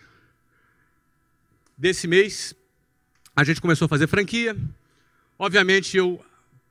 desse 1.77 2.09
mês, 2.09 2.55
a 3.37 3.45
gente 3.45 3.61
começou 3.61 3.87
a 3.87 3.89
fazer 3.89 4.07
franquia. 4.07 4.57
Obviamente, 5.39 5.97
eu 5.97 6.25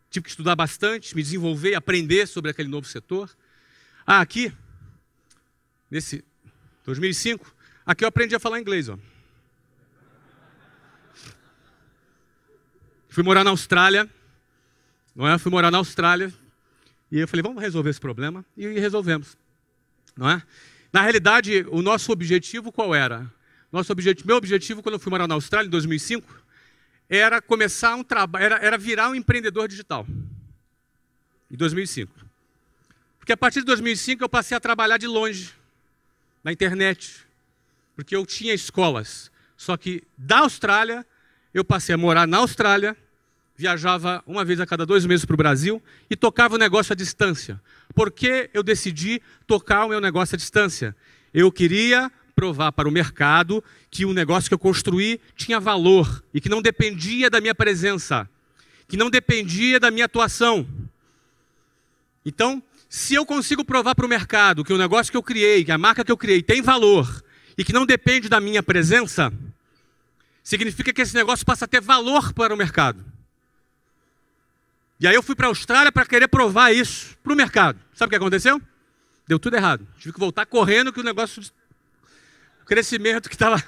tive 0.10 0.26
que 0.26 0.30
estudar 0.30 0.56
bastante, 0.56 1.16
me 1.16 1.24
desenvolver, 1.24 1.76
aprender 1.76 2.28
sobre 2.28 2.52
aquele 2.52 2.70
novo 2.70 2.88
setor. 2.88 3.30
Ah, 4.06 4.22
aqui, 4.22 4.52
nesse 5.90 6.24
2005, 6.86 7.54
aqui 7.86 8.04
eu 8.04 8.08
aprendi 8.08 8.36
a 8.36 8.40
falar 8.40 8.60
inglês. 8.60 8.90
Ó. 8.90 8.98
Fui 13.18 13.24
morar 13.24 13.44
na 13.44 13.50
Austrália, 13.50 14.08
não 15.16 15.28
é? 15.28 15.40
Fui 15.40 15.52
morar 15.52 15.72
na 15.72 15.80
Austrália, 15.80 16.32
e 17.12 17.18
eu 17.18 17.28
falei, 17.28 17.42
vamos 17.42 17.60
resolver 17.60 17.90
esse 17.90 18.00
problema. 18.00 18.46
E 18.56 18.80
resolvemos. 18.80 19.36
Não 20.16 20.30
é? 20.30 20.44
Na 20.94 21.02
realidade, 21.02 21.66
o 21.72 21.82
nosso 21.82 22.12
objetivo 22.12 22.72
qual 22.72 22.94
era? 22.94 23.28
Nosso 23.72 23.92
objetivo, 23.92 24.28
meu 24.28 24.38
objetivo 24.38 24.84
quando 24.84 24.94
eu 24.94 25.00
fui 25.00 25.10
morar 25.10 25.28
na 25.28 25.34
Austrália 25.34 25.66
em 25.66 25.72
2005 25.72 26.32
era 27.10 27.42
começar 27.42 27.96
um 27.96 28.04
trabalho, 28.04 28.46
era, 28.46 28.56
era 28.58 28.78
virar 28.78 29.10
um 29.10 29.16
empreendedor 29.16 29.68
digital. 29.68 30.06
Em 31.50 31.58
2005. 31.58 32.14
Porque 33.18 33.34
a 33.34 33.38
partir 33.38 33.62
de 33.62 33.66
2005 33.66 34.24
eu 34.24 34.30
passei 34.30 34.56
a 34.56 34.60
trabalhar 34.60 34.98
de 35.00 35.08
longe, 35.08 35.56
na 36.44 36.52
internet. 36.52 37.26
Porque 37.96 38.16
eu 38.16 38.28
tinha 38.28 38.54
escolas. 38.54 39.32
Só 39.58 39.76
que 39.76 40.04
da 40.16 40.42
Austrália, 40.42 41.04
eu 41.52 41.66
passei 41.66 41.96
a 41.96 41.98
morar 41.98 42.28
na 42.28 42.38
Austrália 42.38 42.96
viajava 43.58 44.24
uma 44.28 44.46
vez 44.46 44.60
a 44.60 44.68
cada 44.68 44.86
dois 44.86 45.04
meses 45.06 45.26
para 45.26 45.34
o 45.34 45.38
Brasil 45.38 45.82
e 46.08 46.16
tocava 46.16 46.56
o 46.56 46.58
negócio 46.60 46.94
à 46.94 46.96
distância. 46.96 47.60
Por 47.96 48.12
que 48.12 48.52
eu 48.54 48.62
decidi 48.62 49.20
tocar 49.48 49.86
o 49.86 49.90
meu 49.90 50.00
negócio 50.00 50.36
à 50.36 50.38
distância? 50.38 50.96
Eu 51.34 51.52
queria 51.52 52.12
provar 52.36 52.72
para 52.72 52.88
o 52.88 52.92
mercado 52.92 53.64
que 53.90 54.06
o 54.06 54.14
negócio 54.14 54.48
que 54.48 54.54
eu 54.54 54.60
construí 54.60 55.20
tinha 55.36 55.60
valor 55.60 56.24
e 56.32 56.40
que 56.40 56.48
não 56.48 56.62
dependia 56.62 57.32
da 57.32 57.42
minha 57.42 57.56
presença, 57.56 58.30
que 58.88 58.96
não 58.96 59.10
dependia 59.10 59.80
da 59.80 59.90
minha 59.90 60.06
atuação. 60.06 60.68
Então, 62.24 62.62
se 62.88 63.16
eu 63.16 63.26
consigo 63.26 63.66
provar 63.66 63.96
para 63.96 64.06
o 64.06 64.10
mercado 64.10 64.64
que 64.64 64.72
o 64.72 64.78
negócio 64.78 65.12
que 65.12 65.18
eu 65.18 65.24
criei, 65.24 65.66
que 65.66 65.72
a 65.72 65.80
marca 65.80 66.06
que 66.06 66.12
eu 66.12 66.18
criei 66.18 66.44
tem 66.44 66.62
valor 66.62 67.24
e 67.58 67.64
que 67.64 67.74
não 67.74 67.88
depende 67.88 68.30
da 68.30 68.40
minha 68.40 68.62
presença, 68.62 69.34
significa 70.44 70.94
que 70.94 71.02
esse 71.02 71.16
negócio 71.16 71.44
passa 71.44 71.66
a 71.66 71.68
ter 71.68 71.82
valor 71.82 72.34
para 72.34 72.54
o 72.54 72.58
mercado. 72.58 73.17
E 75.00 75.08
aí 75.08 75.14
eu 75.14 75.22
fui 75.22 75.36
para 75.36 75.48
a 75.48 75.50
Austrália 75.50 75.92
para 75.92 76.06
querer 76.06 76.28
provar 76.28 76.74
isso 76.74 77.16
para 77.24 77.34
o 77.34 77.36
mercado. 77.36 77.80
Sabe 77.94 78.08
o 78.08 78.10
que 78.10 78.16
aconteceu? 78.16 78.62
Deu 79.28 79.38
tudo 79.38 79.56
errado. 79.56 79.88
Tive 80.00 80.14
que 80.14 80.20
voltar 80.20 80.46
correndo 80.46 80.92
que 80.92 81.00
o 81.00 81.04
negócio. 81.04 81.44
O 82.62 82.66
crescimento 82.66 83.30
que 83.30 83.36
estava. 83.36 83.64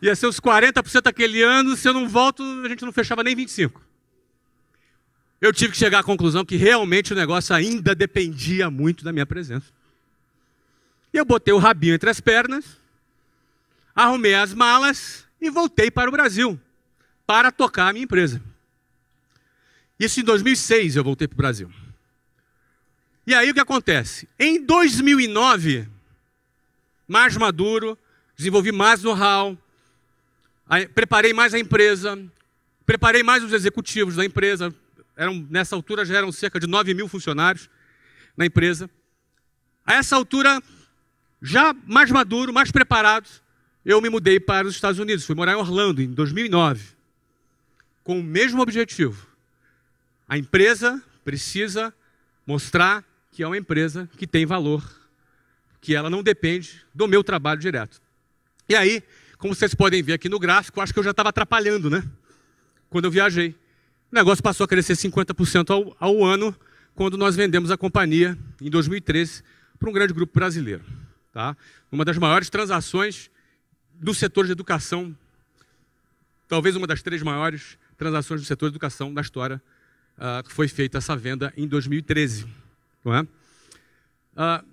ia 0.00 0.16
ser 0.16 0.26
uns 0.26 0.40
40% 0.40 1.06
aquele 1.06 1.42
ano, 1.42 1.76
se 1.76 1.88
eu 1.88 1.92
não 1.92 2.08
volto, 2.08 2.42
a 2.64 2.68
gente 2.68 2.84
não 2.84 2.92
fechava 2.92 3.22
nem 3.22 3.36
25%. 3.36 3.72
Eu 5.40 5.52
tive 5.52 5.72
que 5.72 5.78
chegar 5.78 6.00
à 6.00 6.02
conclusão 6.02 6.44
que 6.44 6.56
realmente 6.56 7.12
o 7.12 7.16
negócio 7.16 7.54
ainda 7.54 7.94
dependia 7.94 8.70
muito 8.70 9.02
da 9.02 9.12
minha 9.12 9.24
presença. 9.24 9.66
E 11.12 11.16
eu 11.16 11.24
botei 11.24 11.52
o 11.52 11.58
rabinho 11.58 11.94
entre 11.94 12.10
as 12.10 12.20
pernas, 12.20 12.78
arrumei 13.94 14.34
as 14.34 14.52
malas 14.52 15.26
e 15.40 15.50
voltei 15.50 15.90
para 15.90 16.10
o 16.10 16.12
Brasil 16.12 16.60
para 17.26 17.50
tocar 17.50 17.88
a 17.88 17.92
minha 17.92 18.04
empresa. 18.04 18.42
Isso 20.00 20.18
em 20.18 20.24
2006 20.24 20.96
eu 20.96 21.04
voltei 21.04 21.28
para 21.28 21.34
o 21.34 21.36
Brasil. 21.36 21.70
E 23.26 23.34
aí 23.34 23.50
o 23.50 23.54
que 23.54 23.60
acontece? 23.60 24.26
Em 24.38 24.64
2009, 24.64 25.86
mais 27.06 27.36
maduro, 27.36 27.98
desenvolvi 28.34 28.72
mais 28.72 29.02
know-how, 29.02 29.58
preparei 30.94 31.34
mais 31.34 31.52
a 31.52 31.58
empresa, 31.58 32.18
preparei 32.86 33.22
mais 33.22 33.44
os 33.44 33.52
executivos 33.52 34.16
da 34.16 34.24
empresa. 34.24 34.74
Eram, 35.14 35.46
nessa 35.50 35.76
altura 35.76 36.02
já 36.06 36.16
eram 36.16 36.32
cerca 36.32 36.58
de 36.58 36.66
9 36.66 36.94
mil 36.94 37.06
funcionários 37.06 37.68
na 38.34 38.46
empresa. 38.46 38.88
A 39.84 39.96
essa 39.96 40.16
altura, 40.16 40.62
já 41.42 41.74
mais 41.86 42.10
maduro, 42.10 42.54
mais 42.54 42.70
preparado, 42.70 43.28
eu 43.84 44.00
me 44.00 44.08
mudei 44.08 44.40
para 44.40 44.66
os 44.66 44.74
Estados 44.74 44.98
Unidos. 44.98 45.26
Fui 45.26 45.34
morar 45.34 45.52
em 45.52 45.56
Orlando 45.56 46.00
em 46.00 46.08
2009, 46.10 46.82
com 48.02 48.18
o 48.18 48.24
mesmo 48.24 48.62
objetivo 48.62 49.29
a 50.30 50.38
empresa 50.38 51.02
precisa 51.24 51.92
mostrar 52.46 53.04
que 53.32 53.42
é 53.42 53.46
uma 53.48 53.58
empresa 53.58 54.08
que 54.16 54.28
tem 54.28 54.46
valor, 54.46 54.88
que 55.80 55.92
ela 55.92 56.08
não 56.08 56.22
depende 56.22 56.84
do 56.94 57.08
meu 57.08 57.24
trabalho 57.24 57.60
direto. 57.60 58.00
E 58.68 58.76
aí, 58.76 59.02
como 59.38 59.52
vocês 59.56 59.74
podem 59.74 60.04
ver 60.04 60.12
aqui 60.12 60.28
no 60.28 60.38
gráfico, 60.38 60.80
acho 60.80 60.92
que 60.92 61.00
eu 61.00 61.02
já 61.02 61.10
estava 61.10 61.30
atrapalhando, 61.30 61.90
né? 61.90 62.08
Quando 62.88 63.06
eu 63.06 63.10
viajei. 63.10 63.56
O 64.12 64.14
negócio 64.14 64.40
passou 64.40 64.62
a 64.62 64.68
crescer 64.68 64.92
50% 64.92 65.70
ao, 65.70 65.96
ao 65.98 66.24
ano 66.24 66.54
quando 66.94 67.18
nós 67.18 67.34
vendemos 67.34 67.72
a 67.72 67.76
companhia 67.76 68.38
em 68.60 68.70
2013 68.70 69.42
para 69.80 69.90
um 69.90 69.92
grande 69.92 70.12
grupo 70.14 70.32
brasileiro. 70.32 70.84
Tá? 71.32 71.56
Uma 71.90 72.04
das 72.04 72.18
maiores 72.18 72.48
transações 72.48 73.28
do 73.94 74.14
setor 74.14 74.46
de 74.46 74.52
educação, 74.52 75.16
talvez 76.46 76.76
uma 76.76 76.86
das 76.86 77.02
três 77.02 77.20
maiores 77.20 77.76
transações 77.98 78.40
do 78.40 78.46
setor 78.46 78.66
de 78.68 78.74
educação 78.74 79.12
da 79.12 79.20
história 79.20 79.60
uh, 80.20 80.48
foi 80.50 80.68
feita 80.68 80.98
essa 80.98 81.16
venda 81.16 81.52
em 81.56 81.66
2013. 81.66 82.46
Não 83.04 83.14
é? 83.14 83.22
Uh, 83.22 84.66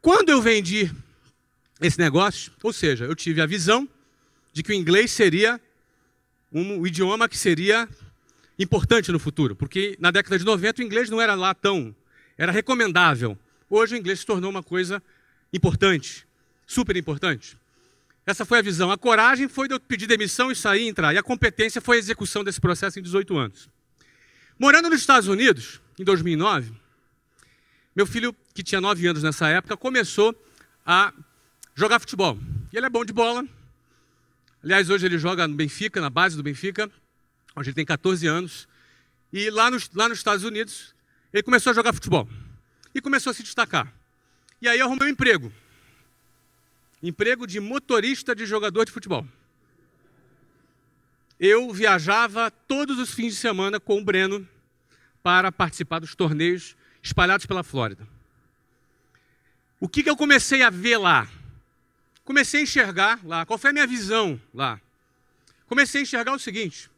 quando 0.00 0.28
eu 0.28 0.40
vendi 0.40 0.92
esse 1.80 1.98
negócio, 1.98 2.52
ou 2.62 2.72
seja, 2.72 3.06
eu 3.06 3.16
tive 3.16 3.40
a 3.40 3.46
visão 3.46 3.88
de 4.52 4.62
que 4.62 4.70
o 4.70 4.74
inglês 4.74 5.10
seria 5.10 5.60
um, 6.52 6.80
um 6.80 6.86
idioma 6.86 7.28
que 7.28 7.36
seria 7.36 7.88
importante 8.58 9.10
no 9.10 9.18
futuro, 9.18 9.54
porque 9.54 9.96
na 9.98 10.10
década 10.10 10.38
de 10.38 10.44
90 10.44 10.80
o 10.80 10.84
inglês 10.84 11.10
não 11.10 11.20
era 11.20 11.34
lá 11.34 11.54
tão, 11.54 11.94
era 12.38 12.52
recomendável. 12.52 13.36
Hoje 13.68 13.94
o 13.94 13.98
inglês 13.98 14.20
se 14.20 14.26
tornou 14.26 14.50
uma 14.50 14.62
coisa 14.62 15.02
importante, 15.52 16.26
super 16.66 16.96
importante. 16.96 17.56
Essa 18.24 18.44
foi 18.44 18.58
a 18.58 18.62
visão. 18.62 18.90
A 18.90 18.98
coragem 18.98 19.48
foi 19.48 19.68
de 19.68 19.74
eu 19.74 19.80
pedir 19.80 20.06
demissão 20.06 20.50
e 20.50 20.56
sair 20.56 20.84
e 20.84 20.88
entrar. 20.88 21.14
E 21.14 21.18
a 21.18 21.22
competência 21.22 21.80
foi 21.80 21.96
a 21.96 21.98
execução 21.98 22.42
desse 22.42 22.60
processo 22.60 22.98
em 22.98 23.02
18 23.02 23.36
anos. 23.36 23.68
Morando 24.58 24.88
nos 24.88 25.00
Estados 25.00 25.28
Unidos, 25.28 25.82
em 25.98 26.04
2009, 26.04 26.72
meu 27.94 28.06
filho, 28.06 28.34
que 28.54 28.62
tinha 28.62 28.80
9 28.80 29.06
anos 29.06 29.22
nessa 29.22 29.48
época, 29.48 29.76
começou 29.76 30.34
a 30.84 31.12
jogar 31.74 32.00
futebol. 32.00 32.38
E 32.72 32.76
ele 32.76 32.86
é 32.86 32.88
bom 32.88 33.04
de 33.04 33.12
bola. 33.12 33.46
Aliás, 34.64 34.88
hoje 34.88 35.04
ele 35.04 35.18
joga 35.18 35.46
no 35.46 35.54
Benfica, 35.54 36.00
na 36.00 36.08
base 36.08 36.36
do 36.36 36.42
Benfica. 36.42 36.90
Hoje 37.54 37.68
ele 37.68 37.74
tem 37.74 37.84
14 37.84 38.26
anos. 38.26 38.66
E 39.30 39.50
lá 39.50 39.70
nos, 39.70 39.90
lá 39.94 40.08
nos 40.08 40.18
Estados 40.18 40.42
Unidos, 40.42 40.94
ele 41.34 41.42
começou 41.42 41.72
a 41.72 41.74
jogar 41.74 41.92
futebol. 41.92 42.26
E 42.94 43.00
começou 43.02 43.32
a 43.32 43.34
se 43.34 43.42
destacar. 43.42 43.92
E 44.60 44.68
aí 44.68 44.80
arrumou 44.80 45.06
um 45.06 45.10
emprego. 45.10 45.52
Emprego 47.02 47.46
de 47.46 47.60
motorista 47.60 48.34
de 48.34 48.46
jogador 48.46 48.86
de 48.86 48.92
futebol 48.92 49.26
eu 51.38 51.72
viajava 51.72 52.50
todos 52.50 52.98
os 52.98 53.12
fins 53.12 53.34
de 53.34 53.40
semana 53.40 53.78
com 53.78 53.98
o 53.98 54.04
Breno 54.04 54.46
para 55.22 55.52
participar 55.52 55.98
dos 55.98 56.14
torneios 56.14 56.76
espalhados 57.02 57.46
pela 57.46 57.62
Flórida. 57.62 58.06
O 59.78 59.88
que, 59.88 60.02
que 60.02 60.10
eu 60.10 60.16
comecei 60.16 60.62
a 60.62 60.70
ver 60.70 60.96
lá? 60.96 61.28
Comecei 62.24 62.60
a 62.60 62.62
enxergar 62.62 63.20
lá. 63.24 63.44
Qual 63.44 63.58
foi 63.58 63.70
a 63.70 63.72
minha 63.72 63.86
visão 63.86 64.40
lá? 64.52 64.80
Comecei 65.66 66.00
a 66.00 66.02
enxergar 66.02 66.32
o 66.32 66.38
seguinte: 66.38 66.90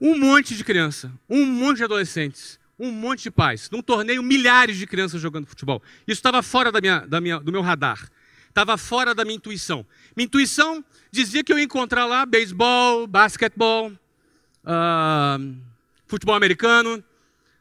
um 0.00 0.18
monte 0.18 0.54
de 0.54 0.62
criança, 0.62 1.10
um 1.28 1.46
monte 1.46 1.78
de 1.78 1.84
adolescentes, 1.84 2.60
um 2.78 2.90
monte 2.90 3.24
de 3.24 3.30
pais. 3.30 3.70
Num 3.70 3.82
torneio, 3.82 4.22
milhares 4.22 4.76
de 4.76 4.86
crianças 4.86 5.20
jogando 5.20 5.46
futebol. 5.46 5.82
Isso 6.06 6.18
estava 6.18 6.42
fora 6.42 6.70
da 6.70 6.80
minha, 6.80 7.00
da 7.00 7.20
minha, 7.20 7.40
do 7.40 7.50
meu 7.50 7.62
radar. 7.62 8.10
Estava 8.56 8.78
fora 8.78 9.14
da 9.14 9.22
minha 9.22 9.36
intuição. 9.36 9.86
Minha 10.16 10.24
intuição 10.24 10.82
dizia 11.10 11.44
que 11.44 11.52
eu 11.52 11.58
ia 11.58 11.64
encontrar 11.64 12.06
lá 12.06 12.24
beisebol, 12.24 13.06
basquetebol, 13.06 13.92
uh, 14.64 15.56
futebol 16.06 16.34
americano, 16.34 17.04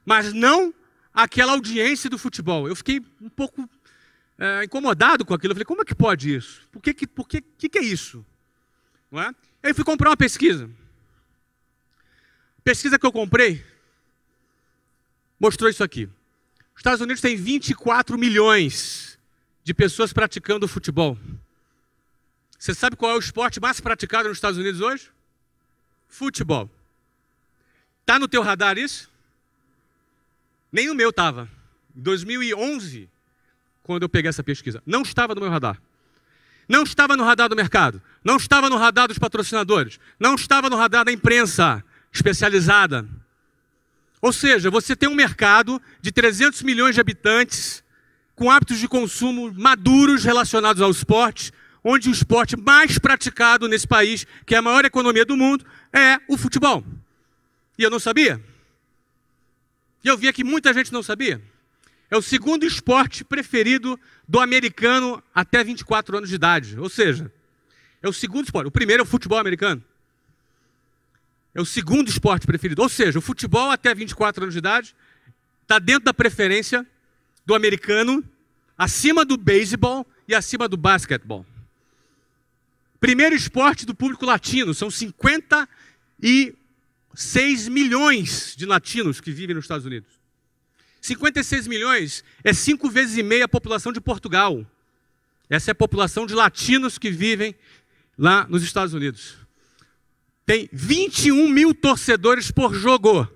mas 0.06 0.32
não 0.32 0.74
aquela 1.14 1.52
audiência 1.52 2.10
do 2.10 2.18
futebol. 2.18 2.66
Eu 2.70 2.78
fiquei 2.78 3.04
um 3.22 3.28
pouco 3.28 3.70
é, 4.40 4.64
incomodado 4.64 5.26
com 5.26 5.34
aquilo. 5.34 5.52
Eu 5.52 5.56
falei, 5.56 5.66
como 5.66 5.82
é 5.82 5.86
que 5.86 5.94
pode 5.94 6.34
isso? 6.34 6.62
Por 6.72 6.82
que, 6.82 6.94
que, 6.94 7.06
por 7.06 7.28
que, 7.28 7.42
que, 7.42 7.68
que 7.68 7.78
é 7.78 7.84
isso? 7.84 8.26
Não 9.12 9.22
é? 9.22 9.36
Aí 9.62 9.74
fui 9.74 9.84
comprar 9.84 10.12
uma 10.12 10.16
pesquisa. 10.16 10.70
Pesquisa 12.64 12.98
que 12.98 13.06
eu 13.06 13.12
comprei 13.12 13.62
mostrou 15.38 15.70
isso 15.70 15.84
aqui. 15.84 16.06
Os 16.74 16.80
Estados 16.80 17.02
Unidos 17.02 17.20
têm 17.20 17.36
24 17.36 18.18
milhões 18.18 19.15
de 19.66 19.74
pessoas 19.74 20.14
praticando 20.14 20.68
futebol. 20.68 21.18
Você 22.58 22.74
sabe 22.74 22.96
qual 22.96 23.12
é 23.12 23.16
o 23.16 23.20
esporte 23.20 23.60
mais 23.60 23.82
praticado 23.82 24.30
nos 24.30 24.38
Estados 24.38 24.60
Unidos 24.60 24.80
hoje? 24.80 25.10
Futebol. 26.08 26.70
Tá 28.06 28.20
no 28.20 28.28
teu 28.28 28.44
radar 28.44 28.78
isso? 28.78 29.10
Nem 30.72 30.88
no 30.88 30.94
meu 30.94 31.10
estava. 31.10 31.50
Em 31.98 32.02
2011, 32.02 33.10
quando 33.82 34.04
eu 34.04 34.10
peguei 34.10 34.30
essa 34.30 34.44
pesquisa, 34.44 34.84
não 34.86 35.02
estava 35.02 35.34
no 35.34 35.42
meu 35.42 35.50
radar. 35.50 35.82
Não 36.70 36.84
estava 36.84 37.18
no 37.18 37.24
radar 37.24 37.50
do 37.50 37.56
mercado, 37.56 38.02
não 38.24 38.38
estava 38.38 38.70
no 38.70 38.78
radar 38.78 39.08
dos 39.08 39.18
patrocinadores, 39.20 40.00
não 40.20 40.36
estava 40.36 40.70
no 40.70 40.76
radar 40.76 41.06
da 41.06 41.12
imprensa 41.12 41.84
especializada. 42.12 43.08
Ou 44.22 44.32
seja, 44.32 44.70
você 44.70 44.96
tem 44.96 45.10
um 45.10 45.16
mercado 45.16 45.82
de 46.02 46.12
300 46.12 46.62
milhões 46.62 46.96
de 46.96 47.02
habitantes 47.02 47.84
com 48.36 48.52
hábitos 48.52 48.80
de 48.80 48.88
consumo 48.88 49.54
maduros 49.54 50.24
relacionados 50.24 50.82
ao 50.82 50.92
esporte, 50.92 51.52
onde 51.84 52.10
o 52.10 52.12
esporte 52.12 52.58
mais 52.58 53.00
praticado 53.00 53.68
nesse 53.68 53.88
país, 53.88 54.26
que 54.46 54.56
é 54.56 54.58
a 54.58 54.62
maior 54.62 54.84
economia 54.84 55.26
do 55.26 55.38
mundo, 55.38 55.66
é 55.94 56.20
o 56.28 56.38
futebol. 56.38 56.84
E 57.78 57.84
eu 57.84 57.90
não 57.90 58.00
sabia. 58.00 58.44
E 60.04 60.08
eu 60.08 60.18
via 60.18 60.34
que 60.34 60.44
muita 60.44 60.74
gente 60.74 60.92
não 60.92 61.02
sabia. 61.02 61.42
É 62.10 62.18
o 62.18 62.22
segundo 62.22 62.66
esporte 62.66 63.24
preferido 63.24 64.00
do 64.28 64.40
americano 64.40 65.24
até 65.34 65.64
24 65.64 66.18
anos 66.18 66.30
de 66.30 66.36
idade. 66.36 66.80
Ou 66.80 66.90
seja, 66.90 67.32
é 68.02 68.08
o 68.08 68.14
segundo 68.14 68.46
esporte. 68.46 68.68
O 68.68 68.72
primeiro 68.72 69.02
é 69.02 69.04
o 69.04 69.08
futebol 69.08 69.40
americano. 69.40 69.84
É 71.54 71.62
o 71.62 71.66
segundo 71.66 72.10
esporte 72.10 72.46
preferido. 72.46 72.82
Ou 72.82 72.90
seja, 72.90 73.18
o 73.18 73.22
futebol 73.22 73.72
até 73.72 73.96
24 73.96 74.44
anos 74.44 74.54
de 74.54 74.60
idade 74.60 74.96
está 75.64 75.80
dentro 75.80 76.04
da 76.06 76.14
preferência 76.14 76.86
do 77.46 77.54
americano, 77.54 78.24
acima 78.78 79.24
do 79.24 79.38
beisebol 79.38 80.06
e 80.28 80.34
acima 80.34 80.68
do 80.68 80.76
basquetebol. 80.76 81.46
Primeiro 83.00 83.36
esporte 83.36 83.86
do 83.86 83.94
público 83.94 84.26
latino, 84.26 84.74
são 84.74 84.90
56 84.90 87.68
milhões 87.68 88.56
de 88.58 88.66
latinos 88.66 89.22
que 89.22 89.30
vivem 89.32 89.56
nos 89.56 89.66
Estados 89.66 89.86
Unidos. 89.86 90.10
56 91.02 91.68
milhões 91.68 92.24
é 92.44 92.52
cinco 92.52 92.90
vezes 92.90 93.16
e 93.18 93.24
meia 93.24 93.46
a 93.46 93.50
população 93.50 93.94
de 93.94 94.02
Portugal. 94.02 94.66
Essa 95.48 95.70
é 95.70 95.74
a 95.74 95.76
população 95.76 96.26
de 96.26 96.34
latinos 96.34 96.98
que 96.98 97.12
vivem 97.12 97.54
lá 98.18 98.48
nos 98.50 98.64
Estados 98.64 98.96
Unidos. 98.96 99.36
Tem 100.46 100.68
21 100.74 101.48
mil 101.48 101.76
torcedores 101.76 102.50
por 102.50 102.74
jogo. 102.74 103.28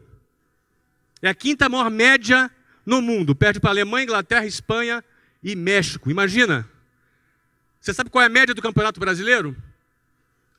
É 1.22 1.30
a 1.30 1.36
quinta 1.36 1.70
maior 1.70 1.92
média 1.92 2.50
no 2.90 3.02
mundo. 3.02 3.36
Perde 3.36 3.60
para 3.60 3.70
Alemanha, 3.70 4.04
Inglaterra, 4.04 4.46
Espanha 4.46 5.04
e 5.44 5.56
México. 5.56 6.10
Imagina. 6.10 6.68
Você 7.80 7.94
sabe 7.94 8.10
qual 8.10 8.24
é 8.24 8.26
a 8.26 8.30
média 8.30 8.54
do 8.54 8.62
Campeonato 8.62 9.00
Brasileiro? 9.00 9.56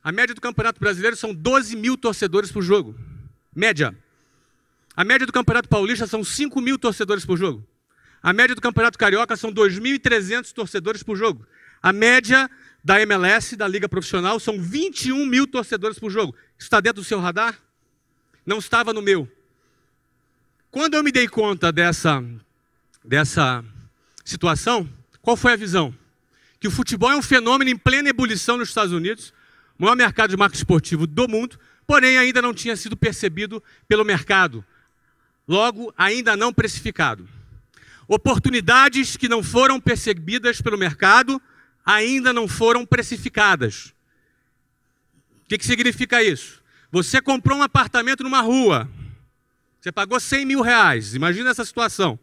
A 0.02 0.12
média 0.12 0.34
do 0.34 0.40
Campeonato 0.40 0.80
Brasileiro 0.80 1.16
são 1.16 1.34
12 1.34 1.76
mil 1.76 1.98
torcedores 1.98 2.50
por 2.52 2.62
jogo. 2.62 2.96
Média. 3.54 3.94
A 4.96 5.04
média 5.04 5.26
do 5.26 5.32
Campeonato 5.32 5.68
Paulista 5.68 6.06
são 6.06 6.22
5 6.22 6.60
mil 6.60 6.78
torcedores 6.78 7.26
por 7.26 7.36
jogo. 7.36 7.66
A 8.22 8.32
média 8.32 8.54
do 8.54 8.60
Campeonato 8.60 8.96
Carioca 8.96 9.36
são 9.36 9.52
2.300 9.52 10.52
torcedores 10.52 11.02
por 11.02 11.16
jogo. 11.16 11.44
A 11.82 11.92
média 11.92 12.48
da 12.82 13.00
MLS, 13.02 13.56
da 13.56 13.66
Liga 13.66 13.88
Profissional, 13.88 14.38
são 14.38 14.60
21 14.60 15.26
mil 15.26 15.46
torcedores 15.46 15.98
por 15.98 16.10
jogo. 16.10 16.34
Isso 16.56 16.66
está 16.66 16.80
dentro 16.80 17.02
do 17.02 17.04
seu 17.06 17.18
radar? 17.18 17.58
Não 18.46 18.58
estava 18.58 18.92
no 18.92 19.02
meu. 19.02 19.28
Quando 20.70 20.94
eu 20.94 21.02
me 21.02 21.10
dei 21.10 21.26
conta 21.28 21.72
dessa, 21.72 22.24
dessa 23.04 23.64
situação, 24.24 24.88
qual 25.20 25.36
foi 25.36 25.52
a 25.52 25.56
visão? 25.56 25.94
que 26.60 26.68
o 26.68 26.70
futebol 26.70 27.10
é 27.10 27.16
um 27.16 27.22
fenômeno 27.22 27.70
em 27.70 27.76
plena 27.76 28.10
ebulição 28.10 28.58
nos 28.58 28.68
Estados 28.68 28.92
Unidos, 28.92 29.32
o 29.78 29.82
maior 29.82 29.96
mercado 29.96 30.30
de 30.30 30.36
marketing 30.36 30.60
esportivo 30.60 31.06
do 31.06 31.26
mundo, 31.26 31.58
porém 31.86 32.18
ainda 32.18 32.42
não 32.42 32.52
tinha 32.52 32.76
sido 32.76 32.94
percebido 32.94 33.62
pelo 33.88 34.04
mercado, 34.04 34.62
logo 35.48 35.92
ainda 35.96 36.36
não 36.36 36.52
precificado. 36.52 37.26
Oportunidades 38.06 39.16
que 39.16 39.28
não 39.28 39.42
foram 39.42 39.80
percebidas 39.80 40.60
pelo 40.60 40.76
mercado 40.76 41.40
ainda 41.84 42.30
não 42.32 42.46
foram 42.46 42.84
precificadas. 42.84 43.94
O 45.44 45.48
que, 45.48 45.56
que 45.56 45.64
significa 45.64 46.22
isso? 46.22 46.60
Você 46.92 47.22
comprou 47.22 47.58
um 47.58 47.62
apartamento 47.62 48.22
numa 48.22 48.42
rua, 48.42 48.88
você 49.80 49.90
pagou 49.90 50.20
100 50.20 50.44
mil 50.44 50.60
reais, 50.60 51.14
imagina 51.14 51.50
essa 51.50 51.64
situação. 51.64 52.18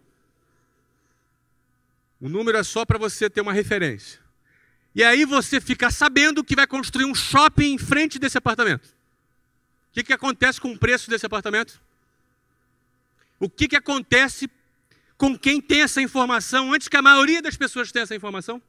O 2.22 2.30
número 2.30 2.58
é 2.58 2.64
só 2.64 2.86
para 2.86 2.99
você 2.99 3.30
ter 3.30 3.41
uma 3.41 3.53
referência. 3.53 4.20
E 4.93 5.03
aí 5.03 5.26
você 5.26 5.60
fica 5.60 5.89
sabendo 5.89 6.43
que 6.43 6.55
vai 6.55 6.68
construir 6.68 7.05
um 7.05 7.16
shopping 7.16 7.74
em 7.74 7.78
frente 7.78 8.20
desse 8.20 8.38
apartamento. 8.38 8.86
O 8.88 9.93
que, 9.93 10.03
que 10.03 10.14
acontece 10.14 10.62
com 10.62 10.72
o 10.72 10.78
preço 10.78 11.10
desse 11.10 11.26
apartamento? 11.26 11.82
O 13.39 13.49
que, 13.49 13.68
que 13.68 13.76
acontece 13.76 14.49
com 15.18 15.38
quem 15.38 15.60
tem 15.60 15.82
essa 15.82 16.01
informação 16.01 16.74
antes 16.74 16.88
que 16.88 16.97
a 16.97 17.01
maioria 17.01 17.41
das 17.41 17.58
pessoas 17.58 17.91
tenha 17.91 18.03
essa 18.03 18.16
informação? 18.16 18.62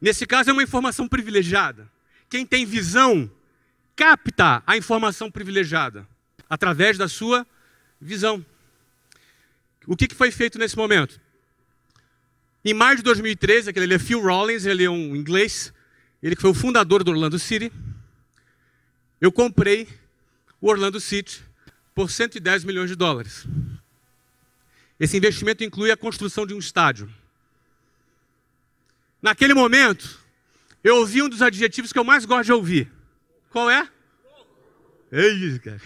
Nesse 0.00 0.26
caso, 0.26 0.50
é 0.50 0.52
uma 0.52 0.62
informação 0.62 1.08
privilegiada. 1.08 1.90
Quem 2.28 2.46
tem 2.46 2.64
visão 2.64 3.30
capta 3.96 4.62
a 4.64 4.76
informação 4.76 5.30
privilegiada 5.30 6.08
através 6.50 6.98
da 6.98 7.08
sua 7.08 7.46
visão. 8.00 8.44
O 9.86 9.96
que, 9.96 10.12
foi 10.12 10.32
feito 10.32 10.58
nesse 10.58 10.76
momento? 10.76 11.20
Em 12.64 12.74
maio 12.74 12.96
de 12.96 13.02
2013, 13.04 13.70
aquele 13.70 13.94
é 13.94 13.98
Phil 13.98 14.20
Rollins, 14.20 14.66
ele 14.66 14.84
é 14.84 14.90
um 14.90 15.14
inglês, 15.14 15.72
ele 16.20 16.34
que 16.34 16.42
foi 16.42 16.50
o 16.50 16.54
fundador 16.54 17.04
do 17.04 17.12
Orlando 17.12 17.38
City. 17.38 17.72
Eu 19.20 19.30
comprei 19.30 19.88
o 20.60 20.68
Orlando 20.68 21.00
City 21.00 21.42
por 21.94 22.10
110 22.10 22.64
milhões 22.64 22.90
de 22.90 22.96
dólares. 22.96 23.46
Esse 24.98 25.16
investimento 25.16 25.64
inclui 25.64 25.90
a 25.90 25.96
construção 25.96 26.46
de 26.46 26.52
um 26.52 26.58
estádio. 26.58 27.10
Naquele 29.22 29.54
momento, 29.54 30.18
eu 30.82 30.96
ouvi 30.96 31.22
um 31.22 31.28
dos 31.28 31.40
adjetivos 31.42 31.92
que 31.92 31.98
eu 31.98 32.04
mais 32.04 32.24
gosto 32.24 32.46
de 32.46 32.52
ouvir. 32.52 32.90
Qual 33.50 33.70
é? 33.70 33.88
Ei, 35.12 35.58
cara. 35.58 35.80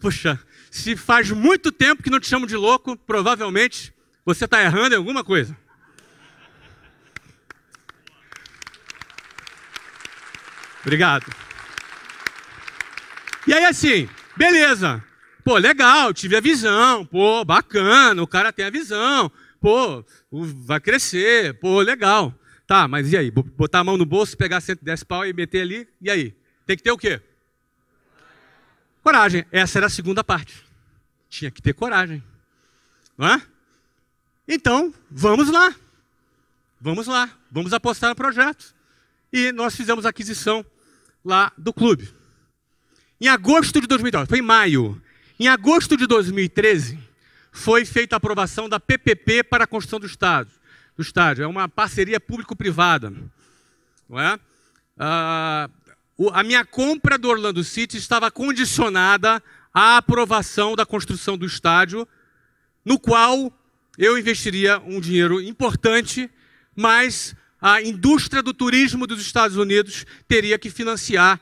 Poxa, 0.00 0.40
se 0.70 0.96
faz 0.96 1.30
muito 1.30 1.70
tempo 1.70 2.02
que 2.02 2.10
não 2.10 2.20
te 2.20 2.26
chamo 2.26 2.46
de 2.46 2.56
louco, 2.56 2.96
provavelmente 2.96 3.92
você 4.24 4.44
está 4.44 4.62
errando 4.62 4.94
em 4.94 4.98
alguma 4.98 5.22
coisa. 5.22 5.56
Obrigado. 10.80 11.26
E 13.46 13.52
aí, 13.52 13.64
assim, 13.64 14.08
beleza. 14.36 15.04
Pô, 15.44 15.56
legal, 15.56 16.12
tive 16.12 16.36
a 16.36 16.40
visão. 16.40 17.04
Pô, 17.04 17.44
bacana, 17.44 18.22
o 18.22 18.26
cara 18.26 18.52
tem 18.52 18.64
a 18.64 18.70
visão. 18.70 19.30
Pô, 19.60 20.04
vai 20.30 20.80
crescer. 20.80 21.58
Pô, 21.58 21.80
legal. 21.80 22.34
Tá, 22.66 22.86
mas 22.86 23.12
e 23.12 23.16
aí? 23.16 23.30
Botar 23.30 23.80
a 23.80 23.84
mão 23.84 23.96
no 23.96 24.04
bolso, 24.04 24.36
pegar 24.36 24.60
110 24.60 25.04
pau 25.04 25.26
e 25.26 25.32
meter 25.32 25.62
ali? 25.62 25.88
E 26.00 26.10
aí? 26.10 26.34
Tem 26.66 26.76
que 26.76 26.82
ter 26.82 26.90
o 26.92 26.98
quê? 26.98 27.20
Coragem. 29.08 29.46
Essa 29.50 29.78
era 29.78 29.86
a 29.86 29.88
segunda 29.90 30.22
parte. 30.22 30.62
Tinha 31.30 31.50
que 31.50 31.62
ter 31.62 31.72
coragem. 31.72 32.22
Não 33.16 33.26
é? 33.26 33.42
Então, 34.46 34.92
vamos 35.10 35.48
lá. 35.48 35.74
Vamos 36.78 37.06
lá. 37.06 37.30
Vamos 37.50 37.72
apostar 37.72 38.10
no 38.10 38.14
projeto. 38.14 38.74
E 39.32 39.50
nós 39.50 39.74
fizemos 39.74 40.04
a 40.04 40.10
aquisição 40.10 40.62
lá 41.24 41.50
do 41.56 41.72
clube. 41.72 42.12
Em 43.18 43.28
agosto 43.28 43.80
de 43.80 43.86
2012, 43.86 44.28
foi 44.28 44.40
em 44.40 44.42
maio. 44.42 45.00
Em 45.40 45.48
agosto 45.48 45.96
de 45.96 46.06
2013, 46.06 46.98
foi 47.50 47.86
feita 47.86 48.14
a 48.14 48.18
aprovação 48.18 48.68
da 48.68 48.78
PPP 48.78 49.42
para 49.42 49.64
a 49.64 49.66
construção 49.66 50.00
do 50.00 50.06
estádio. 50.06 50.52
Do 50.94 51.00
estádio. 51.00 51.44
É 51.44 51.46
uma 51.46 51.66
parceria 51.66 52.20
público-privada. 52.20 53.10
Não 54.06 54.20
é? 54.20 54.38
Ah, 54.98 55.70
a 56.32 56.42
minha 56.42 56.64
compra 56.64 57.16
do 57.16 57.28
Orlando 57.28 57.62
City 57.62 57.96
estava 57.96 58.30
condicionada 58.30 59.42
à 59.72 59.98
aprovação 59.98 60.74
da 60.74 60.84
construção 60.84 61.38
do 61.38 61.46
estádio, 61.46 62.06
no 62.84 62.98
qual 62.98 63.52
eu 63.96 64.18
investiria 64.18 64.80
um 64.84 65.00
dinheiro 65.00 65.40
importante, 65.40 66.28
mas 66.74 67.36
a 67.60 67.80
indústria 67.80 68.42
do 68.42 68.52
turismo 68.52 69.06
dos 69.06 69.20
Estados 69.20 69.56
Unidos 69.56 70.04
teria 70.26 70.58
que 70.58 70.70
financiar 70.70 71.40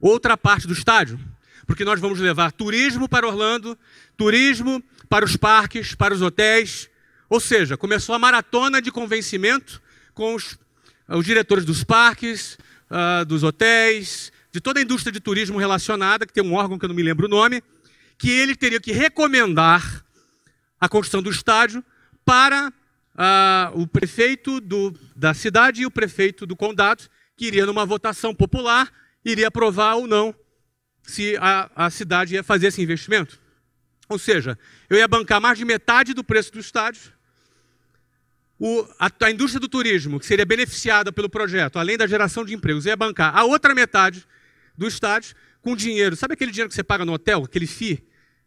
outra 0.00 0.36
parte 0.36 0.66
do 0.66 0.72
estádio. 0.72 1.18
Porque 1.66 1.84
nós 1.84 2.00
vamos 2.00 2.18
levar 2.18 2.52
turismo 2.52 3.08
para 3.08 3.26
Orlando, 3.26 3.78
turismo 4.16 4.82
para 5.08 5.24
os 5.24 5.36
parques, 5.36 5.94
para 5.94 6.14
os 6.14 6.22
hotéis. 6.22 6.88
Ou 7.28 7.40
seja, 7.40 7.76
começou 7.76 8.14
a 8.14 8.18
maratona 8.18 8.82
de 8.82 8.90
convencimento 8.90 9.80
com 10.12 10.34
os, 10.34 10.58
os 11.08 11.24
diretores 11.24 11.64
dos 11.64 11.82
parques, 11.84 12.58
uh, 12.92 13.24
dos 13.24 13.42
hotéis, 13.42 14.30
de 14.52 14.60
toda 14.60 14.78
a 14.78 14.82
indústria 14.82 15.10
de 15.10 15.18
turismo 15.18 15.58
relacionada, 15.58 16.26
que 16.26 16.32
tem 16.32 16.44
um 16.44 16.54
órgão 16.54 16.78
que 16.78 16.84
eu 16.84 16.88
não 16.88 16.94
me 16.94 17.02
lembro 17.02 17.26
o 17.26 17.30
nome, 17.30 17.62
que 18.18 18.30
ele 18.30 18.54
teria 18.54 18.80
que 18.80 18.92
recomendar 18.92 20.04
a 20.78 20.88
construção 20.88 21.22
do 21.22 21.30
estádio 21.30 21.82
para 22.24 22.68
uh, 22.68 23.80
o 23.80 23.86
prefeito 23.86 24.60
do, 24.60 24.94
da 25.16 25.32
cidade 25.32 25.82
e 25.82 25.86
o 25.86 25.90
prefeito 25.90 26.46
do 26.46 26.54
condado, 26.54 27.04
que 27.36 27.46
iria 27.46 27.64
numa 27.64 27.86
votação 27.86 28.34
popular, 28.34 28.92
iria 29.24 29.48
aprovar 29.48 29.94
ou 29.94 30.06
não 30.06 30.34
se 31.02 31.36
a, 31.38 31.70
a 31.74 31.90
cidade 31.90 32.34
ia 32.34 32.44
fazer 32.44 32.68
esse 32.68 32.82
investimento. 32.82 33.40
Ou 34.08 34.18
seja, 34.18 34.58
eu 34.90 34.98
ia 34.98 35.08
bancar 35.08 35.40
mais 35.40 35.58
de 35.58 35.64
metade 35.64 36.12
do 36.12 36.22
preço 36.22 36.52
do 36.52 36.60
estádio, 36.60 37.12
o, 38.64 38.86
a, 38.96 39.10
a, 39.22 39.30
indústria 39.32 39.58
do 39.58 39.66
turismo, 39.66 40.20
que 40.20 40.24
seria 40.24 40.46
beneficiada 40.46 41.10
pelo 41.10 41.28
projeto, 41.28 41.80
além 41.80 41.96
da 41.96 42.06
geração 42.06 42.44
de 42.44 42.54
empregos, 42.54 42.86
ia 42.86 42.94
bancar 42.94 43.36
a 43.36 43.42
outra 43.42 43.74
metade 43.74 44.24
do 44.78 44.86
estádio 44.86 45.34
com 45.60 45.74
dinheiro. 45.74 46.14
Sabe 46.14 46.34
aquele 46.34 46.52
dinheiro 46.52 46.68
que 46.68 46.74
você 46.76 46.84
paga 46.84 47.04
no 47.04 47.12
hotel, 47.12 47.42
aquele 47.42 47.66
FII, 47.66 47.94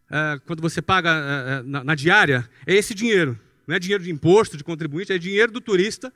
uh, 0.09 0.39
quando 0.45 0.61
você 0.61 0.81
paga 0.81 1.11
uh, 1.11 1.69
na, 1.69 1.83
na, 1.83 1.95
diária? 1.95 2.49
É 2.65 2.73
esse 2.73 2.93
dinheiro. 2.93 3.37
Não 3.67 3.75
é 3.75 3.79
dinheiro 3.79 4.05
de 4.05 4.09
imposto, 4.09 4.55
de 4.55 4.63
contribuinte, 4.63 5.11
é 5.11 5.17
dinheiro 5.17 5.51
do 5.51 5.59
turista, 5.59 6.13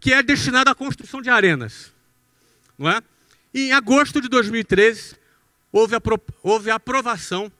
que 0.00 0.12
é 0.12 0.24
destinado 0.24 0.68
à 0.68 0.74
construção 0.74 1.22
de 1.22 1.30
arenas. 1.30 1.92
Não 2.76 2.90
é? 2.90 3.00
E 3.54 3.68
em 3.68 3.72
agosto 3.72 4.20
de 4.20 4.28
2013, 4.28 5.14
houve 5.70 5.94
a, 5.94 6.02
houve 6.42 6.68
a 6.68 6.74
aprovação 6.74 7.52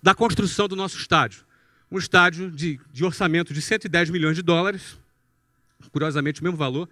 da 0.00 0.14
construção 0.14 0.68
do 0.68 0.76
nosso 0.76 0.96
estádio. 0.96 1.44
Um 1.90 1.98
estádio 1.98 2.52
de, 2.52 2.78
de 2.92 3.04
orçamento 3.04 3.52
de 3.52 3.60
110 3.60 4.10
milhões 4.10 4.36
de 4.36 4.42
dólares, 4.42 4.96
curiosamente 5.90 6.40
o 6.40 6.44
mesmo 6.44 6.56
valor, 6.56 6.88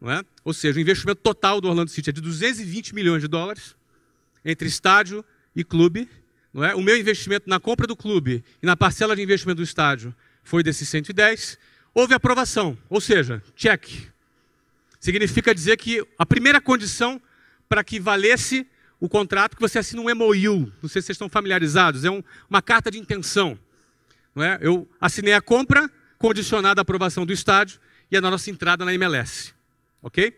não 0.00 0.10
é? 0.10 0.22
ou 0.44 0.52
seja, 0.52 0.78
o 0.78 0.80
investimento 0.80 1.20
total 1.22 1.60
do 1.60 1.68
Orlando 1.68 1.90
City 1.90 2.10
é 2.10 2.12
de 2.12 2.20
220 2.20 2.94
milhões 2.94 3.22
de 3.22 3.28
dólares, 3.28 3.74
entre 4.44 4.68
estádio 4.68 5.24
e 5.54 5.64
clube. 5.64 6.08
Não 6.52 6.64
é? 6.64 6.74
O 6.74 6.82
meu 6.82 6.96
investimento 6.96 7.48
na 7.48 7.60
compra 7.60 7.86
do 7.86 7.96
clube 7.96 8.42
e 8.62 8.66
na 8.66 8.76
parcela 8.76 9.14
de 9.14 9.22
investimento 9.22 9.56
do 9.56 9.62
estádio 9.62 10.14
foi 10.42 10.62
desses 10.62 10.88
110. 10.88 11.58
Houve 11.92 12.14
aprovação, 12.14 12.78
ou 12.88 13.00
seja, 13.00 13.42
check. 13.54 13.88
Significa 15.00 15.54
dizer 15.54 15.76
que 15.76 16.06
a 16.18 16.24
primeira 16.24 16.60
condição 16.60 17.20
para 17.68 17.82
que 17.84 17.98
valesse 17.98 18.66
o 18.98 19.08
contrato, 19.08 19.56
que 19.56 19.60
você 19.60 19.78
assina 19.78 20.00
um 20.00 20.14
MOU, 20.14 20.72
não 20.82 20.88
sei 20.88 21.02
se 21.02 21.06
vocês 21.06 21.10
estão 21.10 21.28
familiarizados, 21.28 22.04
é 22.04 22.10
um, 22.10 22.22
uma 22.48 22.62
carta 22.62 22.90
de 22.90 22.98
intenção. 22.98 23.58
Não 24.34 24.42
é? 24.42 24.58
Eu 24.60 24.88
assinei 25.00 25.34
a 25.34 25.40
compra, 25.40 25.90
condicionada 26.18 26.80
à 26.80 26.82
aprovação 26.82 27.26
do 27.26 27.32
estádio, 27.32 27.78
e 28.10 28.16
a 28.16 28.20
nossa 28.20 28.50
entrada 28.50 28.84
na 28.84 28.94
MLS. 28.94 29.52
Ok? 30.02 30.36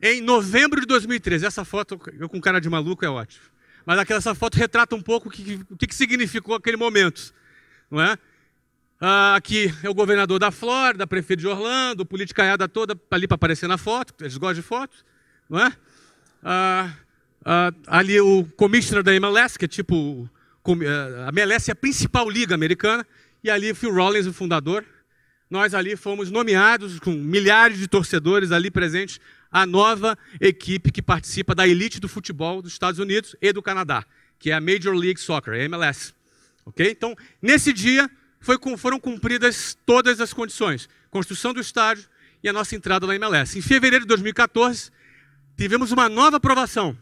Em 0.00 0.20
novembro 0.20 0.80
de 0.80 0.86
2013, 0.86 1.46
essa 1.46 1.64
foto, 1.64 1.98
eu 2.18 2.28
com 2.28 2.40
cara 2.40 2.60
de 2.60 2.68
maluco 2.68 3.04
é 3.04 3.08
ótimo. 3.08 3.44
Mas 3.86 3.98
aquela, 3.98 4.18
essa 4.18 4.34
foto 4.34 4.56
retrata 4.56 4.94
um 4.94 5.02
pouco 5.02 5.28
o 5.28 5.30
que, 5.30 5.60
o 5.70 5.76
que 5.76 5.94
significou 5.94 6.54
aquele 6.54 6.76
momento. 6.76 7.32
Não 7.90 8.00
é? 8.00 8.18
Ah, 9.00 9.34
aqui 9.34 9.72
é 9.82 9.88
o 9.88 9.94
governador 9.94 10.38
da 10.38 10.50
Flórida, 10.50 11.06
prefeito 11.06 11.40
de 11.40 11.46
Orlando, 11.46 12.06
politicaiada 12.06 12.68
toda 12.68 12.98
ali 13.10 13.26
para 13.26 13.34
aparecer 13.34 13.68
na 13.68 13.76
foto, 13.76 14.14
eles 14.20 14.36
gostam 14.36 14.54
de 14.54 14.62
fotos, 14.62 15.04
não 15.48 15.58
é? 15.58 15.72
Ah, 16.42 16.92
ah, 17.44 17.72
ali 17.86 18.20
o 18.20 18.44
commissioner 18.56 19.02
da 19.02 19.14
MLS, 19.14 19.58
que 19.58 19.66
é 19.66 19.68
tipo. 19.68 20.28
A 21.26 21.28
MLS 21.28 21.70
é 21.70 21.72
a 21.72 21.76
principal 21.76 22.30
liga 22.30 22.54
americana, 22.54 23.06
e 23.42 23.50
ali 23.50 23.70
o 23.70 23.74
Phil 23.74 23.92
Rollins, 23.92 24.26
o 24.26 24.32
fundador, 24.32 24.82
nós 25.54 25.72
ali 25.72 25.94
fomos 25.94 26.32
nomeados 26.32 26.98
com 26.98 27.12
milhares 27.12 27.78
de 27.78 27.86
torcedores 27.86 28.50
ali 28.50 28.72
presentes, 28.72 29.20
a 29.52 29.64
nova 29.64 30.18
equipe 30.40 30.90
que 30.90 31.00
participa 31.00 31.54
da 31.54 31.64
elite 31.64 32.00
do 32.00 32.08
futebol 32.08 32.60
dos 32.60 32.72
Estados 32.72 32.98
Unidos 32.98 33.36
e 33.40 33.52
do 33.52 33.62
Canadá, 33.62 34.04
que 34.36 34.50
é 34.50 34.54
a 34.54 34.60
Major 34.60 34.92
League 34.92 35.20
Soccer, 35.20 35.54
a 35.54 35.58
MLS. 35.58 36.12
Ok? 36.66 36.90
Então, 36.90 37.14
nesse 37.40 37.72
dia, 37.72 38.10
foi, 38.40 38.58
foram 38.76 38.98
cumpridas 38.98 39.78
todas 39.86 40.20
as 40.20 40.32
condições: 40.32 40.88
construção 41.08 41.54
do 41.54 41.60
estádio 41.60 42.04
e 42.42 42.48
a 42.48 42.52
nossa 42.52 42.74
entrada 42.74 43.06
na 43.06 43.14
MLS. 43.14 43.56
Em 43.56 43.62
fevereiro 43.62 44.04
de 44.04 44.08
2014, 44.08 44.90
tivemos 45.56 45.92
uma 45.92 46.08
nova 46.08 46.38
aprovação. 46.38 46.98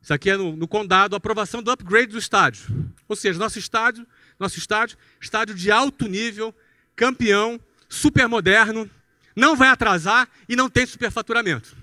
Isso 0.00 0.14
aqui 0.14 0.30
é 0.30 0.36
no, 0.36 0.54
no 0.54 0.68
condado, 0.68 1.16
aprovação 1.16 1.60
do 1.60 1.72
upgrade 1.72 2.12
do 2.12 2.18
estádio. 2.18 2.62
Ou 3.08 3.16
seja, 3.16 3.40
nosso 3.40 3.58
estádio, 3.58 4.06
nosso 4.38 4.56
estádio, 4.56 4.96
estádio 5.20 5.52
de 5.52 5.68
alto 5.68 6.06
nível, 6.06 6.54
campeão, 6.96 7.60
super 7.88 8.26
moderno, 8.26 8.90
não 9.36 9.54
vai 9.54 9.68
atrasar 9.68 10.28
e 10.48 10.56
não 10.56 10.68
tem 10.70 10.86
superfaturamento. 10.86 11.76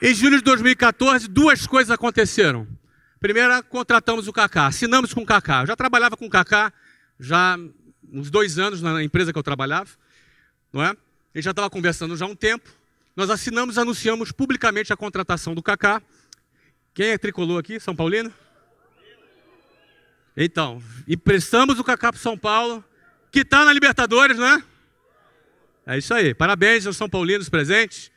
Em 0.00 0.14
julho 0.14 0.36
de 0.38 0.42
2014, 0.42 1.28
duas 1.28 1.66
coisas 1.66 1.90
aconteceram. 1.90 2.66
Primeira, 3.20 3.62
contratamos 3.62 4.26
o 4.26 4.32
Kaká, 4.32 4.66
assinamos 4.66 5.14
com 5.14 5.22
o 5.22 5.26
Kaká. 5.26 5.62
Eu 5.62 5.68
já 5.68 5.76
trabalhava 5.76 6.16
com 6.16 6.26
o 6.26 6.30
Kaká 6.30 6.72
já 7.20 7.56
uns 8.12 8.28
dois 8.28 8.58
anos 8.58 8.82
na 8.82 9.02
empresa 9.02 9.32
que 9.32 9.38
eu 9.38 9.42
trabalhava, 9.44 9.88
não 10.72 10.82
é? 10.82 10.90
Ele 11.32 11.42
já 11.42 11.52
estava 11.52 11.70
conversando 11.70 12.16
já 12.16 12.24
há 12.24 12.28
um 12.28 12.34
tempo. 12.34 12.68
Nós 13.14 13.30
assinamos, 13.30 13.78
anunciamos 13.78 14.32
publicamente 14.32 14.92
a 14.92 14.96
contratação 14.96 15.54
do 15.54 15.62
Kaká. 15.62 16.02
Quem 16.94 17.08
é 17.08 17.18
tricolor 17.18 17.58
aqui? 17.58 17.80
São 17.80 17.96
Paulino? 17.96 18.32
Então, 20.36 20.82
emprestamos 21.08 21.78
o 21.78 21.84
Kaká 21.84 22.12
para 22.12 22.20
São 22.20 22.36
Paulo, 22.36 22.84
que 23.30 23.40
está 23.40 23.64
na 23.64 23.72
Libertadores, 23.72 24.38
né? 24.38 24.62
É 25.86 25.96
isso 25.96 26.12
aí. 26.12 26.34
Parabéns 26.34 26.86
aos 26.86 26.96
São 26.96 27.08
Paulinos 27.08 27.48
presentes. 27.48 28.10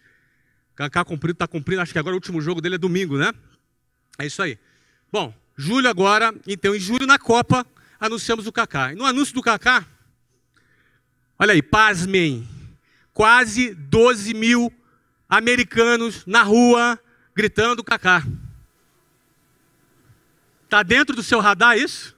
Kaká 0.75 1.05
cumprido, 1.05 1.35
está 1.35 1.47
cumprindo, 1.47 1.81
acho 1.81 1.93
que 1.93 1.99
agora 1.99 2.13
o 2.13 2.17
último 2.17 2.41
jogo 2.41 2.59
dele 2.59 2.75
é 2.75 2.77
domingo, 2.77 3.17
né? 3.17 3.31
É 4.19 4.25
isso 4.25 4.41
aí. 4.41 4.59
Bom, 5.09 5.33
julho 5.55 5.89
agora, 5.89 6.33
então 6.45 6.75
em 6.75 6.79
julho 6.79 7.07
na 7.07 7.17
Copa, 7.17 7.65
anunciamos 7.97 8.45
o 8.45 8.51
Kaká. 8.51 8.91
E 8.91 8.95
no 8.95 9.05
anúncio 9.05 9.33
do 9.33 9.41
Kaká, 9.41 9.85
olha 11.39 11.53
aí, 11.53 11.61
pasmem, 11.61 12.45
quase 13.13 13.73
12 13.73 14.33
mil 14.33 14.71
americanos 15.29 16.25
na 16.25 16.43
rua 16.43 16.99
gritando 17.33 17.81
Kaká. 17.81 18.21
Está 20.65 20.81
dentro 20.81 21.15
do 21.15 21.21
seu 21.21 21.39
radar 21.39 21.77
isso? 21.77 22.15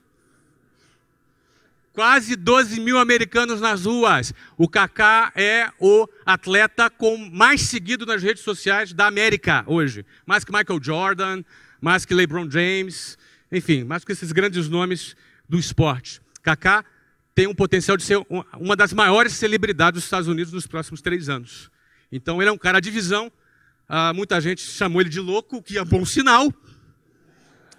Quase 1.93 2.35
12 2.35 2.79
mil 2.79 2.97
americanos 2.97 3.59
nas 3.59 3.85
ruas. 3.85 4.33
O 4.57 4.69
Kaká 4.69 5.31
é 5.35 5.69
o 5.79 6.07
atleta 6.25 6.89
com 6.89 7.17
mais 7.17 7.61
seguido 7.61 8.05
nas 8.05 8.23
redes 8.23 8.43
sociais 8.43 8.93
da 8.93 9.07
América 9.07 9.63
hoje. 9.67 10.05
Mais 10.25 10.43
que 10.43 10.51
Michael 10.51 10.79
Jordan, 10.81 11.43
mais 11.81 12.05
que 12.05 12.13
LeBron 12.13 12.49
James, 12.49 13.17
enfim, 13.51 13.83
mais 13.83 14.05
que 14.05 14.11
esses 14.11 14.31
grandes 14.31 14.69
nomes 14.69 15.15
do 15.49 15.59
esporte. 15.59 16.21
Kaká 16.41 16.85
tem 17.35 17.47
um 17.47 17.55
potencial 17.55 17.97
de 17.97 18.03
ser 18.03 18.25
uma 18.59 18.75
das 18.75 18.93
maiores 18.93 19.33
celebridades 19.33 19.97
dos 19.97 20.03
Estados 20.05 20.27
Unidos 20.27 20.53
nos 20.53 20.67
próximos 20.67 21.01
três 21.01 21.27
anos. 21.27 21.69
Então 22.11 22.41
ele 22.41 22.49
é 22.49 22.53
um 22.53 22.57
cara 22.57 22.79
de 22.79 22.89
visão. 22.89 23.31
Ah, 23.89 24.13
muita 24.13 24.39
gente 24.39 24.61
chamou 24.61 25.01
ele 25.01 25.09
de 25.09 25.19
louco, 25.19 25.57
o 25.57 25.63
que 25.63 25.77
é 25.77 25.83
bom 25.83 26.05
sinal 26.05 26.53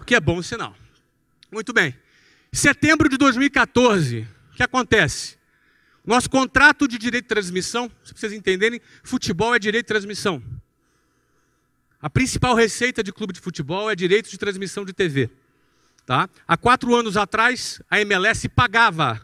que 0.08 0.14
é 0.14 0.20
bom 0.20 0.42
sinal. 0.42 0.74
Muito 1.52 1.70
bem. 1.70 1.94
Setembro 2.50 3.10
de 3.10 3.18
2014, 3.18 4.26
o 4.50 4.56
que 4.56 4.62
acontece? 4.62 5.36
Nosso 6.02 6.30
contrato 6.30 6.88
de 6.88 6.96
direito 6.96 7.24
de 7.24 7.28
transmissão, 7.28 7.90
se 8.02 8.14
vocês 8.14 8.32
entenderem, 8.32 8.80
futebol 9.04 9.54
é 9.54 9.58
direito 9.58 9.84
de 9.84 9.88
transmissão. 9.88 10.42
A 12.00 12.08
principal 12.08 12.54
receita 12.54 13.02
de 13.02 13.12
clube 13.12 13.34
de 13.34 13.40
futebol 13.40 13.90
é 13.90 13.94
direito 13.94 14.30
de 14.30 14.38
transmissão 14.38 14.82
de 14.82 14.94
TV. 14.94 15.28
Tá? 16.06 16.26
Há 16.46 16.56
quatro 16.56 16.96
anos 16.96 17.18
atrás, 17.18 17.82
a 17.90 18.00
MLS 18.00 18.48
pagava 18.48 19.20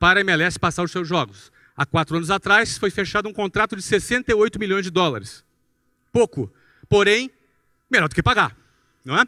para 0.00 0.18
a 0.18 0.22
MLS 0.22 0.58
passar 0.58 0.82
os 0.82 0.90
seus 0.90 1.06
jogos. 1.06 1.52
Há 1.76 1.86
quatro 1.86 2.16
anos 2.16 2.32
atrás, 2.32 2.76
foi 2.76 2.90
fechado 2.90 3.28
um 3.28 3.32
contrato 3.32 3.76
de 3.76 3.82
68 3.82 4.58
milhões 4.58 4.84
de 4.84 4.90
dólares. 4.90 5.44
Pouco. 6.12 6.52
Porém, 6.88 7.30
melhor 7.88 8.08
do 8.08 8.16
que 8.16 8.22
pagar, 8.22 8.56
não 9.04 9.16
é? 9.16 9.24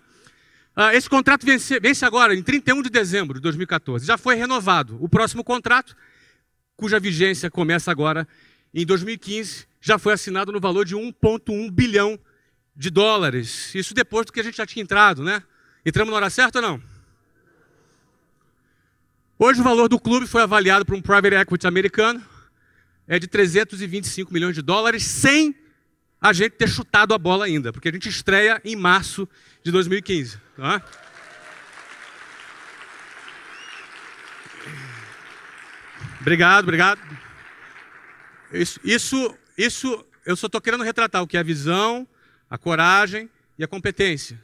Ah, 0.78 0.94
esse 0.94 1.08
contrato 1.08 1.46
vence, 1.46 1.80
vence 1.80 2.04
agora 2.04 2.34
em 2.34 2.42
31 2.42 2.82
de 2.82 2.90
dezembro 2.90 3.36
de 3.36 3.40
2014. 3.40 4.04
Já 4.04 4.18
foi 4.18 4.34
renovado. 4.34 5.02
O 5.02 5.08
próximo 5.08 5.42
contrato, 5.42 5.96
cuja 6.76 7.00
vigência 7.00 7.50
começa 7.50 7.90
agora 7.90 8.28
em 8.74 8.84
2015, 8.84 9.66
já 9.80 9.98
foi 9.98 10.12
assinado 10.12 10.52
no 10.52 10.60
valor 10.60 10.84
de 10.84 10.94
1,1 10.94 11.70
bilhão 11.70 12.18
de 12.76 12.90
dólares. 12.90 13.74
Isso 13.74 13.94
depois 13.94 14.26
do 14.26 14.32
que 14.32 14.40
a 14.40 14.42
gente 14.42 14.58
já 14.58 14.66
tinha 14.66 14.82
entrado, 14.82 15.24
né? 15.24 15.42
Entramos 15.84 16.10
na 16.10 16.18
hora 16.18 16.28
certa 16.28 16.58
ou 16.58 16.62
não? 16.62 16.82
Hoje 19.38 19.62
o 19.62 19.64
valor 19.64 19.88
do 19.88 19.98
clube 19.98 20.26
foi 20.26 20.42
avaliado 20.42 20.84
por 20.84 20.94
um 20.94 21.00
private 21.00 21.36
equity 21.36 21.66
americano, 21.66 22.22
é 23.08 23.18
de 23.18 23.26
325 23.26 24.30
milhões 24.30 24.54
de 24.54 24.60
dólares, 24.60 25.04
sem 25.04 25.54
a 26.20 26.34
gente 26.34 26.52
ter 26.52 26.68
chutado 26.68 27.14
a 27.14 27.18
bola 27.18 27.46
ainda, 27.46 27.72
porque 27.72 27.88
a 27.88 27.92
gente 27.92 28.10
estreia 28.10 28.60
em 28.62 28.76
março 28.76 29.26
de 29.62 29.70
2015. 29.70 30.44
Tá? 30.56 30.82
Obrigado, 36.20 36.64
obrigado. 36.64 37.00
Isso, 38.52 38.80
isso, 38.82 39.38
isso 39.56 40.06
eu 40.24 40.34
só 40.34 40.46
estou 40.46 40.60
querendo 40.60 40.82
retratar 40.82 41.22
o 41.22 41.26
que 41.26 41.36
é 41.36 41.40
a 41.40 41.42
visão, 41.42 42.08
a 42.48 42.56
coragem 42.56 43.30
e 43.58 43.62
a 43.62 43.68
competência. 43.68 44.42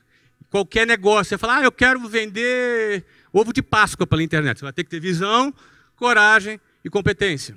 Qualquer 0.51 0.87
negócio, 0.87 1.31
você 1.31 1.39
fala, 1.39 1.59
ah, 1.59 1.63
eu 1.63 1.73
quero 1.73 2.07
vender 2.07 3.05
ovo 3.33 3.53
de 3.53 3.63
Páscoa 3.63 4.07
pela 4.07 4.23
internet. 4.23 4.59
Você 4.59 4.65
vai 4.65 4.73
ter 4.73 4.85
que 4.85 4.91
ter 4.91 5.01
visão, 5.01 5.53
coragem 5.97 6.61
e 6.85 6.91
competência. 6.91 7.57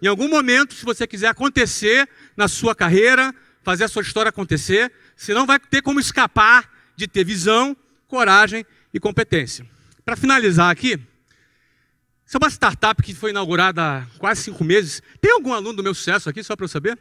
Em 0.00 0.06
algum 0.06 0.28
momento, 0.28 0.72
se 0.72 0.84
você 0.84 1.06
quiser 1.06 1.28
acontecer 1.28 2.08
na 2.34 2.48
sua 2.48 2.74
carreira, 2.74 3.34
fazer 3.62 3.84
a 3.84 3.88
sua 3.88 4.02
história 4.02 4.30
acontecer, 4.30 4.90
você 5.14 5.34
não 5.34 5.46
vai 5.46 5.60
ter 5.60 5.82
como 5.82 6.00
escapar 6.00 6.68
de 6.96 7.06
ter 7.06 7.24
visão, 7.24 7.76
coragem 8.10 8.66
e 8.92 8.98
competência. 9.00 9.64
Para 10.04 10.16
finalizar 10.16 10.68
aqui, 10.68 11.00
isso 12.26 12.36
é 12.36 12.38
uma 12.38 12.50
startup 12.50 13.00
que 13.02 13.14
foi 13.14 13.30
inaugurada 13.30 13.82
há 13.82 14.06
quase 14.18 14.42
cinco 14.42 14.64
meses. 14.64 15.00
Tem 15.20 15.32
algum 15.32 15.54
aluno 15.54 15.74
do 15.74 15.82
meu 15.82 15.94
sucesso 15.94 16.28
aqui, 16.28 16.42
só 16.42 16.56
para 16.56 16.64
eu 16.64 16.68
saber? 16.68 16.98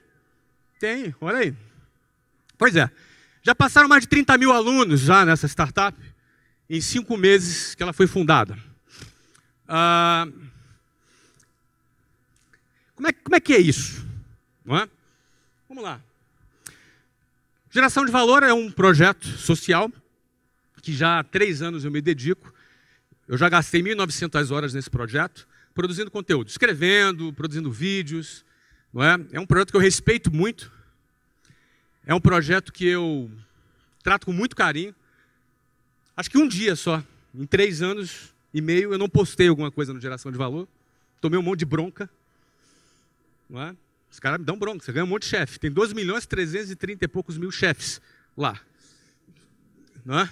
Tem, 0.80 1.14
olha 1.20 1.39
aí. 1.39 1.55
Pois 2.57 2.76
é, 2.76 2.89
já 3.41 3.55
passaram 3.55 3.89
mais 3.89 4.03
de 4.03 4.07
30 4.07 4.38
mil 4.38 4.51
alunos 4.51 5.01
já 5.01 5.26
nessa 5.26 5.47
startup, 5.47 5.97
em 6.70 6.80
cinco 6.80 7.18
meses 7.18 7.74
que 7.74 7.82
ela 7.82 7.93
foi 7.93 8.05
fundada. 8.05 8.57
Ah, 9.68 10.28
como, 12.95 13.07
é, 13.07 13.14
como 13.14 13.36
é 13.36 13.39
que 13.39 13.53
é 13.53 13.60
isso? 13.60 14.05
Não 14.64 14.78
é? 14.78 14.88
Vamos 15.68 15.84
lá. 15.84 16.01
Geração 17.72 18.05
de 18.05 18.12
Valor 18.12 18.43
é 18.43 18.53
um 18.53 18.72
projeto 18.72 19.28
social 19.28 19.91
que 20.82 20.94
já 20.94 21.20
há 21.20 21.24
três 21.24 21.62
anos 21.62 21.86
eu 21.86 21.92
me 21.92 22.02
dedico. 22.02 22.54
Eu 23.28 23.38
já 23.38 23.48
gastei 23.48 23.82
1.900 23.82 24.52
horas 24.52 24.74
nesse 24.74 24.90
projeto, 24.90 25.48
produzindo 25.74 26.10
conteúdo, 26.10 26.48
escrevendo, 26.48 27.32
produzindo 27.34 27.72
vídeos. 27.72 28.44
Não 28.94 29.04
é? 29.04 29.20
é 29.34 29.40
um 29.40 29.46
projeto 29.46 29.72
que 29.72 29.78
eu 29.78 29.82
respeito 29.82 30.34
muito. 30.34 30.72
É 32.06 32.14
um 32.14 32.20
projeto 32.20 32.74
que 32.74 32.86
eu 32.88 33.30
trato 34.02 34.26
com 34.26 34.34
muito 34.34 34.56
carinho. 34.56 34.96
Acho 36.18 36.30
que 36.30 36.38
um 36.38 36.48
dia 36.48 36.76
só, 36.76 37.04
em 37.34 37.46
três 37.46 37.82
anos 37.82 38.34
e 38.54 38.62
meio, 38.62 38.92
eu 38.92 38.98
não 38.98 39.08
postei 39.08 39.48
alguma 39.48 39.72
coisa 39.72 39.94
no 39.94 40.02
Geração 40.02 40.32
de 40.32 40.38
Valor. 40.38 40.68
Tomei 41.22 41.38
um 41.38 41.44
monte 41.44 41.60
de 41.60 41.66
bronca. 41.66 42.10
Não 43.50 43.62
é? 43.62 43.76
Os 44.12 44.20
caras 44.20 44.40
me 44.40 44.46
dão 44.46 44.58
bronca, 44.58 44.84
você 44.84 44.92
ganha 44.92 45.06
um 45.06 45.08
monte 45.08 45.24
de 45.24 45.30
chefe. 45.30 45.60
Tem 45.60 45.72
12 45.72 45.94
milhões 45.94 46.24
e 46.24 46.28
330 46.28 47.06
e 47.06 47.08
poucos 47.08 47.38
mil 47.38 47.52
chefes 47.52 48.02
lá. 48.36 48.60
Não 50.04 50.20
é? 50.20 50.30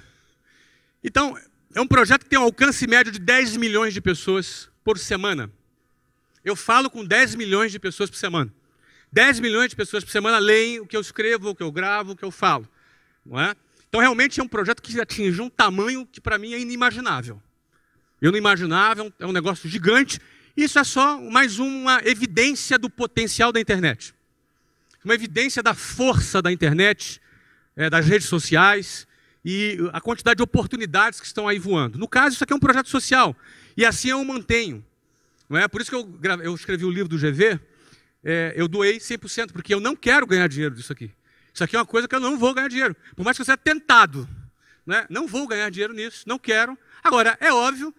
Então, 1.03 1.37
é 1.73 1.81
um 1.81 1.87
projeto 1.87 2.23
que 2.23 2.29
tem 2.29 2.39
um 2.39 2.43
alcance 2.43 2.85
médio 2.87 3.11
de 3.11 3.19
10 3.19 3.57
milhões 3.57 3.93
de 3.93 4.01
pessoas 4.01 4.69
por 4.83 4.97
semana. 4.97 5.51
Eu 6.43 6.55
falo 6.55 6.89
com 6.89 7.05
10 7.05 7.35
milhões 7.35 7.71
de 7.71 7.79
pessoas 7.79 8.09
por 8.09 8.17
semana. 8.17 8.53
10 9.11 9.39
milhões 9.39 9.69
de 9.69 9.75
pessoas 9.75 10.03
por 10.03 10.11
semana 10.11 10.37
leem 10.37 10.79
o 10.79 10.85
que 10.85 10.97
eu 10.97 11.01
escrevo, 11.01 11.49
o 11.49 11.55
que 11.55 11.63
eu 11.63 11.71
gravo, 11.71 12.11
o 12.11 12.15
que 12.15 12.25
eu 12.25 12.31
falo. 12.31 12.67
Não 13.25 13.39
é? 13.39 13.55
Então, 13.87 14.01
realmente 14.01 14.39
é 14.39 14.43
um 14.43 14.47
projeto 14.47 14.81
que 14.81 14.99
atinge 14.99 15.41
um 15.41 15.49
tamanho 15.49 16.05
que 16.05 16.19
para 16.19 16.37
mim 16.37 16.53
é 16.53 16.59
inimaginável. 16.59 17.41
Eu 18.21 18.31
não 18.31 18.37
imaginava, 18.37 19.13
é 19.19 19.25
um 19.25 19.29
é 19.29 19.33
negócio 19.33 19.69
gigante 19.69 20.19
isso 20.57 20.79
é 20.79 20.83
só 20.83 21.21
mais 21.21 21.59
uma 21.59 22.01
evidência 22.03 22.79
do 22.79 22.89
potencial 22.89 23.51
da 23.51 23.59
internet. 23.59 24.11
Uma 25.05 25.13
evidência 25.13 25.61
da 25.61 25.75
força 25.75 26.41
da 26.41 26.51
internet, 26.51 27.21
é, 27.75 27.91
das 27.91 28.07
redes 28.07 28.27
sociais 28.27 29.06
e 29.49 29.77
a 29.93 30.01
quantidade 30.01 30.35
de 30.35 30.43
oportunidades 30.43 31.21
que 31.21 31.25
estão 31.25 31.47
aí 31.47 31.57
voando. 31.57 31.97
No 31.97 32.05
caso, 32.05 32.35
isso 32.35 32.43
aqui 32.43 32.51
é 32.51 32.55
um 32.57 32.59
projeto 32.59 32.89
social. 32.89 33.33
E 33.77 33.85
assim 33.85 34.09
eu 34.09 34.21
mantenho. 34.25 34.85
Não 35.47 35.57
é? 35.57 35.69
Por 35.69 35.79
isso 35.79 35.89
que 35.89 35.95
eu, 35.95 36.19
eu 36.43 36.53
escrevi 36.53 36.83
o 36.83 36.91
livro 36.91 37.07
do 37.07 37.17
GV, 37.17 37.57
é, 38.25 38.53
eu 38.57 38.67
doei 38.67 38.97
100%, 38.97 39.53
porque 39.53 39.73
eu 39.73 39.79
não 39.79 39.95
quero 39.95 40.27
ganhar 40.27 40.49
dinheiro 40.49 40.75
disso 40.75 40.91
aqui. 40.91 41.09
Isso 41.53 41.63
aqui 41.63 41.77
é 41.77 41.79
uma 41.79 41.85
coisa 41.85 42.09
que 42.09 42.13
eu 42.13 42.19
não 42.19 42.37
vou 42.37 42.53
ganhar 42.53 42.67
dinheiro. 42.67 42.93
Por 43.15 43.23
mais 43.23 43.37
que 43.37 43.41
eu 43.41 43.45
seja 43.45 43.55
tentado. 43.55 44.27
Né? 44.85 45.05
Não 45.09 45.25
vou 45.25 45.47
ganhar 45.47 45.71
dinheiro 45.71 45.93
nisso, 45.93 46.25
não 46.27 46.37
quero. 46.37 46.77
Agora, 47.01 47.37
é 47.39 47.53
óbvio 47.53 47.95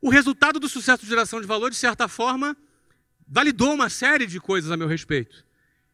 o 0.00 0.08
resultado 0.08 0.58
do 0.58 0.70
sucesso 0.70 1.02
de 1.02 1.08
geração 1.10 1.38
de 1.38 1.46
valor, 1.46 1.68
de 1.68 1.76
certa 1.76 2.08
forma, 2.08 2.56
validou 3.26 3.74
uma 3.74 3.90
série 3.90 4.26
de 4.26 4.40
coisas 4.40 4.70
a 4.70 4.76
meu 4.76 4.88
respeito. 4.88 5.44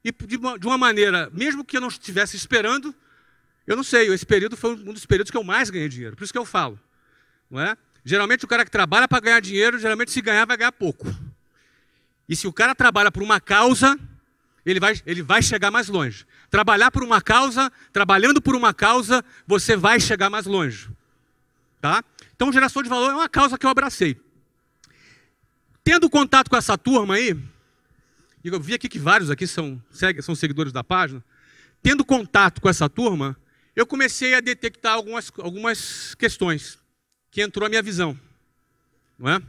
E 0.05 0.13
de 0.13 0.67
uma 0.69 0.79
maneira, 0.79 1.29
mesmo 1.33 1.65
que 1.65 1.77
eu 1.77 1.81
não 1.81 1.89
estivesse 1.89 2.37
esperando, 2.37 2.95
eu 3.67 3.77
não 3.77 3.83
sei, 3.83 4.13
esse 4.13 4.27
período 4.27 4.57
foi 4.57 4.75
um 4.75 4.93
dos 4.93 5.07
períodos 5.07 5.31
que 5.31 5.37
eu 5.37 5.45
mais 5.45 5.71
ganhei 5.71 5.89
dinheiro. 5.89 6.17
Por 6.17 6.25
isso 6.25 6.33
que 6.33 6.39
eu 6.39 6.45
falo. 6.45 6.79
Não 7.51 7.61
é? 7.61 7.77
Geralmente 8.05 8.45
o 8.45 8.49
cara 8.49 8.65
que 8.65 8.71
trabalha 8.71 9.09
para 9.09 9.21
ganhar 9.21 9.41
dinheiro, 9.41 9.79
geralmente 9.79 10.11
se 10.11 10.21
ganhar, 10.21 10.45
vai 10.45 10.57
ganhar 10.57 10.73
pouco. 10.73 11.07
E 12.29 12.37
se 12.37 12.47
o 12.47 12.53
cara 12.53 12.75
trabalha 12.75 13.11
por 13.11 13.23
uma 13.23 13.41
causa, 13.41 13.99
ele 14.65 14.79
vai, 14.79 14.95
ele 15.07 15.23
vai 15.23 15.43
chegar 15.43 15.71
mais 15.71 15.89
longe. 15.89 16.27
Trabalhar 16.51 16.91
por 16.91 17.03
uma 17.03 17.21
causa, 17.21 17.73
trabalhando 17.93 18.41
por 18.41 18.55
uma 18.55 18.75
causa, 18.75 19.25
você 19.47 19.77
vai 19.77 19.99
chegar 19.99 20.29
mais 20.29 20.47
longe. 20.47 20.91
Tá? 21.81 22.03
Então, 22.35 22.53
geração 22.53 22.83
de 22.83 22.89
valor 22.89 23.11
é 23.11 23.15
uma 23.15 23.29
causa 23.29 23.59
que 23.59 23.65
eu 23.65 23.71
abracei. 23.71 24.19
Tendo 25.83 26.09
contato 26.09 26.49
com 26.49 26.57
essa 26.57 26.79
turma 26.79 27.15
aí, 27.15 27.39
e 28.43 28.49
eu 28.49 28.61
vi 28.61 28.75
aqui 28.75 28.89
que 28.89 28.99
vários 28.99 29.31
aqui 29.31 29.47
são, 29.47 29.83
são 30.23 30.35
seguidores 30.35 30.73
da 30.73 30.83
página, 30.83 31.23
tendo 31.83 32.05
contato 32.05 32.61
com 32.61 32.69
essa 32.69 32.89
turma, 32.89 33.37
eu 33.75 33.87
comecei 33.87 34.35
a 34.35 34.41
detectar 34.41 34.95
algumas, 34.95 35.33
algumas 35.39 36.15
questões 36.15 36.79
que 37.31 37.43
entrou 37.43 37.67
a 37.67 37.69
minha 37.69 37.83
visão. 37.83 38.19
Não 39.19 39.31
é? 39.31 39.43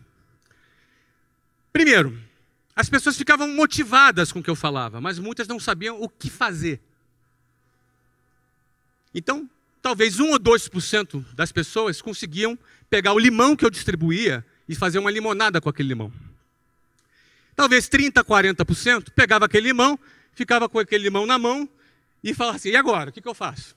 Primeiro, 1.72 2.20
as 2.76 2.90
pessoas 2.90 3.16
ficavam 3.18 3.48
motivadas 3.48 4.32
com 4.32 4.40
o 4.40 4.44
que 4.44 4.50
eu 4.50 4.56
falava, 4.56 5.00
mas 5.00 5.20
muitas 5.20 5.48
não 5.48 5.60
sabiam 5.60 6.02
o 6.02 6.10
que 6.10 6.30
fazer. 6.30 6.82
Então, 9.14 9.50
talvez 9.82 10.20
1 10.20 10.32
ou 10.32 10.40
2% 10.40 11.24
das 11.34 11.52
pessoas 11.52 12.02
conseguiam 12.02 12.58
pegar 12.90 13.14
o 13.14 13.20
limão 13.20 13.56
que 13.56 13.64
eu 13.64 13.70
distribuía 13.70 14.46
e 14.68 14.76
fazer 14.76 15.00
uma 15.00 15.12
limonada 15.12 15.62
com 15.62 15.70
aquele 15.70 15.90
limão. 15.90 16.12
Talvez 17.56 17.88
30%, 17.88 18.24
40% 18.24 19.12
pegava 19.12 19.46
aquele 19.46 19.68
limão, 19.68 19.98
ficava 20.34 20.68
com 20.68 20.80
aquele 20.80 21.04
limão 21.04 21.26
na 21.26 21.40
mão 21.40 21.70
e 22.24 22.34
falava 22.34 22.58
assim: 22.58 22.70
e 22.70 22.76
agora? 22.76 23.10
O 23.10 23.14
que, 23.14 23.22
que 23.22 23.28
eu 23.28 23.34
faço? 23.34 23.76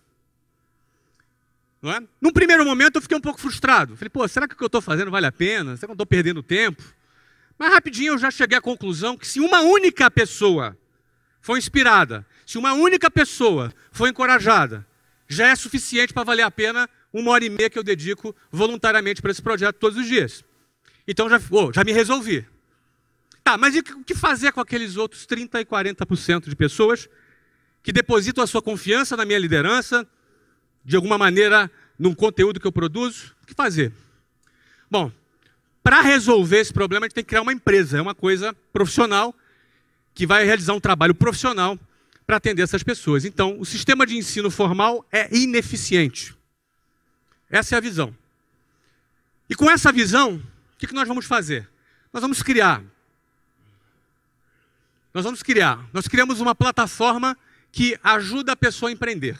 Não 1.80 1.92
é? 1.92 2.02
Num 2.20 2.32
primeiro 2.32 2.64
momento 2.64 2.96
eu 2.96 3.02
fiquei 3.02 3.16
um 3.16 3.20
pouco 3.20 3.40
frustrado. 3.40 3.96
Falei, 3.96 4.10
pô, 4.10 4.26
será 4.26 4.48
que 4.48 4.54
o 4.54 4.56
que 4.56 4.62
eu 4.62 4.66
estou 4.66 4.80
fazendo 4.80 5.10
vale 5.10 5.26
a 5.26 5.32
pena? 5.32 5.76
Será 5.76 5.86
que 5.86 5.92
eu 5.92 5.94
estou 5.94 6.06
perdendo 6.06 6.42
tempo? 6.42 6.82
Mas 7.58 7.72
rapidinho 7.72 8.14
eu 8.14 8.18
já 8.18 8.30
cheguei 8.30 8.56
à 8.58 8.60
conclusão 8.60 9.16
que 9.16 9.26
se 9.26 9.40
uma 9.40 9.60
única 9.60 10.10
pessoa 10.10 10.76
foi 11.40 11.58
inspirada, 11.58 12.26
se 12.46 12.58
uma 12.58 12.72
única 12.72 13.10
pessoa 13.10 13.72
foi 13.90 14.10
encorajada, 14.10 14.86
já 15.28 15.48
é 15.48 15.56
suficiente 15.56 16.12
para 16.12 16.24
valer 16.24 16.42
a 16.42 16.50
pena 16.50 16.88
uma 17.12 17.30
hora 17.32 17.44
e 17.44 17.50
meia 17.50 17.70
que 17.70 17.78
eu 17.78 17.82
dedico 17.82 18.34
voluntariamente 18.50 19.20
para 19.20 19.30
esse 19.30 19.42
projeto 19.42 19.76
todos 19.76 19.98
os 19.98 20.06
dias. 20.06 20.44
Então 21.06 21.28
já, 21.28 21.40
oh, 21.50 21.72
já 21.72 21.84
me 21.84 21.92
resolvi. 21.92 22.46
Tá, 23.42 23.56
mas 23.56 23.74
e 23.74 23.78
o 23.78 24.04
que 24.04 24.14
fazer 24.14 24.52
com 24.52 24.60
aqueles 24.60 24.96
outros 24.96 25.26
30% 25.26 25.60
e 25.60 25.64
40% 25.64 26.48
de 26.48 26.56
pessoas 26.56 27.08
que 27.82 27.92
depositam 27.92 28.44
a 28.44 28.46
sua 28.46 28.60
confiança 28.60 29.16
na 29.16 29.24
minha 29.24 29.38
liderança, 29.38 30.06
de 30.88 30.96
alguma 30.96 31.18
maneira, 31.18 31.70
num 31.98 32.14
conteúdo 32.14 32.58
que 32.58 32.66
eu 32.66 32.72
produzo? 32.72 33.36
O 33.42 33.46
que 33.46 33.52
fazer? 33.52 33.92
Bom, 34.90 35.12
para 35.82 36.00
resolver 36.00 36.60
esse 36.60 36.72
problema, 36.72 37.04
a 37.04 37.06
gente 37.06 37.14
tem 37.14 37.22
que 37.22 37.28
criar 37.28 37.42
uma 37.42 37.52
empresa, 37.52 37.98
é 37.98 38.00
uma 38.00 38.14
coisa 38.14 38.54
profissional, 38.72 39.34
que 40.14 40.26
vai 40.26 40.46
realizar 40.46 40.72
um 40.72 40.80
trabalho 40.80 41.14
profissional 41.14 41.78
para 42.26 42.38
atender 42.38 42.62
essas 42.62 42.82
pessoas. 42.82 43.26
Então, 43.26 43.60
o 43.60 43.66
sistema 43.66 44.06
de 44.06 44.16
ensino 44.16 44.50
formal 44.50 45.06
é 45.12 45.28
ineficiente. 45.36 46.34
Essa 47.50 47.74
é 47.74 47.76
a 47.76 47.82
visão. 47.82 48.16
E 49.46 49.54
com 49.54 49.70
essa 49.70 49.92
visão, 49.92 50.42
o 50.74 50.78
que 50.78 50.90
nós 50.94 51.06
vamos 51.06 51.26
fazer? 51.26 51.68
Nós 52.10 52.22
vamos 52.22 52.42
criar. 52.42 52.82
Nós 55.12 55.22
vamos 55.22 55.42
criar. 55.42 55.86
Nós 55.92 56.08
criamos 56.08 56.40
uma 56.40 56.54
plataforma 56.54 57.36
que 57.70 57.98
ajuda 58.02 58.52
a 58.52 58.56
pessoa 58.56 58.88
a 58.88 58.92
empreender. 58.94 59.38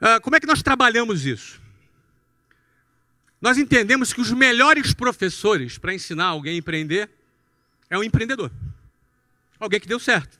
Uh, 0.00 0.20
como 0.22 0.36
é 0.36 0.40
que 0.40 0.46
nós 0.46 0.62
trabalhamos 0.62 1.26
isso? 1.26 1.60
Nós 3.40 3.56
entendemos 3.56 4.12
que 4.12 4.20
os 4.20 4.32
melhores 4.32 4.92
professores 4.92 5.78
para 5.78 5.94
ensinar 5.94 6.26
alguém 6.26 6.54
a 6.54 6.58
empreender 6.58 7.10
é 7.88 7.98
um 7.98 8.02
empreendedor. 8.02 8.50
Alguém 9.58 9.80
que 9.80 9.88
deu 9.88 9.98
certo. 9.98 10.38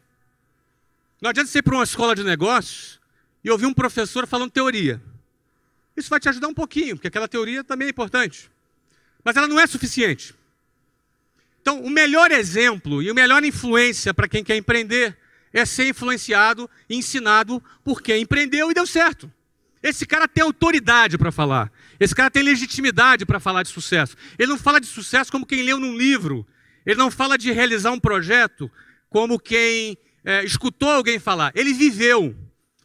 Não 1.21 1.31
adianta 1.31 1.51
você 1.51 1.59
ir 1.59 1.63
para 1.63 1.75
uma 1.75 1.85
escola 1.85 2.15
de 2.15 2.23
negócios 2.23 3.01
e 3.43 3.51
ouvir 3.51 3.67
um 3.67 3.75
professor 3.75 4.27
falando 4.27 4.51
teoria. 4.51 5.03
Isso 5.97 6.11
vai 6.11 6.21
te 6.21 6.29
ajudar 6.29 6.49
um 6.49 6.55
pouquinho, 6.55 6.97
porque 6.97 7.09
aquela 7.09 7.27
teoria 7.27 7.65
também 7.65 7.87
é 7.87 7.91
importante. 7.91 8.51
Mas 9.25 9.37
ela 9.37 9.49
não 9.49 9.59
é 9.59 9.67
suficiente. 9.67 10.35
Então, 11.61 11.83
o 11.83 11.91
melhor 11.91 12.31
exemplo 12.31 13.03
e 13.03 13.11
a 13.11 13.15
melhor 13.15 13.45
influência 13.45 14.15
para 14.15 14.29
quem 14.29 14.45
quer 14.45 14.57
empreender 14.57 15.19
é 15.53 15.65
ser 15.65 15.89
influenciado 15.89 16.71
e 16.89 16.97
ensinado 16.97 17.63
por 17.83 18.01
quem 18.01 18.23
empreendeu 18.23 18.71
e 18.71 18.75
deu 18.75 18.87
certo. 18.87 19.31
Esse 19.89 20.07
cara 20.07 20.29
tem 20.29 20.43
autoridade 20.43 21.17
para 21.17 21.33
falar. 21.33 21.73
Esse 21.99 22.15
cara 22.15 22.31
tem 22.31 22.43
legitimidade 22.43 23.25
para 23.25 23.41
falar 23.41 23.63
de 23.63 23.71
sucesso. 23.71 24.17
Ele 24.39 24.51
não 24.51 24.59
fala 24.59 24.81
de 24.81 24.87
sucesso 24.87 25.33
como 25.33 25.47
quem 25.47 25.63
leu 25.63 25.79
num 25.79 25.97
livro. 25.97 26.47
Ele 26.85 26.97
não 26.97 27.11
fala 27.11 27.37
de 27.37 27.51
realizar 27.51 27.91
um 27.91 28.01
projeto 28.01 28.71
como 29.09 29.39
quem 29.39 29.97
é, 30.25 30.45
escutou 30.45 30.91
alguém 30.91 31.19
falar. 31.19 31.53
Ele 31.55 31.73
viveu. 31.73 32.37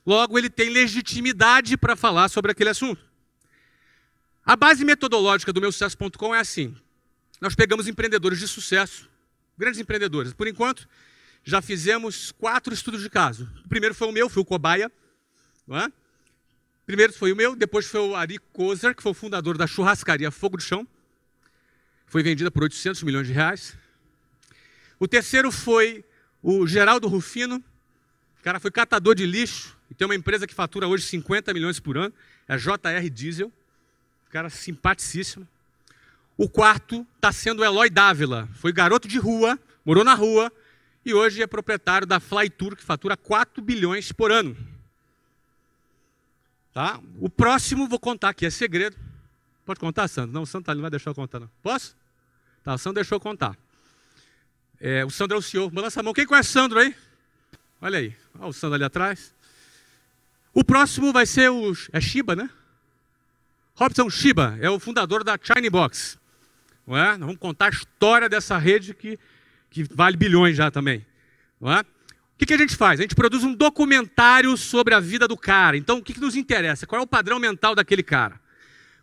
Logo, 0.06 0.38
ele 0.38 0.50
tem 0.50 0.70
legitimidade 0.70 1.78
para 1.78 1.96
falar 1.96 2.30
sobre 2.30 2.52
aquele 2.52 2.70
assunto. 2.70 3.02
A 4.46 4.56
base 4.56 4.84
metodológica 4.84 5.54
do 5.54 5.62
meu 5.62 5.72
sucesso.com 5.72 6.36
é 6.36 6.40
assim: 6.40 6.76
nós 7.40 7.56
pegamos 7.56 7.88
empreendedores 7.88 8.40
de 8.40 8.48
sucesso, 8.48 9.10
grandes 9.58 9.80
empreendedores. 9.80 10.34
Por 10.34 10.48
enquanto, 10.48 10.88
já 11.44 11.62
fizemos 11.62 12.32
quatro 12.32 12.74
estudos 12.74 13.02
de 13.02 13.10
caso. 13.10 13.50
O 13.66 13.70
primeiro 13.70 13.96
foi 13.96 14.08
o 14.08 14.12
meu, 14.12 14.30
foi 14.30 14.42
o 14.42 14.46
Cobaia. 14.46 14.92
Não 15.66 15.78
é? 15.78 15.92
Primeiro 16.86 17.14
foi 17.14 17.32
o 17.32 17.36
meu, 17.36 17.56
depois 17.56 17.86
foi 17.86 18.02
o 18.02 18.16
Ari 18.16 18.40
Kozer, 18.52 18.96
que 18.96 19.02
foi 19.02 19.12
o 19.12 19.16
fundador 19.16 19.58
da 19.58 19.66
churrascaria 19.66 20.30
Fogo 20.32 20.58
do 20.58 20.64
Chão. 20.64 20.88
Foi 22.06 22.22
vendida 22.22 22.52
por 22.52 22.64
800 22.64 23.04
milhões 23.04 23.28
de 23.28 23.34
reais. 23.34 23.76
O 25.00 25.08
terceiro 25.08 25.52
foi 25.52 26.04
o 26.42 26.68
Geraldo 26.68 27.08
Rufino. 27.08 27.64
O 28.40 28.44
cara 28.44 28.60
foi 28.60 28.70
catador 28.70 29.16
de 29.16 29.26
lixo 29.26 29.78
e 29.90 29.94
tem 29.94 30.06
uma 30.06 30.16
empresa 30.16 30.46
que 30.46 30.54
fatura 30.54 30.88
hoje 30.88 31.06
50 31.06 31.54
milhões 31.54 31.80
por 31.80 31.98
ano. 31.98 32.14
É 32.48 32.54
a 32.54 32.58
JR 32.58 33.10
Diesel 33.10 33.52
cara 34.34 34.50
simpaticíssimo. 34.50 35.48
O 36.36 36.50
quarto 36.50 37.06
está 37.18 37.32
sendo 37.32 37.60
o 37.60 37.64
Eloy 37.64 37.88
Dávila. 37.88 38.50
Foi 38.56 38.74
garoto 38.74 39.08
de 39.08 39.20
rua, 39.20 39.60
morou 39.86 40.04
na 40.04 40.16
rua 40.16 40.52
e 41.06 41.14
hoje 41.14 41.44
é 41.44 41.46
proprietário 41.46 42.08
da 42.08 42.20
Fly 42.20 42.50
Tour, 42.50 42.76
que 42.76 42.84
fatura 42.84 43.16
4 43.16 43.62
bilhões 43.62 44.12
por 44.12 44.32
ano. 44.32 44.58
Tá? 46.74 47.00
O 47.20 47.30
próximo 47.30 47.88
vou 47.88 48.00
contar 48.00 48.30
aqui, 48.30 48.46
é 48.46 48.50
segredo. 48.50 48.98
Pode 49.66 49.80
contar, 49.80 50.08
Sandro? 50.08 50.34
Não, 50.34 50.42
o 50.42 50.46
Sandro 50.46 50.66
tá 50.66 50.74
não 50.74 50.82
vai 50.82 50.90
deixar 50.90 51.12
eu 51.12 51.16
contar, 51.16 51.40
não. 51.40 51.50
Posso? 51.62 51.96
Tá, 52.64 52.74
o 52.74 52.78
Sandro 52.78 52.96
deixou 52.96 53.18
eu 53.18 53.20
contar. 53.20 53.56
É, 54.80 55.06
o 55.06 55.10
Sandro 55.10 55.38
é 55.38 55.40
o 55.40 55.42
senhor. 55.42 55.70
Balança 55.70 56.00
a 56.00 56.04
mão. 56.04 56.14
Quem 56.14 56.26
conhece 56.26 56.50
o 56.50 56.52
Sandro 56.54 56.80
aí? 56.80 56.96
Olha 57.80 58.00
aí. 58.00 58.16
Olha 58.40 58.48
o 58.48 58.54
Sandro 58.54 58.76
ali 58.76 58.84
atrás. 58.84 59.34
O 60.54 60.64
próximo 60.64 61.14
vai 61.14 61.26
ser 61.26 61.50
o. 61.50 61.74
É 61.92 62.02
Shiba, 62.02 62.36
né? 62.36 62.50
Robson 63.76 64.10
Shiba 64.10 64.58
é 64.60 64.70
o 64.70 64.80
fundador 64.80 65.24
da 65.24 65.38
China 65.42 65.70
Box. 65.70 66.20
Não 66.86 66.98
é? 66.98 67.12
Nós 67.12 67.20
vamos 67.20 67.38
contar 67.38 67.68
a 67.68 67.70
história 67.70 68.28
dessa 68.28 68.58
rede 68.58 68.94
que, 68.94 69.18
que 69.70 69.84
vale 69.84 70.18
bilhões 70.18 70.58
já 70.58 70.70
também. 70.70 71.06
Não 71.60 71.72
é? 71.72 71.84
Que, 72.44 72.48
que, 72.48 72.54
a 72.56 72.58
gente 72.58 72.76
faz? 72.76 73.00
A 73.00 73.04
gente 73.04 73.16
produz 73.16 73.44
um 73.44 73.54
documentário 73.54 74.56
sobre 74.58 74.94
a 74.94 75.00
vida 75.00 75.28
do 75.28 75.38
cara. 75.38 75.78
Então, 75.78 76.00
o 76.00 76.04
que, 76.04 76.14
que 76.14 76.20
nos 76.20 76.36
interessa? 76.36 76.86
Qual 76.86 77.00
é 77.00 77.04
o 77.04 77.08
padrão 77.08 77.40
mental 77.40 77.74
daquele 77.74 78.04
cara? 78.04 78.40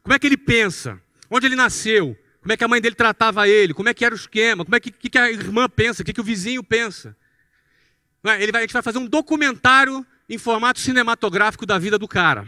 Como 0.03 0.15
é 0.15 0.19
que 0.19 0.27
ele 0.27 0.37
pensa? 0.37 1.01
Onde 1.31 1.47
ele 1.47 1.57
nasceu? 1.57 2.17
Como 2.41 2.53
é 2.53 2.57
que 2.57 2.65
a 2.65 2.69
mãe 2.69 2.81
dele 2.81 2.95
tratava 2.95 3.49
ele? 3.49 3.73
Como 3.73 3.89
é 3.89 3.95
que 3.95 4.05
era 4.05 4.15
o 4.15 4.19
esquema? 4.19 4.65
Como 4.65 4.77
é 4.77 4.81
que, 4.81 4.91
que 4.91 5.19
a 5.19 5.31
irmã 5.31 5.69
pensa? 5.69 6.03
O 6.03 6.05
que, 6.05 6.13
que 6.13 6.21
o 6.21 6.25
vizinho 6.25 6.63
pensa? 6.63 7.17
É? 8.25 8.43
Ele 8.43 8.53
vai, 8.53 8.61
a 8.61 8.63
gente 8.65 8.73
vai 8.73 8.83
fazer 8.83 8.99
um 8.99 9.07
documentário 9.07 10.05
em 10.29 10.39
formato 10.39 10.79
cinematográfico 10.79 11.65
da 11.65 11.79
vida 11.79 11.99
do 11.99 12.07
cara 12.07 12.47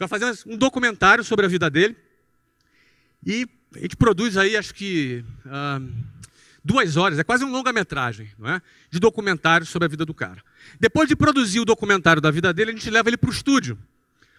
vai 0.00 0.08
fazer 0.08 0.48
um 0.48 0.56
documentário 0.56 1.22
sobre 1.22 1.44
a 1.44 1.48
vida 1.48 1.68
dele. 1.68 1.96
E 3.24 3.46
a 3.76 3.80
gente 3.80 3.96
produz 3.96 4.36
aí, 4.36 4.56
acho 4.56 4.74
que, 4.74 5.22
uh, 5.44 5.92
duas 6.64 6.96
horas, 6.96 7.18
é 7.18 7.24
quase 7.24 7.44
um 7.44 7.50
longa-metragem, 7.50 8.30
não 8.38 8.50
é? 8.50 8.62
De 8.90 9.00
documentário 9.00 9.66
sobre 9.66 9.86
a 9.86 9.88
vida 9.88 10.04
do 10.04 10.14
cara. 10.14 10.42
Depois 10.78 11.08
de 11.08 11.16
produzir 11.16 11.60
o 11.60 11.64
documentário 11.64 12.20
da 12.20 12.30
vida 12.30 12.52
dele, 12.52 12.70
a 12.70 12.74
gente 12.74 12.90
leva 12.90 13.08
ele 13.08 13.16
para 13.16 13.30
o 13.30 13.32
estúdio, 13.32 13.78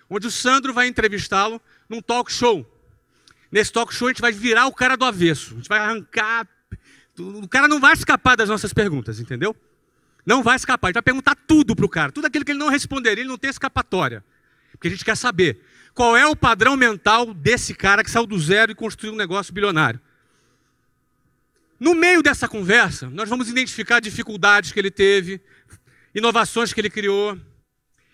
onde 0.10 0.28
o 0.28 0.32
Sandro 0.32 0.74
vai 0.74 0.88
entrevistá-lo 0.88 1.62
num 1.90 2.02
talk 2.02 2.32
show. 2.32 2.66
Nesse 3.52 3.72
talk 3.72 3.94
show 3.94 4.08
a 4.08 4.12
gente 4.12 4.22
vai 4.22 4.32
virar 4.32 4.68
o 4.68 4.74
cara 4.74 4.96
do 4.96 5.06
avesso, 5.06 5.54
a 5.54 5.58
gente 5.58 5.70
vai 5.70 5.80
arrancar. 5.80 6.48
O 7.18 7.48
cara 7.48 7.68
não 7.68 7.80
vai 7.80 7.94
escapar 7.94 8.36
das 8.36 8.48
nossas 8.48 8.74
perguntas, 8.74 9.20
entendeu? 9.20 9.56
Não 10.26 10.44
vai 10.44 10.56
escapar, 10.56 10.88
a 10.88 10.90
gente 10.90 10.96
vai 10.96 11.04
perguntar 11.04 11.36
tudo 11.36 11.76
para 11.76 11.86
o 11.86 11.90
cara, 11.90 12.12
tudo 12.12 12.28
aquilo 12.28 12.46
que 12.46 12.52
ele 12.52 12.60
não 12.60 12.70
responderia, 12.70 13.24
ele 13.24 13.30
não 13.30 13.38
tem 13.38 13.50
escapatória. 13.50 14.24
Porque 14.72 14.88
a 14.88 14.92
gente 14.92 15.04
quer 15.04 15.18
saber 15.18 15.64
qual 15.94 16.16
é 16.16 16.26
o 16.26 16.36
padrão 16.36 16.78
mental 16.78 17.34
desse 17.34 17.74
cara 17.74 18.04
que 18.04 18.10
saiu 18.10 18.26
do 18.26 18.40
zero 18.40 18.72
e 18.72 18.76
construiu 18.76 19.14
um 19.14 19.18
negócio 19.18 19.54
bilionário. 19.54 20.00
No 21.82 21.96
meio 21.96 22.22
dessa 22.22 22.48
conversa, 22.48 23.10
nós 23.10 23.28
vamos 23.28 23.50
identificar 23.50 24.00
dificuldades 24.00 24.72
que 24.72 24.80
ele 24.80 24.92
teve, 24.92 25.42
inovações 26.14 26.72
que 26.72 26.80
ele 26.80 26.92
criou. 26.92 27.36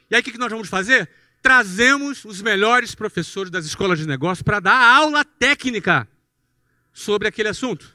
E 0.09 0.15
aí 0.15 0.21
o 0.21 0.23
que 0.23 0.37
nós 0.37 0.49
vamos 0.49 0.69
fazer? 0.69 1.09
Trazemos 1.41 2.23
os 2.23 2.41
melhores 2.41 2.95
professores 2.95 3.51
das 3.51 3.65
escolas 3.65 3.99
de 3.99 4.07
negócio 4.07 4.45
para 4.45 4.61
dar 4.61 4.95
aula 4.95 5.25
técnica 5.25 6.07
sobre 6.93 7.27
aquele 7.27 7.49
assunto. 7.49 7.93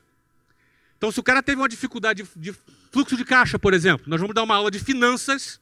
Então, 0.99 1.11
se 1.11 1.19
o 1.19 1.23
cara 1.23 1.43
teve 1.43 1.59
uma 1.59 1.71
dificuldade 1.71 2.23
de, 2.37 2.55
fluxo 2.93 3.17
de 3.17 3.25
caixa, 3.25 3.59
por 3.59 3.73
exemplo, 3.73 4.05
nós 4.07 4.21
vamos 4.21 4.35
dar 4.35 4.43
uma 4.43 4.55
aula 4.55 4.71
de 4.71 4.79
finanças 4.79 5.59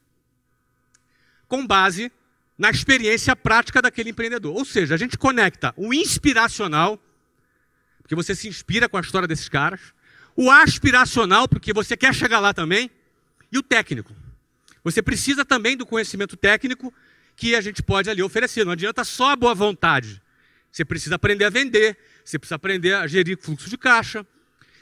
com 1.47 1.65
base 1.65 2.11
na 2.59 2.69
experiência 2.69 3.37
prática 3.37 3.81
daquele 3.81 4.11
empreendedor. 4.11 4.57
Ou 4.57 4.65
seja, 4.65 4.97
a 4.97 4.99
gente 4.99 5.17
conecta 5.17 5.73
o 5.77 5.95
inspiracional, 5.95 7.01
porque 8.03 8.17
você 8.17 8.35
se 8.35 8.49
inspira 8.49 8.89
com 8.89 8.97
a 8.97 9.01
história 9.01 9.29
desses 9.29 9.49
caras, 9.49 9.81
o 10.37 10.51
aspiracional, 10.51 11.49
porque 11.49 11.73
você 11.73 11.97
quer 11.97 12.15
chegar 12.15 12.41
lá 12.41 12.55
também, 12.55 12.91
e 13.53 13.59
o 13.59 13.63
técnico. 13.63 14.15
Você 14.83 15.03
precisa 15.03 15.45
também 15.45 15.77
do 15.77 15.85
conhecimento 15.85 16.37
técnico 16.37 16.93
que 17.37 17.55
a 17.55 17.61
gente 17.61 17.83
pode 17.83 18.09
ali 18.09 18.23
oferecer. 18.23 18.65
Não 18.65 18.73
adianta 18.73 19.05
só 19.05 19.33
a 19.33 19.37
boa 19.37 19.55
vontade. 19.55 20.23
Você 20.71 20.85
precisa 20.85 21.17
aprender 21.17 21.45
a 21.45 21.51
vender, 21.51 21.99
você 22.25 22.39
precisa 22.39 22.55
aprender 22.55 22.95
a 22.95 23.07
gerir 23.07 23.39
fluxo 23.41 23.69
de 23.69 23.77
caixa, 23.77 24.25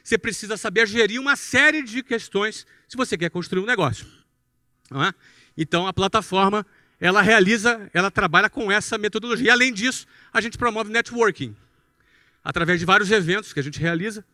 você 0.03 0.19
precisa 0.19 0.57
saber 0.57 0.87
gerir 0.87 1.21
uma 1.21 1.37
série 1.37 1.83
de 1.83 2.03
questões 2.03 2.67
se 2.87 2.97
você 2.97 3.17
quer 3.17 3.31
construir 3.31 3.63
um 3.63 3.67
negócio. 3.67 4.07
É? 4.91 5.15
Então, 5.57 5.87
a 5.87 5.93
plataforma 5.93 6.67
ela 7.01 7.23
realiza, 7.23 7.89
ela 7.95 8.11
trabalha 8.11 8.51
com 8.51 8.71
essa 8.73 8.99
metodologia. 8.99 9.47
E 9.47 9.51
além 9.51 9.73
disso, 9.73 10.07
a 10.33 10.41
gente 10.41 10.59
promove 10.59 10.91
networking 10.91 11.55
através 12.43 12.81
de 12.81 12.87
vários 12.87 13.11
eventos 13.11 13.53
que 13.53 13.61
a 13.61 13.63
gente 13.63 13.79
realiza, 13.79 14.25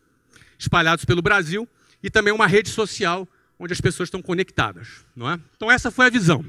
espalhados 0.64 1.04
pelo 1.04 1.22
Brasil, 1.22 1.68
e 2.02 2.10
também 2.10 2.32
uma 2.32 2.46
rede 2.46 2.68
social 2.68 3.28
onde 3.58 3.72
as 3.72 3.80
pessoas 3.80 4.08
estão 4.08 4.20
conectadas. 4.20 5.04
Não 5.14 5.30
é? 5.30 5.40
Então 5.56 5.70
essa 5.70 5.90
foi 5.90 6.06
a 6.06 6.10
visão. 6.10 6.44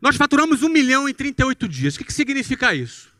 Nós 0.00 0.16
faturamos 0.16 0.62
1 0.62 0.68
milhão 0.68 1.08
em 1.08 1.12
38 1.12 1.68
dias. 1.68 1.94
O 1.94 1.98
que, 1.98 2.04
que 2.04 2.12
significa 2.12 2.74
isso? 2.74 3.12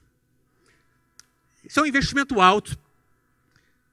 Isso 1.65 1.79
é 1.79 1.83
um 1.83 1.87
investimento 1.87 2.41
alto. 2.41 2.79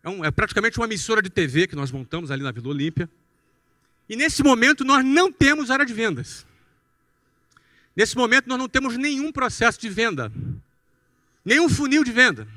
É, 0.01 0.09
um, 0.09 0.23
é 0.23 0.31
praticamente 0.31 0.79
uma 0.79 0.85
emissora 0.85 1.21
de 1.21 1.29
TV 1.29 1.67
que 1.67 1.75
nós 1.75 1.91
montamos 1.91 2.31
ali 2.31 2.43
na 2.43 2.51
Vila 2.51 2.69
Olímpia. 2.69 3.09
E 4.07 4.15
nesse 4.15 4.41
momento 4.41 4.85
nós 4.85 5.03
não 5.03 5.31
temos 5.31 5.69
área 5.69 5.85
de 5.85 5.93
vendas. 5.93 6.45
Nesse 7.97 8.15
momento, 8.15 8.47
nós 8.47 8.59
não 8.59 8.69
temos 8.69 8.95
nenhum 8.95 9.31
processo 9.31 9.81
de 9.81 9.89
venda, 9.89 10.31
nenhum 11.43 11.67
funil 11.67 12.03
de 12.03 12.11
venda. 12.11 12.47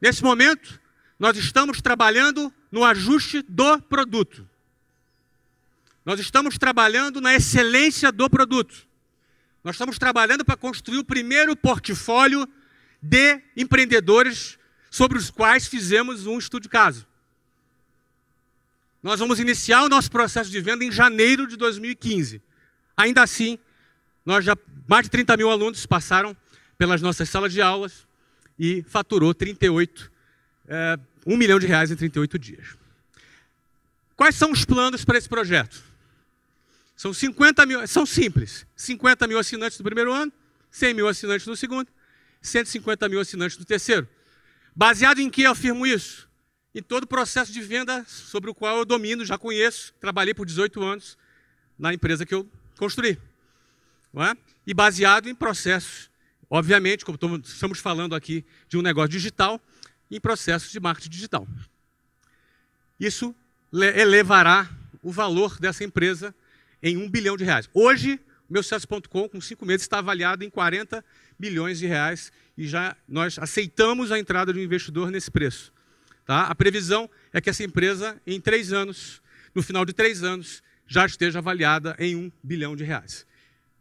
Nesse 0.00 0.22
momento, 0.22 0.80
nós 1.18 1.36
estamos 1.36 1.82
trabalhando 1.82 2.52
no 2.70 2.84
ajuste 2.84 3.42
do 3.48 3.80
produto. 3.82 4.48
Nós 6.04 6.20
estamos 6.20 6.56
trabalhando 6.56 7.20
na 7.20 7.34
excelência 7.34 8.12
do 8.12 8.30
produto. 8.30 8.86
Nós 9.64 9.74
estamos 9.74 9.98
trabalhando 9.98 10.44
para 10.44 10.56
construir 10.56 10.98
o 10.98 11.04
primeiro 11.04 11.56
portfólio 11.56 12.48
de 13.02 13.42
empreendedores 13.56 14.58
sobre 14.90 15.18
os 15.18 15.30
quais 15.30 15.66
fizemos 15.66 16.26
um 16.26 16.38
estudo 16.38 16.62
de 16.62 16.68
caso. 16.68 17.06
Nós 19.02 19.20
vamos 19.20 19.38
iniciar 19.38 19.82
o 19.82 19.88
nosso 19.88 20.10
processo 20.10 20.50
de 20.50 20.60
venda 20.60 20.84
em 20.84 20.90
janeiro 20.90 21.46
de 21.46 21.56
2015. 21.56 22.42
Ainda 22.96 23.22
assim, 23.22 23.58
nós 24.24 24.44
já, 24.44 24.56
mais 24.88 25.04
de 25.04 25.10
30 25.10 25.36
mil 25.36 25.50
alunos 25.50 25.84
passaram 25.86 26.36
pelas 26.76 27.02
nossas 27.02 27.28
salas 27.28 27.52
de 27.52 27.60
aulas 27.60 28.06
e 28.58 28.82
faturou 28.88 29.34
38, 29.34 30.10
é, 30.68 30.98
1 31.26 31.36
milhão 31.36 31.58
de 31.58 31.66
reais 31.66 31.90
em 31.90 31.96
38 31.96 32.38
dias. 32.38 32.76
Quais 34.14 34.34
são 34.34 34.52
os 34.52 34.64
planos 34.64 35.04
para 35.04 35.16
esse 35.16 35.28
projeto? 35.28 35.82
São 36.94 37.12
50 37.12 37.64
mil, 37.64 37.86
são 37.86 38.04
simples. 38.04 38.66
50 38.76 39.26
mil 39.26 39.38
assinantes 39.38 39.78
no 39.78 39.84
primeiro 39.84 40.12
ano, 40.12 40.32
100 40.70 40.94
mil 40.94 41.08
assinantes 41.08 41.46
no 41.46 41.56
segundo, 41.56 41.88
150 42.42 43.08
mil 43.08 43.20
assinantes 43.20 43.56
no 43.56 43.64
terceiro. 43.64 44.08
Baseado 44.74 45.20
em 45.20 45.30
que 45.30 45.42
eu 45.42 45.52
afirmo 45.52 45.86
isso? 45.86 46.28
Em 46.74 46.82
todo 46.82 47.04
o 47.04 47.06
processo 47.06 47.52
de 47.52 47.60
venda 47.60 48.04
sobre 48.06 48.50
o 48.50 48.54
qual 48.54 48.78
eu 48.78 48.84
domino, 48.84 49.24
já 49.24 49.38
conheço, 49.38 49.94
trabalhei 50.00 50.34
por 50.34 50.46
18 50.46 50.82
anos 50.82 51.16
na 51.78 51.94
empresa 51.94 52.26
que 52.26 52.34
eu 52.34 52.48
construí. 52.76 53.18
É? 54.16 54.36
E 54.66 54.74
baseado 54.74 55.28
em 55.28 55.34
processos, 55.34 56.10
obviamente, 56.50 57.04
como 57.04 57.16
estamos 57.44 57.78
falando 57.78 58.14
aqui 58.14 58.44
de 58.68 58.76
um 58.76 58.82
negócio 58.82 59.10
digital, 59.10 59.60
em 60.10 60.20
processos 60.20 60.70
de 60.70 60.80
marketing 60.80 61.10
digital. 61.10 61.46
Isso 62.98 63.34
elevará 63.72 64.68
o 65.02 65.10
valor 65.10 65.58
dessa 65.58 65.84
empresa 65.84 66.34
em 66.82 66.96
um 66.96 67.08
bilhão 67.08 67.36
de 67.36 67.44
reais. 67.44 67.68
Hoje, 67.72 68.20
o 68.48 68.52
meu 68.52 68.62
sucesso.com, 68.62 69.28
com 69.28 69.40
cinco 69.40 69.66
meses, 69.66 69.82
está 69.82 69.98
avaliado 69.98 70.44
em 70.44 70.50
40 70.50 71.04
milhões 71.38 71.78
de 71.78 71.86
reais 71.86 72.32
e 72.56 72.66
já 72.66 72.96
nós 73.06 73.38
aceitamos 73.38 74.10
a 74.10 74.18
entrada 74.18 74.52
de 74.52 74.58
um 74.58 74.62
investidor 74.62 75.10
nesse 75.10 75.30
preço. 75.30 75.72
Tá? 76.24 76.42
A 76.42 76.54
previsão 76.54 77.08
é 77.32 77.40
que 77.40 77.48
essa 77.48 77.62
empresa, 77.62 78.20
em 78.26 78.40
três 78.40 78.72
anos, 78.72 79.22
no 79.54 79.62
final 79.62 79.84
de 79.84 79.92
três 79.92 80.22
anos, 80.22 80.62
já 80.86 81.06
esteja 81.06 81.38
avaliada 81.38 81.94
em 81.98 82.16
um 82.16 82.32
bilhão 82.42 82.74
de 82.74 82.84
reais. 82.84 83.26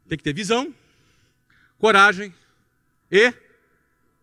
Tem 0.07 0.17
que 0.17 0.23
ter 0.23 0.33
visão, 0.33 0.73
coragem 1.77 2.33
e 3.11 3.33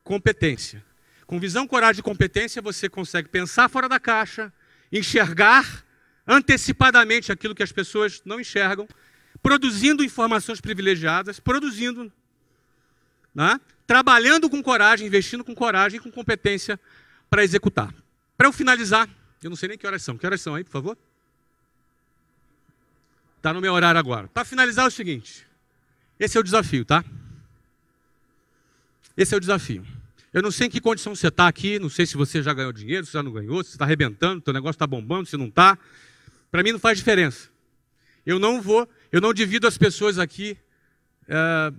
competência. 0.02 0.84
Com 1.26 1.40
visão, 1.40 1.66
coragem 1.66 2.00
e 2.00 2.02
competência, 2.02 2.60
você 2.60 2.88
consegue 2.88 3.28
pensar 3.28 3.68
fora 3.68 3.88
da 3.88 3.98
caixa, 3.98 4.52
enxergar 4.92 5.84
antecipadamente 6.26 7.32
aquilo 7.32 7.54
que 7.54 7.62
as 7.62 7.72
pessoas 7.72 8.22
não 8.24 8.40
enxergam, 8.40 8.86
produzindo 9.42 10.04
informações 10.04 10.60
privilegiadas, 10.60 11.40
produzindo, 11.40 12.12
né? 13.34 13.60
trabalhando 13.86 14.48
com 14.48 14.62
coragem, 14.62 15.06
investindo 15.06 15.44
com 15.44 15.54
coragem 15.54 15.98
e 15.98 16.02
com 16.02 16.10
competência 16.10 16.78
para 17.28 17.44
executar. 17.44 17.94
Para 18.36 18.48
eu 18.48 18.52
finalizar, 18.52 19.08
eu 19.42 19.50
não 19.50 19.56
sei 19.56 19.68
nem 19.68 19.78
que 19.78 19.86
horas 19.86 20.02
são. 20.02 20.16
Que 20.16 20.26
horas 20.26 20.40
são 20.40 20.54
aí, 20.54 20.64
por 20.64 20.72
favor? 20.72 20.98
Está 23.36 23.52
no 23.52 23.60
meu 23.60 23.74
horário 23.74 23.98
agora. 23.98 24.28
Para 24.28 24.44
finalizar 24.44 24.86
é 24.86 24.88
o 24.88 24.90
seguinte: 24.90 25.46
esse 26.18 26.36
é 26.36 26.40
o 26.40 26.42
desafio, 26.42 26.84
tá? 26.84 27.04
Esse 29.16 29.34
é 29.34 29.36
o 29.36 29.40
desafio. 29.40 29.86
Eu 30.34 30.42
não 30.42 30.50
sei 30.50 30.66
em 30.66 30.70
que 30.70 30.80
condição 30.80 31.14
você 31.14 31.28
está 31.28 31.46
aqui, 31.46 31.78
não 31.78 31.88
sei 31.88 32.04
se 32.04 32.16
você 32.16 32.42
já 32.42 32.52
ganhou 32.52 32.72
dinheiro, 32.72 33.06
se 33.06 33.12
já 33.12 33.22
não 33.22 33.30
ganhou, 33.30 33.62
se 33.62 33.70
está 33.70 33.84
arrebentando, 33.84 34.42
seu 34.44 34.52
negócio 34.52 34.74
está 34.74 34.84
bombando, 34.84 35.28
se 35.28 35.36
não 35.36 35.46
está. 35.46 35.78
Para 36.50 36.60
mim 36.60 36.72
não 36.72 36.78
faz 36.80 36.98
diferença. 36.98 37.48
Eu 38.26 38.40
não 38.40 38.60
vou, 38.60 38.88
eu 39.12 39.20
não 39.20 39.32
divido 39.32 39.64
as 39.68 39.78
pessoas 39.78 40.18
aqui 40.18 40.58
é, 41.28 41.72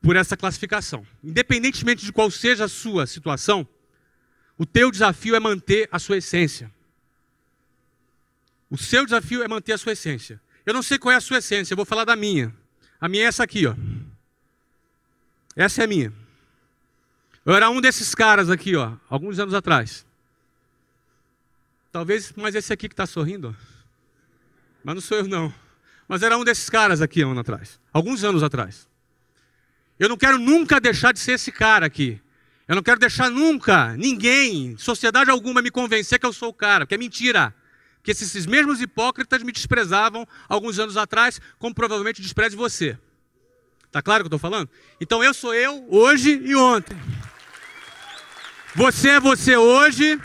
por 0.00 0.14
essa 0.14 0.36
classificação. 0.36 1.04
Independentemente 1.24 2.04
de 2.04 2.12
qual 2.12 2.30
seja 2.30 2.66
a 2.66 2.68
sua 2.68 3.04
situação, 3.04 3.66
o 4.56 4.64
teu 4.64 4.92
desafio 4.92 5.34
é 5.34 5.40
manter 5.40 5.88
a 5.90 5.98
sua 5.98 6.18
essência. 6.18 6.72
O 8.70 8.78
seu 8.78 9.04
desafio 9.04 9.42
é 9.42 9.48
manter 9.48 9.72
a 9.72 9.78
sua 9.78 9.90
essência. 9.90 10.40
Eu 10.64 10.72
não 10.72 10.84
sei 10.84 10.98
qual 10.98 11.10
é 11.10 11.16
a 11.16 11.20
sua 11.20 11.38
essência, 11.38 11.72
eu 11.72 11.76
vou 11.76 11.84
falar 11.84 12.04
da 12.04 12.14
minha. 12.14 12.54
A 13.00 13.08
minha 13.08 13.24
é 13.24 13.26
essa 13.26 13.42
aqui, 13.42 13.66
ó. 13.66 13.74
Essa 15.56 15.80
é 15.80 15.84
a 15.84 15.88
minha. 15.88 16.12
Eu 17.48 17.54
era 17.54 17.70
um 17.70 17.80
desses 17.80 18.14
caras 18.14 18.50
aqui, 18.50 18.76
ó, 18.76 18.92
alguns 19.08 19.38
anos 19.38 19.54
atrás. 19.54 20.04
Talvez, 21.90 22.30
mas 22.36 22.54
esse 22.54 22.70
aqui 22.74 22.86
que 22.90 22.92
está 22.92 23.06
sorrindo, 23.06 23.56
mas 24.84 24.94
não 24.94 25.00
sou 25.00 25.16
eu 25.16 25.26
não. 25.26 25.50
Mas 26.06 26.22
era 26.22 26.36
um 26.36 26.44
desses 26.44 26.68
caras 26.68 27.00
aqui, 27.00 27.24
um 27.24 27.30
ano 27.30 27.40
atrás, 27.40 27.80
alguns 27.90 28.22
anos 28.22 28.42
atrás. 28.42 28.86
Eu 29.98 30.10
não 30.10 30.16
quero 30.18 30.38
nunca 30.38 30.78
deixar 30.78 31.10
de 31.14 31.20
ser 31.20 31.32
esse 31.32 31.50
cara 31.50 31.86
aqui. 31.86 32.20
Eu 32.68 32.76
não 32.76 32.82
quero 32.82 33.00
deixar 33.00 33.30
nunca 33.30 33.96
ninguém, 33.96 34.76
sociedade 34.76 35.30
alguma, 35.30 35.62
me 35.62 35.70
convencer 35.70 36.18
que 36.18 36.26
eu 36.26 36.34
sou 36.34 36.50
o 36.50 36.54
cara, 36.54 36.86
que 36.86 36.94
é 36.94 36.98
mentira. 36.98 37.54
Que 38.02 38.10
esses 38.10 38.44
mesmos 38.44 38.78
hipócritas 38.82 39.42
me 39.42 39.52
desprezavam 39.52 40.28
alguns 40.50 40.78
anos 40.78 40.98
atrás, 40.98 41.40
como 41.58 41.74
provavelmente 41.74 42.20
despreze 42.20 42.54
você. 42.54 42.98
Tá 43.90 44.02
claro 44.02 44.20
o 44.20 44.28
que 44.28 44.34
eu 44.34 44.36
estou 44.36 44.50
falando? 44.50 44.68
Então 45.00 45.24
eu 45.24 45.32
sou 45.32 45.54
eu 45.54 45.86
hoje 45.88 46.42
e 46.44 46.54
ontem. 46.54 46.94
Você 48.78 49.08
é 49.08 49.18
você 49.18 49.56
hoje. 49.56 50.20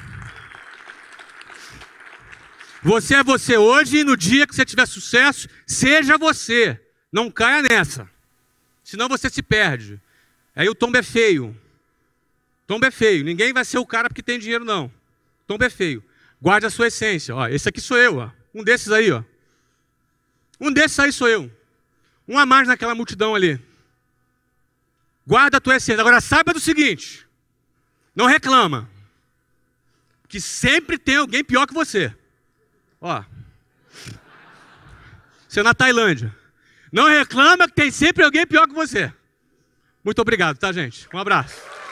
Você 2.84 3.16
é 3.16 3.24
você 3.24 3.58
hoje 3.58 3.98
e 3.98 4.04
no 4.04 4.16
dia 4.16 4.46
que 4.46 4.54
você 4.54 4.64
tiver 4.64 4.86
sucesso, 4.86 5.50
seja 5.66 6.20
você. 6.20 6.80
Não 7.12 7.32
caia 7.32 7.64
nessa. 7.64 8.08
Senão 8.84 9.10
você 9.10 9.28
se 9.28 9.42
perde. 9.42 10.00
Aí 10.56 10.70
o 10.70 10.76
tombo 10.76 10.96
é 10.98 11.02
feio. 11.02 11.60
Tombo 12.68 12.86
é 12.86 12.92
feio. 12.92 13.24
Ninguém 13.24 13.52
vai 13.54 13.66
ser 13.66 13.80
o 13.80 13.88
cara 13.88 14.08
porque 14.08 14.22
tem 14.22 14.38
dinheiro, 14.38 14.64
não. 14.64 14.92
Tombo 15.48 15.64
é 15.64 15.70
feio. 15.72 16.04
Guarde 16.40 16.68
a 16.68 16.70
sua 16.70 16.90
essência. 16.90 17.36
Ó, 17.36 17.48
esse 17.48 17.68
aqui 17.68 17.82
sou 17.82 17.98
eu. 17.98 18.18
Ó. 18.18 18.30
Um 18.54 18.64
desses 18.64 18.92
aí. 18.92 19.12
Ó. 19.12 19.24
Um 20.60 20.72
desses 20.72 21.00
aí 21.00 21.12
sou 21.12 21.28
eu. 21.28 21.52
Um 22.28 22.38
a 22.38 22.46
mais 22.46 22.68
naquela 22.68 22.94
multidão 22.94 23.34
ali. 23.34 23.60
Guarda 25.26 25.58
a 25.58 25.62
tua 25.62 25.78
essência. 25.78 26.00
Agora 26.00 26.22
saiba 26.22 26.54
do 26.54 26.60
seguinte. 26.60 27.26
Não 28.16 28.26
reclama. 28.26 28.90
Que 30.28 30.40
sempre 30.42 30.98
tem 30.98 31.18
alguém 31.18 31.44
pior 31.44 31.68
que 31.68 31.74
você. 31.74 32.14
Ó. 33.00 33.24
Você 35.48 35.60
é 35.60 35.64
na 35.64 35.74
Tailândia. 35.74 36.36
Não 36.92 37.08
reclama 37.08 37.68
que 37.68 37.74
tem 37.74 37.92
sempre 37.92 38.24
alguém 38.24 38.46
pior 38.46 38.68
que 38.68 38.74
você. 38.74 39.14
Muito 40.04 40.20
obrigado, 40.22 40.58
tá, 40.58 40.72
gente? 40.72 41.08
Um 41.14 41.18
abraço. 41.18 41.83